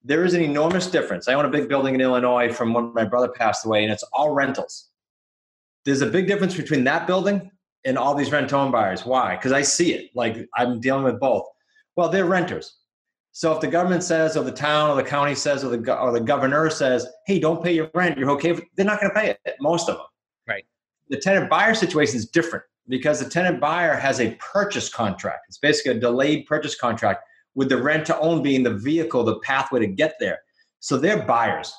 there 0.03 0.23
is 0.23 0.33
an 0.33 0.41
enormous 0.41 0.87
difference 0.87 1.27
i 1.27 1.33
own 1.33 1.45
a 1.45 1.49
big 1.49 1.67
building 1.67 1.95
in 1.95 2.01
illinois 2.01 2.51
from 2.51 2.73
when 2.73 2.93
my 2.93 3.03
brother 3.03 3.29
passed 3.29 3.65
away 3.65 3.83
and 3.83 3.91
it's 3.91 4.03
all 4.13 4.31
rentals 4.31 4.89
there's 5.85 6.01
a 6.01 6.07
big 6.07 6.27
difference 6.27 6.55
between 6.55 6.83
that 6.83 7.07
building 7.07 7.49
and 7.85 7.97
all 7.97 8.15
these 8.15 8.31
rent 8.31 8.51
home 8.51 8.71
buyers. 8.71 9.05
Why? 9.05 9.35
Because 9.35 9.51
I 9.51 9.61
see 9.61 9.93
it. 9.93 10.11
Like 10.13 10.47
I'm 10.55 10.79
dealing 10.79 11.03
with 11.03 11.19
both. 11.19 11.45
Well, 11.95 12.09
they're 12.09 12.25
renters. 12.25 12.77
So 13.31 13.53
if 13.53 13.61
the 13.61 13.67
government 13.67 14.03
says, 14.03 14.35
or 14.35 14.43
the 14.43 14.51
town, 14.51 14.89
or 14.89 14.95
the 14.95 15.07
county 15.07 15.35
says, 15.35 15.63
or 15.63 15.75
the 15.75 15.99
or 15.99 16.11
the 16.11 16.19
governor 16.19 16.69
says, 16.69 17.07
"Hey, 17.25 17.39
don't 17.39 17.63
pay 17.63 17.73
your 17.73 17.89
rent," 17.93 18.17
you're 18.17 18.29
okay. 18.31 18.57
they're 18.75 18.85
not 18.85 18.99
going 18.99 19.13
to 19.13 19.19
pay 19.19 19.29
it. 19.29 19.55
Most 19.61 19.87
of 19.89 19.97
them. 19.97 20.05
Right. 20.47 20.65
The 21.09 21.17
tenant 21.17 21.49
buyer 21.49 21.73
situation 21.73 22.17
is 22.17 22.27
different 22.27 22.63
because 22.87 23.19
the 23.23 23.29
tenant 23.29 23.59
buyer 23.59 23.95
has 23.95 24.19
a 24.19 24.35
purchase 24.35 24.89
contract. 24.89 25.45
It's 25.47 25.59
basically 25.59 25.97
a 25.97 25.99
delayed 25.99 26.47
purchase 26.47 26.75
contract 26.75 27.23
with 27.55 27.69
the 27.69 27.81
rent 27.81 28.05
to 28.07 28.19
own 28.19 28.41
being 28.41 28.63
the 28.63 28.73
vehicle, 28.73 29.23
the 29.23 29.39
pathway 29.39 29.79
to 29.79 29.87
get 29.87 30.15
there. 30.19 30.39
So 30.79 30.97
they're 30.97 31.23
buyers. 31.23 31.73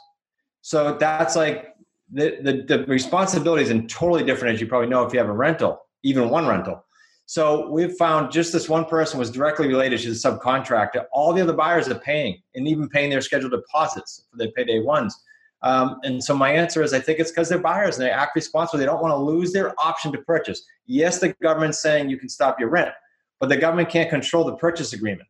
So 0.62 0.96
that's 0.98 1.36
like 1.36 1.74
the, 2.12 2.38
the, 2.42 2.76
the 2.76 2.84
responsibility 2.86 3.64
is 3.64 3.92
totally 3.92 4.24
different, 4.24 4.54
as 4.54 4.60
you 4.60 4.66
probably 4.66 4.88
know, 4.88 5.04
if 5.04 5.12
you 5.12 5.18
have 5.18 5.28
a 5.28 5.32
rental 5.32 5.80
even 6.02 6.30
one 6.30 6.46
rental. 6.46 6.84
So 7.30 7.70
we've 7.70 7.92
found 7.92 8.32
just 8.32 8.52
this 8.52 8.68
one 8.68 8.84
person 8.84 9.16
was 9.16 9.30
directly 9.30 9.68
related 9.68 10.00
to 10.00 10.08
the 10.08 10.16
subcontractor. 10.16 11.04
All 11.12 11.32
the 11.32 11.40
other 11.40 11.52
buyers 11.52 11.88
are 11.88 11.94
paying 11.94 12.42
and 12.56 12.66
even 12.66 12.88
paying 12.88 13.08
their 13.08 13.20
scheduled 13.20 13.52
deposits 13.52 14.26
for 14.28 14.36
their 14.36 14.50
payday 14.50 14.80
ones. 14.80 15.16
Um, 15.62 16.00
and 16.02 16.24
so 16.24 16.34
my 16.34 16.50
answer 16.50 16.82
is 16.82 16.92
I 16.92 16.98
think 16.98 17.20
it's 17.20 17.30
because 17.30 17.48
they're 17.48 17.60
buyers 17.60 17.98
and 17.98 18.04
they 18.04 18.10
act 18.10 18.34
responsible. 18.34 18.80
They 18.80 18.84
don't 18.84 19.00
want 19.00 19.12
to 19.12 19.16
lose 19.16 19.52
their 19.52 19.72
option 19.78 20.10
to 20.10 20.18
purchase. 20.22 20.64
Yes, 20.86 21.20
the 21.20 21.32
government's 21.40 21.80
saying 21.80 22.10
you 22.10 22.18
can 22.18 22.28
stop 22.28 22.58
your 22.58 22.68
rent, 22.68 22.90
but 23.38 23.48
the 23.48 23.56
government 23.56 23.90
can't 23.90 24.10
control 24.10 24.42
the 24.42 24.56
purchase 24.56 24.92
agreement. 24.92 25.28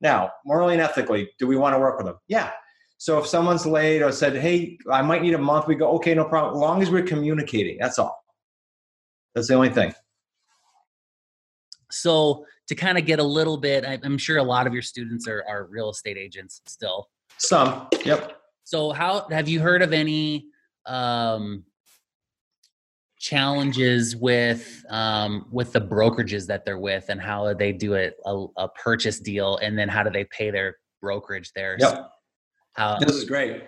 Now, 0.00 0.30
morally 0.46 0.74
and 0.74 0.82
ethically, 0.82 1.28
do 1.40 1.48
we 1.48 1.56
want 1.56 1.74
to 1.74 1.80
work 1.80 1.98
with 1.98 2.06
them? 2.06 2.18
Yeah. 2.28 2.52
So 2.98 3.18
if 3.18 3.26
someone's 3.26 3.66
late 3.66 4.00
or 4.00 4.12
said, 4.12 4.36
hey, 4.36 4.78
I 4.88 5.02
might 5.02 5.22
need 5.22 5.34
a 5.34 5.38
month, 5.38 5.66
we 5.66 5.74
go, 5.74 5.90
okay, 5.94 6.14
no 6.14 6.24
problem. 6.24 6.54
As 6.54 6.60
long 6.60 6.82
as 6.82 6.90
we're 6.92 7.02
communicating, 7.02 7.78
that's 7.80 7.98
all. 7.98 8.22
That's 9.34 9.48
the 9.48 9.54
only 9.54 9.70
thing. 9.70 9.92
So 11.92 12.46
to 12.68 12.74
kind 12.74 12.98
of 12.98 13.06
get 13.06 13.18
a 13.18 13.24
little 13.24 13.56
bit, 13.56 13.84
I'm 13.86 14.18
sure 14.18 14.38
a 14.38 14.42
lot 14.42 14.66
of 14.66 14.72
your 14.72 14.82
students 14.82 15.28
are, 15.28 15.44
are 15.48 15.66
real 15.66 15.90
estate 15.90 16.16
agents 16.16 16.60
still. 16.66 17.08
Some, 17.38 17.88
yep. 18.04 18.40
So 18.64 18.92
how 18.92 19.28
have 19.30 19.48
you 19.48 19.60
heard 19.60 19.82
of 19.82 19.92
any 19.92 20.46
um, 20.86 21.64
challenges 23.18 24.16
with 24.16 24.84
um, 24.90 25.46
with 25.50 25.72
the 25.72 25.80
brokerages 25.80 26.46
that 26.46 26.64
they're 26.64 26.78
with, 26.78 27.06
and 27.08 27.20
how 27.20 27.52
they 27.54 27.72
do 27.72 27.94
it 27.94 28.16
a, 28.24 28.46
a 28.56 28.68
purchase 28.68 29.20
deal, 29.20 29.58
and 29.58 29.78
then 29.78 29.88
how 29.88 30.02
do 30.02 30.10
they 30.10 30.24
pay 30.24 30.50
their 30.50 30.76
brokerage 31.00 31.52
there? 31.54 31.76
Yep. 31.78 32.10
How, 32.74 32.98
this 32.98 33.16
is 33.16 33.24
great. 33.24 33.64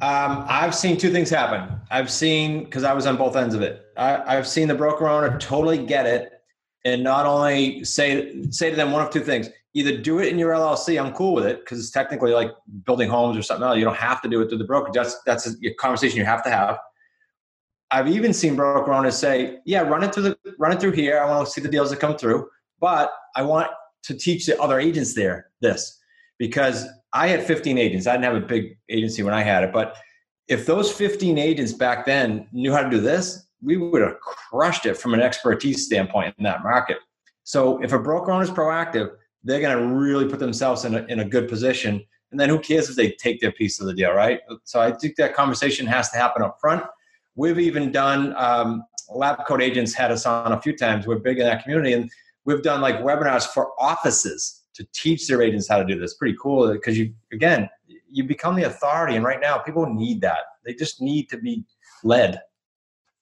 Um, 0.00 0.44
I've 0.48 0.74
seen 0.74 0.96
two 0.96 1.10
things 1.10 1.28
happen. 1.28 1.76
I've 1.90 2.10
seen 2.10 2.64
because 2.64 2.84
I 2.84 2.92
was 2.92 3.06
on 3.06 3.16
both 3.16 3.34
ends 3.34 3.54
of 3.54 3.62
it. 3.62 3.86
I, 3.96 4.36
I've 4.36 4.46
seen 4.46 4.68
the 4.68 4.74
broker 4.74 5.08
owner 5.08 5.36
totally 5.38 5.84
get 5.84 6.06
it 6.06 6.37
and 6.84 7.02
not 7.02 7.26
only 7.26 7.84
say 7.84 8.42
say 8.50 8.70
to 8.70 8.76
them 8.76 8.92
one 8.92 9.04
of 9.04 9.10
two 9.10 9.20
things 9.20 9.48
either 9.74 9.96
do 9.96 10.18
it 10.18 10.28
in 10.28 10.38
your 10.38 10.52
llc 10.52 11.00
i'm 11.02 11.12
cool 11.12 11.34
with 11.34 11.46
it 11.46 11.60
because 11.60 11.78
it's 11.78 11.90
technically 11.90 12.32
like 12.32 12.50
building 12.84 13.08
homes 13.08 13.36
or 13.36 13.42
something 13.42 13.66
else 13.66 13.76
you 13.76 13.84
don't 13.84 13.96
have 13.96 14.22
to 14.22 14.28
do 14.28 14.40
it 14.40 14.48
through 14.48 14.58
the 14.58 14.64
broker 14.64 14.90
that's 14.92 15.20
that's 15.24 15.46
a 15.64 15.74
conversation 15.74 16.18
you 16.18 16.24
have 16.24 16.42
to 16.42 16.50
have. 16.50 16.78
I've 17.90 18.08
even 18.08 18.34
seen 18.34 18.54
broker 18.54 18.92
owners 18.92 19.16
say 19.16 19.58
yeah 19.64 19.80
run 19.80 20.04
it 20.04 20.14
through 20.14 20.24
the 20.24 20.38
run 20.58 20.72
it 20.72 20.80
through 20.80 20.92
here 20.92 21.18
i 21.18 21.28
want 21.28 21.46
to 21.46 21.52
see 21.52 21.60
the 21.60 21.68
deals 21.68 21.90
that 21.90 22.00
come 22.00 22.16
through 22.16 22.48
but 22.80 23.10
i 23.34 23.42
want 23.42 23.68
to 24.04 24.14
teach 24.14 24.46
the 24.46 24.60
other 24.60 24.78
agents 24.78 25.14
there 25.14 25.50
this. 25.60 25.98
Because 26.38 26.86
i 27.12 27.26
had 27.28 27.42
15 27.42 27.78
agents 27.78 28.06
i 28.06 28.12
didn't 28.12 28.24
have 28.24 28.36
a 28.36 28.46
big 28.46 28.76
agency 28.90 29.22
when 29.22 29.34
i 29.34 29.42
had 29.42 29.64
it 29.64 29.72
but 29.72 29.96
if 30.48 30.66
those 30.66 30.90
15 30.92 31.38
agents 31.38 31.72
back 31.72 32.06
then 32.06 32.46
knew 32.52 32.72
how 32.72 32.82
to 32.82 32.90
do 32.90 33.00
this 33.00 33.47
we 33.62 33.76
would 33.76 34.02
have 34.02 34.18
crushed 34.20 34.86
it 34.86 34.96
from 34.96 35.14
an 35.14 35.20
expertise 35.20 35.84
standpoint 35.86 36.34
in 36.38 36.44
that 36.44 36.62
market. 36.62 36.98
So 37.44 37.82
if 37.82 37.92
a 37.92 37.98
broker 37.98 38.30
owner 38.30 38.44
is 38.44 38.50
proactive, 38.50 39.10
they're 39.42 39.60
going 39.60 39.76
to 39.76 39.94
really 39.94 40.28
put 40.28 40.38
themselves 40.38 40.84
in 40.84 40.94
a, 40.94 41.04
in 41.06 41.20
a 41.20 41.24
good 41.24 41.48
position. 41.48 42.04
And 42.30 42.38
then 42.38 42.48
who 42.48 42.58
cares 42.58 42.90
if 42.90 42.96
they 42.96 43.12
take 43.12 43.40
their 43.40 43.52
piece 43.52 43.80
of 43.80 43.86
the 43.86 43.94
deal, 43.94 44.12
right? 44.12 44.40
So 44.64 44.80
I 44.80 44.92
think 44.92 45.16
that 45.16 45.34
conversation 45.34 45.86
has 45.86 46.10
to 46.10 46.18
happen 46.18 46.42
up 46.42 46.58
front. 46.60 46.84
We've 47.36 47.58
even 47.58 47.90
done, 47.90 48.34
um, 48.36 48.82
Lab 49.08 49.46
Coat 49.46 49.62
Agents 49.62 49.94
had 49.94 50.10
us 50.10 50.26
on 50.26 50.52
a 50.52 50.60
few 50.60 50.76
times. 50.76 51.06
We're 51.06 51.20
big 51.20 51.38
in 51.38 51.46
that 51.46 51.62
community. 51.62 51.94
And 51.94 52.10
we've 52.44 52.62
done 52.62 52.80
like 52.80 52.96
webinars 52.96 53.46
for 53.46 53.70
offices 53.78 54.64
to 54.74 54.86
teach 54.94 55.26
their 55.26 55.40
agents 55.40 55.68
how 55.68 55.78
to 55.78 55.84
do 55.84 55.98
this. 55.98 56.14
Pretty 56.14 56.36
cool 56.40 56.70
because 56.72 56.98
you, 56.98 57.14
again, 57.32 57.68
you 58.10 58.24
become 58.24 58.56
the 58.56 58.64
authority. 58.64 59.16
And 59.16 59.24
right 59.24 59.40
now, 59.40 59.58
people 59.58 59.86
need 59.86 60.20
that. 60.20 60.40
They 60.64 60.74
just 60.74 61.00
need 61.00 61.30
to 61.30 61.38
be 61.38 61.64
led. 62.04 62.40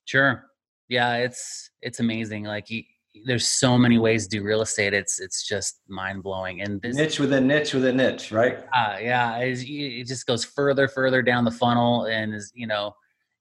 Sure. 0.06 0.46
Yeah, 0.88 1.16
it's 1.16 1.70
it's 1.82 2.00
amazing. 2.00 2.44
Like 2.44 2.70
you 2.70 2.82
there's 3.24 3.46
so 3.46 3.78
many 3.78 3.98
ways 3.98 4.26
to 4.26 4.38
do 4.38 4.44
real 4.44 4.62
estate. 4.62 4.94
It's 4.94 5.20
it's 5.20 5.46
just 5.46 5.80
mind 5.88 6.22
blowing. 6.22 6.60
And 6.60 6.80
this, 6.80 6.96
niche 6.96 7.18
within 7.18 7.46
niche 7.46 7.74
within 7.74 7.96
niche, 7.96 8.32
right? 8.32 8.58
Uh, 8.74 8.96
yeah, 9.00 9.38
it 9.38 10.06
just 10.06 10.26
goes 10.26 10.44
further, 10.44 10.88
further 10.88 11.22
down 11.22 11.44
the 11.44 11.50
funnel, 11.50 12.06
and 12.06 12.34
is 12.34 12.52
you 12.54 12.66
know, 12.66 12.92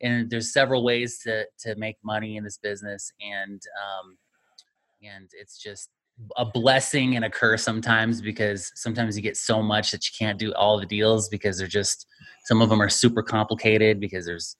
and 0.02 0.30
there's 0.30 0.54
several 0.54 0.84
ways 0.84 1.20
to 1.24 1.46
to 1.60 1.76
make 1.76 1.98
money 2.04 2.38
in 2.38 2.44
this 2.44 2.58
business, 2.58 3.12
and 3.22 3.62
um, 3.84 4.18
and 5.04 5.30
it's 5.34 5.58
just 5.62 5.90
a 6.38 6.46
blessing 6.46 7.18
and 7.18 7.26
a 7.26 7.30
curse 7.30 7.62
sometimes 7.62 8.22
because 8.22 8.72
sometimes 8.76 9.18
you 9.18 9.22
get 9.22 9.36
so 9.36 9.62
much 9.62 9.92
that 9.92 10.08
you 10.08 10.14
can't 10.18 10.40
do 10.40 10.54
all 10.54 10.80
the 10.80 10.86
deals 10.86 11.28
because 11.28 11.58
they're 11.58 11.68
just 11.68 12.08
some 12.46 12.62
of 12.62 12.70
them 12.70 12.82
are 12.82 12.88
super 12.88 13.22
complicated 13.22 14.00
because 14.00 14.26
there's 14.26 14.56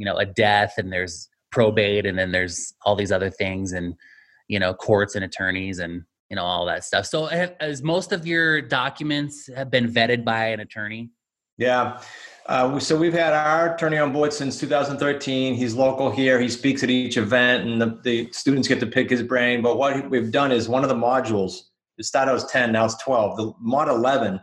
you 0.00 0.06
know 0.06 0.16
a 0.16 0.24
death 0.24 0.74
and 0.78 0.90
there's 0.90 1.28
probate 1.52 2.06
and 2.06 2.18
then 2.18 2.32
there's 2.32 2.72
all 2.86 2.96
these 2.96 3.12
other 3.12 3.28
things 3.28 3.72
and 3.72 3.94
you 4.48 4.58
know 4.58 4.72
courts 4.72 5.14
and 5.14 5.22
attorneys 5.22 5.78
and 5.78 6.02
you 6.30 6.36
know 6.36 6.42
all 6.42 6.64
that 6.64 6.84
stuff. 6.84 7.04
So 7.04 7.26
as 7.26 7.82
most 7.82 8.10
of 8.10 8.26
your 8.26 8.62
documents 8.62 9.48
have 9.54 9.70
been 9.70 9.92
vetted 9.92 10.24
by 10.24 10.46
an 10.46 10.60
attorney? 10.60 11.10
Yeah. 11.58 12.00
Uh, 12.46 12.78
so 12.78 12.96
we've 12.96 13.12
had 13.12 13.34
our 13.34 13.74
attorney 13.74 13.98
on 13.98 14.12
board 14.14 14.32
since 14.32 14.58
2013 14.58 15.54
he's 15.54 15.74
local 15.74 16.10
here. 16.10 16.40
He 16.40 16.48
speaks 16.48 16.82
at 16.82 16.88
each 16.88 17.18
event 17.18 17.68
and 17.68 17.80
the, 17.80 18.00
the 18.02 18.32
students 18.32 18.66
get 18.66 18.80
to 18.80 18.86
pick 18.86 19.10
his 19.10 19.22
brain. 19.22 19.60
But 19.60 19.76
what 19.76 20.08
we've 20.08 20.32
done 20.32 20.50
is 20.50 20.66
one 20.66 20.82
of 20.82 20.88
the 20.88 20.96
modules 20.96 21.64
it 21.98 22.04
started 22.04 22.32
as 22.32 22.46
10 22.46 22.72
now 22.72 22.86
it's 22.86 22.96
12 23.02 23.36
the 23.36 23.52
mod 23.60 23.88
11 23.88 24.40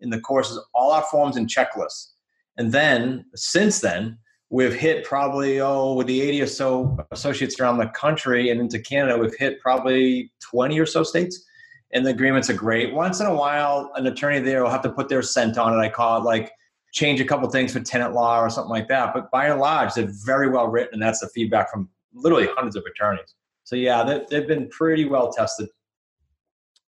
in 0.00 0.10
the 0.10 0.20
course 0.20 0.50
is 0.50 0.58
all 0.74 0.90
our 0.90 1.04
forms 1.04 1.36
and 1.36 1.48
checklists. 1.48 2.08
And 2.56 2.72
then 2.72 3.24
since 3.36 3.78
then 3.80 4.18
we've 4.50 4.74
hit 4.74 5.04
probably 5.04 5.60
oh 5.60 5.94
with 5.94 6.06
the 6.06 6.20
80 6.20 6.42
or 6.42 6.46
so 6.46 7.06
associates 7.10 7.58
around 7.60 7.78
the 7.78 7.88
country 7.88 8.50
and 8.50 8.60
into 8.60 8.78
canada 8.78 9.18
we've 9.18 9.36
hit 9.38 9.60
probably 9.60 10.32
20 10.40 10.78
or 10.78 10.86
so 10.86 11.02
states 11.02 11.44
and 11.92 12.06
the 12.06 12.10
agreements 12.10 12.48
are 12.48 12.54
great 12.54 12.92
once 12.92 13.20
in 13.20 13.26
a 13.26 13.34
while 13.34 13.90
an 13.96 14.06
attorney 14.06 14.40
there 14.40 14.62
will 14.62 14.70
have 14.70 14.82
to 14.82 14.90
put 14.90 15.08
their 15.08 15.22
scent 15.22 15.58
on 15.58 15.74
it 15.74 15.78
i 15.78 15.88
call 15.88 16.20
it 16.20 16.24
like 16.24 16.52
change 16.92 17.20
a 17.20 17.24
couple 17.24 17.48
things 17.50 17.72
for 17.72 17.80
tenant 17.80 18.14
law 18.14 18.40
or 18.40 18.48
something 18.48 18.70
like 18.70 18.88
that 18.88 19.12
but 19.12 19.30
by 19.30 19.46
and 19.48 19.60
large 19.60 19.92
they're 19.94 20.12
very 20.24 20.48
well 20.48 20.68
written 20.68 20.94
and 20.94 21.02
that's 21.02 21.20
the 21.20 21.28
feedback 21.28 21.70
from 21.70 21.88
literally 22.14 22.48
hundreds 22.54 22.76
of 22.76 22.84
attorneys 22.84 23.34
so 23.64 23.74
yeah 23.74 24.04
they, 24.04 24.24
they've 24.30 24.48
been 24.48 24.68
pretty 24.68 25.04
well 25.04 25.32
tested 25.32 25.68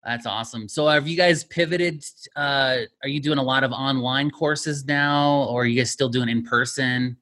that's 0.06 0.26
awesome. 0.26 0.70
So 0.70 0.88
have 0.88 1.06
you 1.06 1.18
guys 1.18 1.44
pivoted? 1.44 2.02
Uh, 2.34 2.78
are 3.04 3.10
you 3.10 3.20
doing 3.20 3.40
a 3.40 3.44
lot 3.44 3.66
of 3.66 3.74
online 3.74 4.32
courses 4.32 4.86
now, 4.86 5.48
or 5.50 5.64
are 5.64 5.66
you 5.66 5.78
guys 5.78 5.92
still 5.92 6.08
doing 6.08 6.30
in 6.30 6.44
person? 6.44 7.18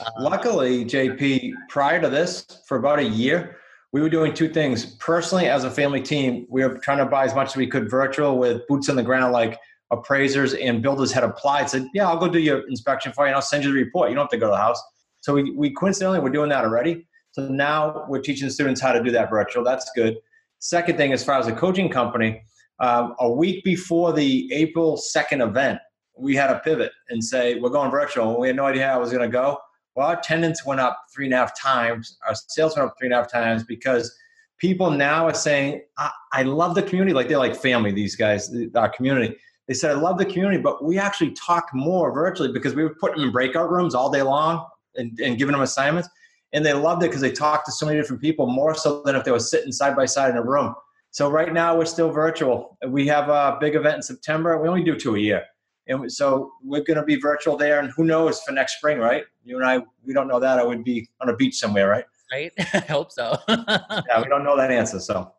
Uh, 0.00 0.10
Luckily, 0.18 0.84
JP, 0.84 1.52
prior 1.68 2.00
to 2.00 2.08
this, 2.08 2.62
for 2.66 2.78
about 2.78 2.98
a 2.98 3.04
year, 3.04 3.58
we 3.92 4.00
were 4.00 4.08
doing 4.08 4.34
two 4.34 4.48
things. 4.48 4.96
Personally, 4.96 5.46
as 5.46 5.64
a 5.64 5.70
family 5.70 6.02
team, 6.02 6.46
we 6.48 6.64
were 6.64 6.78
trying 6.78 6.98
to 6.98 7.06
buy 7.06 7.24
as 7.24 7.34
much 7.34 7.48
as 7.48 7.56
we 7.56 7.66
could 7.66 7.88
virtual 7.88 8.38
with 8.38 8.66
boots 8.66 8.88
on 8.88 8.96
the 8.96 9.02
ground, 9.02 9.32
like 9.32 9.58
appraisers 9.92 10.54
and 10.54 10.82
builders 10.82 11.12
had 11.12 11.22
applied. 11.22 11.70
Said, 11.70 11.86
"Yeah, 11.94 12.08
I'll 12.08 12.18
go 12.18 12.28
do 12.28 12.40
your 12.40 12.68
inspection 12.68 13.12
for 13.12 13.24
you, 13.24 13.28
and 13.28 13.36
I'll 13.36 13.42
send 13.42 13.62
you 13.62 13.72
the 13.72 13.78
report. 13.78 14.08
You 14.08 14.16
don't 14.16 14.24
have 14.24 14.30
to 14.30 14.36
go 14.36 14.46
to 14.46 14.50
the 14.50 14.56
house." 14.56 14.82
So 15.20 15.34
we, 15.34 15.52
we 15.52 15.70
coincidentally 15.72 16.18
we're 16.18 16.30
doing 16.30 16.50
that 16.50 16.64
already. 16.64 17.06
So 17.30 17.48
now 17.48 18.04
we're 18.08 18.20
teaching 18.20 18.50
students 18.50 18.80
how 18.80 18.92
to 18.92 19.02
do 19.02 19.10
that 19.12 19.30
virtual. 19.30 19.62
That's 19.62 19.90
good. 19.94 20.16
Second 20.58 20.96
thing, 20.96 21.12
as 21.12 21.24
far 21.24 21.38
as 21.38 21.46
a 21.46 21.52
coaching 21.52 21.88
company, 21.88 22.42
um, 22.80 23.14
a 23.20 23.30
week 23.30 23.64
before 23.64 24.12
the 24.12 24.52
April 24.52 24.96
2nd 24.96 25.46
event, 25.46 25.78
we 26.16 26.34
had 26.34 26.50
a 26.50 26.58
pivot 26.60 26.92
and 27.08 27.22
say, 27.22 27.58
we're 27.58 27.70
going 27.70 27.90
virtual. 27.90 28.38
We 28.38 28.48
had 28.48 28.56
no 28.56 28.66
idea 28.66 28.86
how 28.86 28.98
it 28.98 29.00
was 29.00 29.10
going 29.10 29.28
to 29.28 29.32
go. 29.32 29.58
Well, 29.94 30.08
our 30.08 30.18
attendance 30.18 30.64
went 30.66 30.80
up 30.80 31.04
three 31.14 31.26
and 31.26 31.34
a 31.34 31.36
half 31.36 31.58
times. 31.58 32.18
Our 32.26 32.34
sales 32.34 32.76
went 32.76 32.88
up 32.88 32.96
three 32.98 33.06
and 33.06 33.14
a 33.14 33.16
half 33.18 33.30
times 33.30 33.64
because 33.64 34.14
people 34.58 34.90
now 34.90 35.26
are 35.26 35.34
saying, 35.34 35.82
I, 35.98 36.10
I 36.32 36.42
love 36.42 36.74
the 36.74 36.82
community. 36.82 37.14
Like 37.14 37.28
they're 37.28 37.38
like 37.38 37.54
family, 37.54 37.92
these 37.92 38.16
guys, 38.16 38.54
our 38.74 38.88
community. 38.88 39.36
They 39.68 39.74
said, 39.74 39.92
I 39.92 39.94
love 39.94 40.18
the 40.18 40.26
community, 40.26 40.60
but 40.60 40.84
we 40.84 40.98
actually 40.98 41.30
talk 41.32 41.68
more 41.72 42.12
virtually 42.12 42.52
because 42.52 42.74
we 42.74 42.82
were 42.82 42.94
putting 43.00 43.18
them 43.18 43.28
in 43.28 43.32
breakout 43.32 43.70
rooms 43.70 43.94
all 43.94 44.10
day 44.10 44.22
long 44.22 44.66
and, 44.96 45.18
and 45.20 45.38
giving 45.38 45.52
them 45.52 45.62
assignments. 45.62 46.08
And 46.52 46.64
they 46.64 46.72
loved 46.72 47.02
it 47.02 47.06
because 47.06 47.22
they 47.22 47.32
talked 47.32 47.66
to 47.66 47.72
so 47.72 47.86
many 47.86 47.98
different 47.98 48.20
people 48.20 48.46
more 48.46 48.74
so 48.74 49.02
than 49.02 49.16
if 49.16 49.24
they 49.24 49.30
were 49.30 49.40
sitting 49.40 49.72
side 49.72 49.96
by 49.96 50.06
side 50.06 50.30
in 50.30 50.36
a 50.36 50.42
room. 50.42 50.74
So 51.10 51.30
right 51.30 51.52
now 51.52 51.76
we're 51.76 51.84
still 51.84 52.10
virtual. 52.10 52.76
We 52.86 53.06
have 53.06 53.28
a 53.28 53.56
big 53.60 53.74
event 53.74 53.96
in 53.96 54.02
September. 54.02 54.60
We 54.60 54.68
only 54.68 54.82
do 54.82 54.96
two 54.96 55.14
a 55.14 55.18
year. 55.18 55.44
And 55.86 56.10
so 56.10 56.52
we're 56.62 56.82
going 56.82 56.96
to 56.96 57.02
be 57.02 57.16
virtual 57.16 57.56
there. 57.56 57.80
And 57.80 57.90
who 57.90 58.04
knows 58.04 58.40
for 58.42 58.52
next 58.52 58.78
spring, 58.78 58.98
right? 58.98 59.24
You 59.44 59.56
and 59.56 59.66
I, 59.66 59.82
we 60.04 60.14
don't 60.14 60.28
know 60.28 60.40
that. 60.40 60.58
I 60.58 60.64
would 60.64 60.84
be 60.84 61.08
on 61.20 61.28
a 61.28 61.36
beach 61.36 61.56
somewhere, 61.56 61.88
right? 61.88 62.04
Right. 62.32 62.52
I 62.58 62.78
hope 62.78 63.12
so. 63.12 63.36
yeah, 63.48 64.22
we 64.22 64.28
don't 64.28 64.44
know 64.44 64.56
that 64.56 64.70
answer. 64.70 64.98
So. 64.98 65.32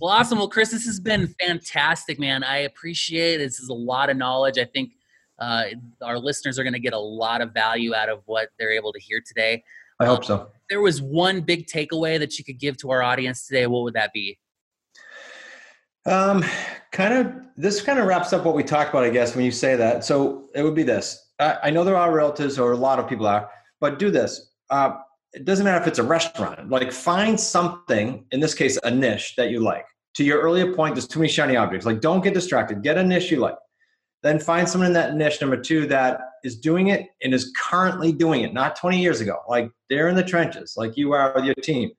Well, 0.00 0.10
awesome. 0.10 0.38
Well, 0.38 0.48
Chris, 0.48 0.70
this 0.70 0.86
has 0.86 0.98
been 0.98 1.28
fantastic, 1.40 2.18
man. 2.18 2.42
I 2.42 2.58
appreciate 2.58 3.40
it. 3.40 3.44
This 3.44 3.60
is 3.60 3.68
a 3.68 3.74
lot 3.74 4.10
of 4.10 4.16
knowledge. 4.16 4.58
I 4.58 4.64
think 4.64 4.92
uh, 5.38 5.64
our 6.02 6.18
listeners 6.18 6.58
are 6.58 6.64
going 6.64 6.74
to 6.74 6.80
get 6.80 6.92
a 6.92 6.98
lot 6.98 7.40
of 7.40 7.52
value 7.52 7.94
out 7.94 8.08
of 8.08 8.22
what 8.26 8.48
they're 8.58 8.72
able 8.72 8.92
to 8.92 9.00
hear 9.00 9.22
today. 9.24 9.62
I 10.00 10.06
hope 10.06 10.24
so. 10.24 10.34
Um, 10.34 10.46
there 10.70 10.80
was 10.80 11.02
one 11.02 11.42
big 11.42 11.66
takeaway 11.66 12.18
that 12.18 12.38
you 12.38 12.44
could 12.44 12.58
give 12.58 12.76
to 12.78 12.90
our 12.90 13.02
audience 13.02 13.46
today. 13.46 13.66
What 13.66 13.82
would 13.82 13.94
that 13.94 14.12
be? 14.12 14.38
Um, 16.10 16.44
kind 16.90 17.14
of, 17.14 17.32
this 17.56 17.80
kind 17.80 17.98
of 18.00 18.06
wraps 18.06 18.32
up 18.32 18.44
what 18.44 18.56
we 18.56 18.64
talked 18.64 18.90
about, 18.90 19.04
I 19.04 19.10
guess, 19.10 19.36
when 19.36 19.44
you 19.44 19.52
say 19.52 19.76
that. 19.76 20.04
So 20.04 20.48
it 20.54 20.62
would 20.62 20.74
be 20.74 20.82
this 20.82 21.30
I, 21.38 21.58
I 21.64 21.70
know 21.70 21.84
there 21.84 21.96
are 21.96 22.10
realtors, 22.10 22.58
or 22.58 22.72
a 22.72 22.76
lot 22.76 22.98
of 22.98 23.08
people 23.08 23.26
are, 23.26 23.48
but 23.80 23.98
do 23.98 24.10
this. 24.10 24.50
Uh, 24.70 24.98
it 25.32 25.44
doesn't 25.44 25.64
matter 25.64 25.80
if 25.80 25.86
it's 25.86 26.00
a 26.00 26.04
restaurant, 26.04 26.68
like 26.68 26.90
find 26.90 27.38
something, 27.38 28.24
in 28.32 28.40
this 28.40 28.54
case, 28.54 28.78
a 28.82 28.90
niche 28.90 29.34
that 29.36 29.50
you 29.50 29.60
like. 29.60 29.86
To 30.16 30.24
your 30.24 30.40
earlier 30.40 30.74
point, 30.74 30.96
there's 30.96 31.06
too 31.06 31.20
many 31.20 31.30
shiny 31.30 31.54
objects. 31.54 31.86
Like, 31.86 32.00
don't 32.00 32.22
get 32.22 32.34
distracted. 32.34 32.82
Get 32.82 32.98
a 32.98 33.04
niche 33.04 33.30
you 33.30 33.38
like. 33.38 33.54
Then 34.22 34.40
find 34.40 34.68
someone 34.68 34.88
in 34.88 34.92
that 34.94 35.14
niche, 35.14 35.40
number 35.40 35.56
two, 35.56 35.86
that 35.86 36.20
is 36.42 36.58
doing 36.58 36.88
it 36.88 37.06
and 37.22 37.32
is 37.32 37.52
currently 37.56 38.12
doing 38.12 38.42
it, 38.42 38.52
not 38.52 38.74
20 38.74 39.00
years 39.00 39.20
ago. 39.20 39.38
Like, 39.48 39.70
they're 39.88 40.08
in 40.08 40.16
the 40.16 40.24
trenches, 40.24 40.74
like 40.76 40.96
you 40.96 41.12
are 41.12 41.32
with 41.34 41.44
your 41.44 41.54
team 41.54 41.92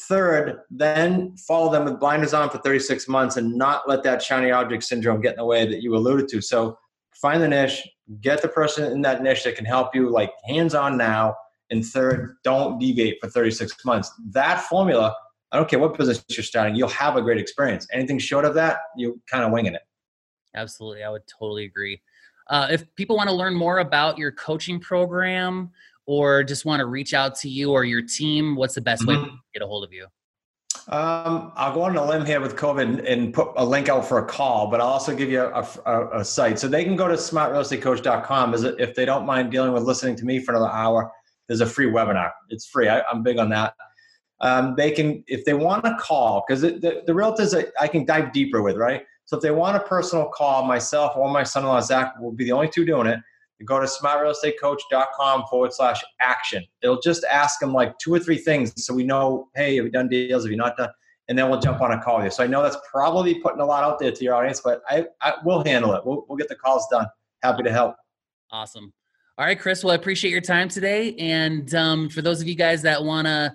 Third, 0.00 0.60
then 0.70 1.36
follow 1.36 1.70
them 1.70 1.84
with 1.84 2.00
blinders 2.00 2.34
on 2.34 2.50
for 2.50 2.58
36 2.58 3.06
months 3.08 3.36
and 3.36 3.54
not 3.54 3.88
let 3.88 4.02
that 4.02 4.22
shiny 4.22 4.50
object 4.50 4.84
syndrome 4.84 5.20
get 5.20 5.32
in 5.32 5.36
the 5.36 5.44
way 5.44 5.66
that 5.66 5.82
you 5.82 5.94
alluded 5.94 6.28
to. 6.28 6.40
So 6.40 6.76
find 7.14 7.42
the 7.42 7.48
niche, 7.48 7.86
get 8.20 8.42
the 8.42 8.48
person 8.48 8.90
in 8.92 9.02
that 9.02 9.22
niche 9.22 9.44
that 9.44 9.54
can 9.54 9.64
help 9.64 9.94
you, 9.94 10.10
like 10.10 10.32
hands 10.44 10.74
on 10.74 10.96
now. 10.96 11.36
And 11.70 11.84
third, 11.84 12.36
don't 12.42 12.78
deviate 12.78 13.18
for 13.20 13.28
36 13.28 13.84
months. 13.84 14.10
That 14.30 14.60
formula, 14.62 15.14
I 15.52 15.56
don't 15.56 15.68
care 15.68 15.78
what 15.78 15.96
business 15.96 16.24
you're 16.28 16.42
starting, 16.42 16.74
you'll 16.74 16.88
have 16.88 17.16
a 17.16 17.22
great 17.22 17.38
experience. 17.38 17.86
Anything 17.92 18.18
short 18.18 18.44
of 18.44 18.54
that, 18.54 18.78
you're 18.96 19.14
kind 19.30 19.44
of 19.44 19.52
winging 19.52 19.74
it. 19.74 19.82
Absolutely. 20.54 21.02
I 21.02 21.10
would 21.10 21.22
totally 21.26 21.64
agree. 21.64 22.02
Uh, 22.48 22.68
if 22.70 22.92
people 22.96 23.16
want 23.16 23.28
to 23.28 23.34
learn 23.34 23.54
more 23.54 23.78
about 23.78 24.18
your 24.18 24.32
coaching 24.32 24.80
program, 24.80 25.70
or 26.06 26.42
just 26.42 26.64
want 26.64 26.80
to 26.80 26.86
reach 26.86 27.14
out 27.14 27.34
to 27.36 27.48
you 27.48 27.72
or 27.72 27.84
your 27.84 28.02
team, 28.02 28.56
what's 28.56 28.74
the 28.74 28.80
best 28.80 29.02
mm-hmm. 29.02 29.22
way 29.22 29.28
to 29.28 29.36
get 29.54 29.62
a 29.62 29.66
hold 29.66 29.84
of 29.84 29.92
you? 29.92 30.06
Um, 30.88 31.52
I'll 31.54 31.72
go 31.72 31.82
on 31.82 31.96
a 31.96 32.04
limb 32.04 32.26
here 32.26 32.40
with 32.40 32.56
COVID 32.56 33.08
and 33.08 33.32
put 33.32 33.52
a 33.56 33.64
link 33.64 33.88
out 33.88 34.04
for 34.04 34.18
a 34.18 34.26
call, 34.26 34.66
but 34.68 34.80
I'll 34.80 34.88
also 34.88 35.14
give 35.14 35.30
you 35.30 35.42
a, 35.42 35.68
a, 35.86 36.20
a 36.20 36.24
site. 36.24 36.58
So 36.58 36.66
they 36.66 36.82
can 36.82 36.96
go 36.96 37.06
to 37.06 37.14
smartrealestatecoach.com 37.14 38.54
if 38.78 38.94
they 38.94 39.04
don't 39.04 39.24
mind 39.24 39.52
dealing 39.52 39.72
with 39.72 39.84
listening 39.84 40.16
to 40.16 40.24
me 40.24 40.40
for 40.40 40.52
another 40.52 40.72
hour. 40.72 41.12
There's 41.46 41.60
a 41.60 41.66
free 41.66 41.86
webinar. 41.86 42.30
It's 42.48 42.66
free. 42.66 42.88
I, 42.88 43.02
am 43.12 43.22
big 43.22 43.38
on 43.38 43.48
that. 43.50 43.74
Um, 44.40 44.74
they 44.76 44.90
can, 44.90 45.22
if 45.28 45.44
they 45.44 45.54
want 45.54 45.86
a 45.86 45.96
call, 46.00 46.44
because 46.46 46.62
the, 46.62 47.02
the 47.06 47.12
realtors 47.12 47.56
I, 47.56 47.66
I 47.80 47.86
can 47.86 48.04
dive 48.04 48.32
deeper 48.32 48.60
with, 48.60 48.76
right? 48.76 49.02
So 49.24 49.36
if 49.36 49.42
they 49.42 49.52
want 49.52 49.76
a 49.76 49.80
personal 49.80 50.30
call, 50.30 50.64
myself 50.64 51.16
or 51.16 51.30
my 51.30 51.44
son-in-law 51.44 51.80
Zach 51.82 52.14
will 52.20 52.32
be 52.32 52.44
the 52.44 52.52
only 52.52 52.68
two 52.68 52.84
doing 52.84 53.06
it 53.06 53.20
go 53.64 53.78
to 53.78 53.86
smartrealestatecoach.com 53.86 55.44
forward 55.48 55.72
slash 55.72 56.02
action. 56.20 56.64
It'll 56.82 57.00
just 57.00 57.24
ask 57.24 57.60
them 57.60 57.72
like 57.72 57.96
two 57.98 58.12
or 58.12 58.18
three 58.18 58.38
things 58.38 58.72
so 58.84 58.94
we 58.94 59.04
know, 59.04 59.48
hey, 59.54 59.76
have 59.76 59.84
you 59.84 59.90
done 59.90 60.08
deals? 60.08 60.44
Have 60.44 60.50
you 60.50 60.56
not 60.56 60.76
done? 60.76 60.90
And 61.28 61.38
then 61.38 61.48
we'll 61.48 61.60
jump 61.60 61.80
on 61.80 61.92
a 61.92 62.02
call 62.02 62.16
with 62.16 62.26
you. 62.26 62.30
So 62.32 62.42
I 62.42 62.46
know 62.48 62.62
that's 62.62 62.76
probably 62.90 63.36
putting 63.36 63.60
a 63.60 63.64
lot 63.64 63.84
out 63.84 63.98
there 63.98 64.10
to 64.10 64.24
your 64.24 64.34
audience, 64.34 64.60
but 64.60 64.82
I, 64.88 65.06
I 65.20 65.34
will 65.44 65.64
handle 65.64 65.94
it. 65.94 66.04
We'll, 66.04 66.26
we'll 66.28 66.36
get 66.36 66.48
the 66.48 66.56
calls 66.56 66.86
done. 66.90 67.06
Happy 67.42 67.62
to 67.62 67.72
help. 67.72 67.94
Awesome. 68.50 68.92
All 69.38 69.46
right, 69.46 69.58
Chris. 69.58 69.82
Well, 69.82 69.92
I 69.92 69.94
appreciate 69.94 70.30
your 70.30 70.40
time 70.40 70.68
today. 70.68 71.14
And 71.16 71.74
um, 71.74 72.08
for 72.08 72.20
those 72.22 72.42
of 72.42 72.48
you 72.48 72.54
guys 72.54 72.82
that 72.82 73.02
want 73.02 73.26
to 73.26 73.54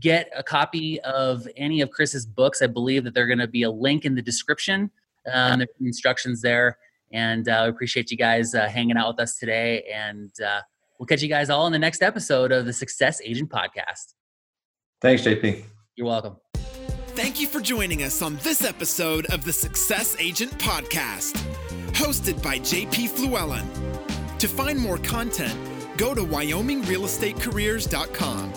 get 0.00 0.30
a 0.36 0.42
copy 0.42 1.00
of 1.00 1.46
any 1.56 1.80
of 1.80 1.90
Chris's 1.90 2.24
books, 2.24 2.62
I 2.62 2.66
believe 2.66 3.04
that 3.04 3.14
they're 3.14 3.26
going 3.26 3.38
to 3.38 3.48
be 3.48 3.64
a 3.64 3.70
link 3.70 4.04
in 4.04 4.14
the 4.14 4.22
description. 4.22 4.90
Um, 5.30 5.58
there's 5.58 5.68
instructions 5.80 6.40
there. 6.40 6.78
And 7.12 7.48
uh, 7.48 7.62
we 7.64 7.70
appreciate 7.70 8.10
you 8.10 8.16
guys 8.16 8.54
uh, 8.54 8.68
hanging 8.68 8.96
out 8.96 9.08
with 9.08 9.20
us 9.20 9.36
today. 9.36 9.84
And 9.92 10.30
uh, 10.40 10.60
we'll 10.98 11.06
catch 11.06 11.22
you 11.22 11.28
guys 11.28 11.50
all 11.50 11.66
in 11.66 11.72
the 11.72 11.78
next 11.78 12.02
episode 12.02 12.52
of 12.52 12.66
the 12.66 12.72
Success 12.72 13.20
Agent 13.24 13.50
Podcast. 13.50 14.14
Thanks, 15.00 15.22
JP. 15.22 15.64
You're 15.96 16.06
welcome. 16.06 16.36
Thank 17.18 17.40
you 17.40 17.48
for 17.48 17.60
joining 17.60 18.04
us 18.04 18.22
on 18.22 18.36
this 18.36 18.64
episode 18.64 19.26
of 19.26 19.44
the 19.44 19.52
Success 19.52 20.16
Agent 20.20 20.56
Podcast, 20.58 21.36
hosted 21.92 22.40
by 22.42 22.58
JP 22.60 23.10
Fluellen. 23.10 23.66
To 24.38 24.46
find 24.46 24.78
more 24.78 24.98
content, 24.98 25.58
go 25.96 26.14
to 26.14 26.22
WyomingRealEstateCareers.com. 26.22 28.52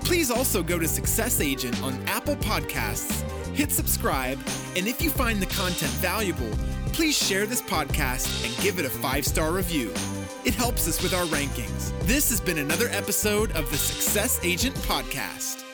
Please 0.00 0.30
also 0.30 0.62
go 0.62 0.78
to 0.78 0.86
Success 0.86 1.40
Agent 1.40 1.82
on 1.82 1.98
Apple 2.06 2.36
Podcasts, 2.36 3.22
hit 3.54 3.72
subscribe, 3.72 4.38
and 4.76 4.86
if 4.86 5.00
you 5.00 5.08
find 5.08 5.40
the 5.40 5.46
content 5.46 5.92
valuable, 5.92 6.50
please 6.96 7.14
share 7.14 7.44
this 7.44 7.60
podcast 7.60 8.42
and 8.42 8.64
give 8.64 8.78
it 8.78 8.86
a 8.86 8.90
five 8.90 9.26
star 9.26 9.52
review. 9.52 9.92
It 10.46 10.54
helps 10.54 10.88
us 10.88 11.02
with 11.02 11.12
our 11.12 11.26
rankings. 11.26 11.92
This 12.06 12.30
has 12.30 12.40
been 12.40 12.56
another 12.56 12.88
episode 12.88 13.52
of 13.52 13.70
the 13.70 13.76
Success 13.76 14.40
Agent 14.42 14.74
Podcast. 14.76 15.65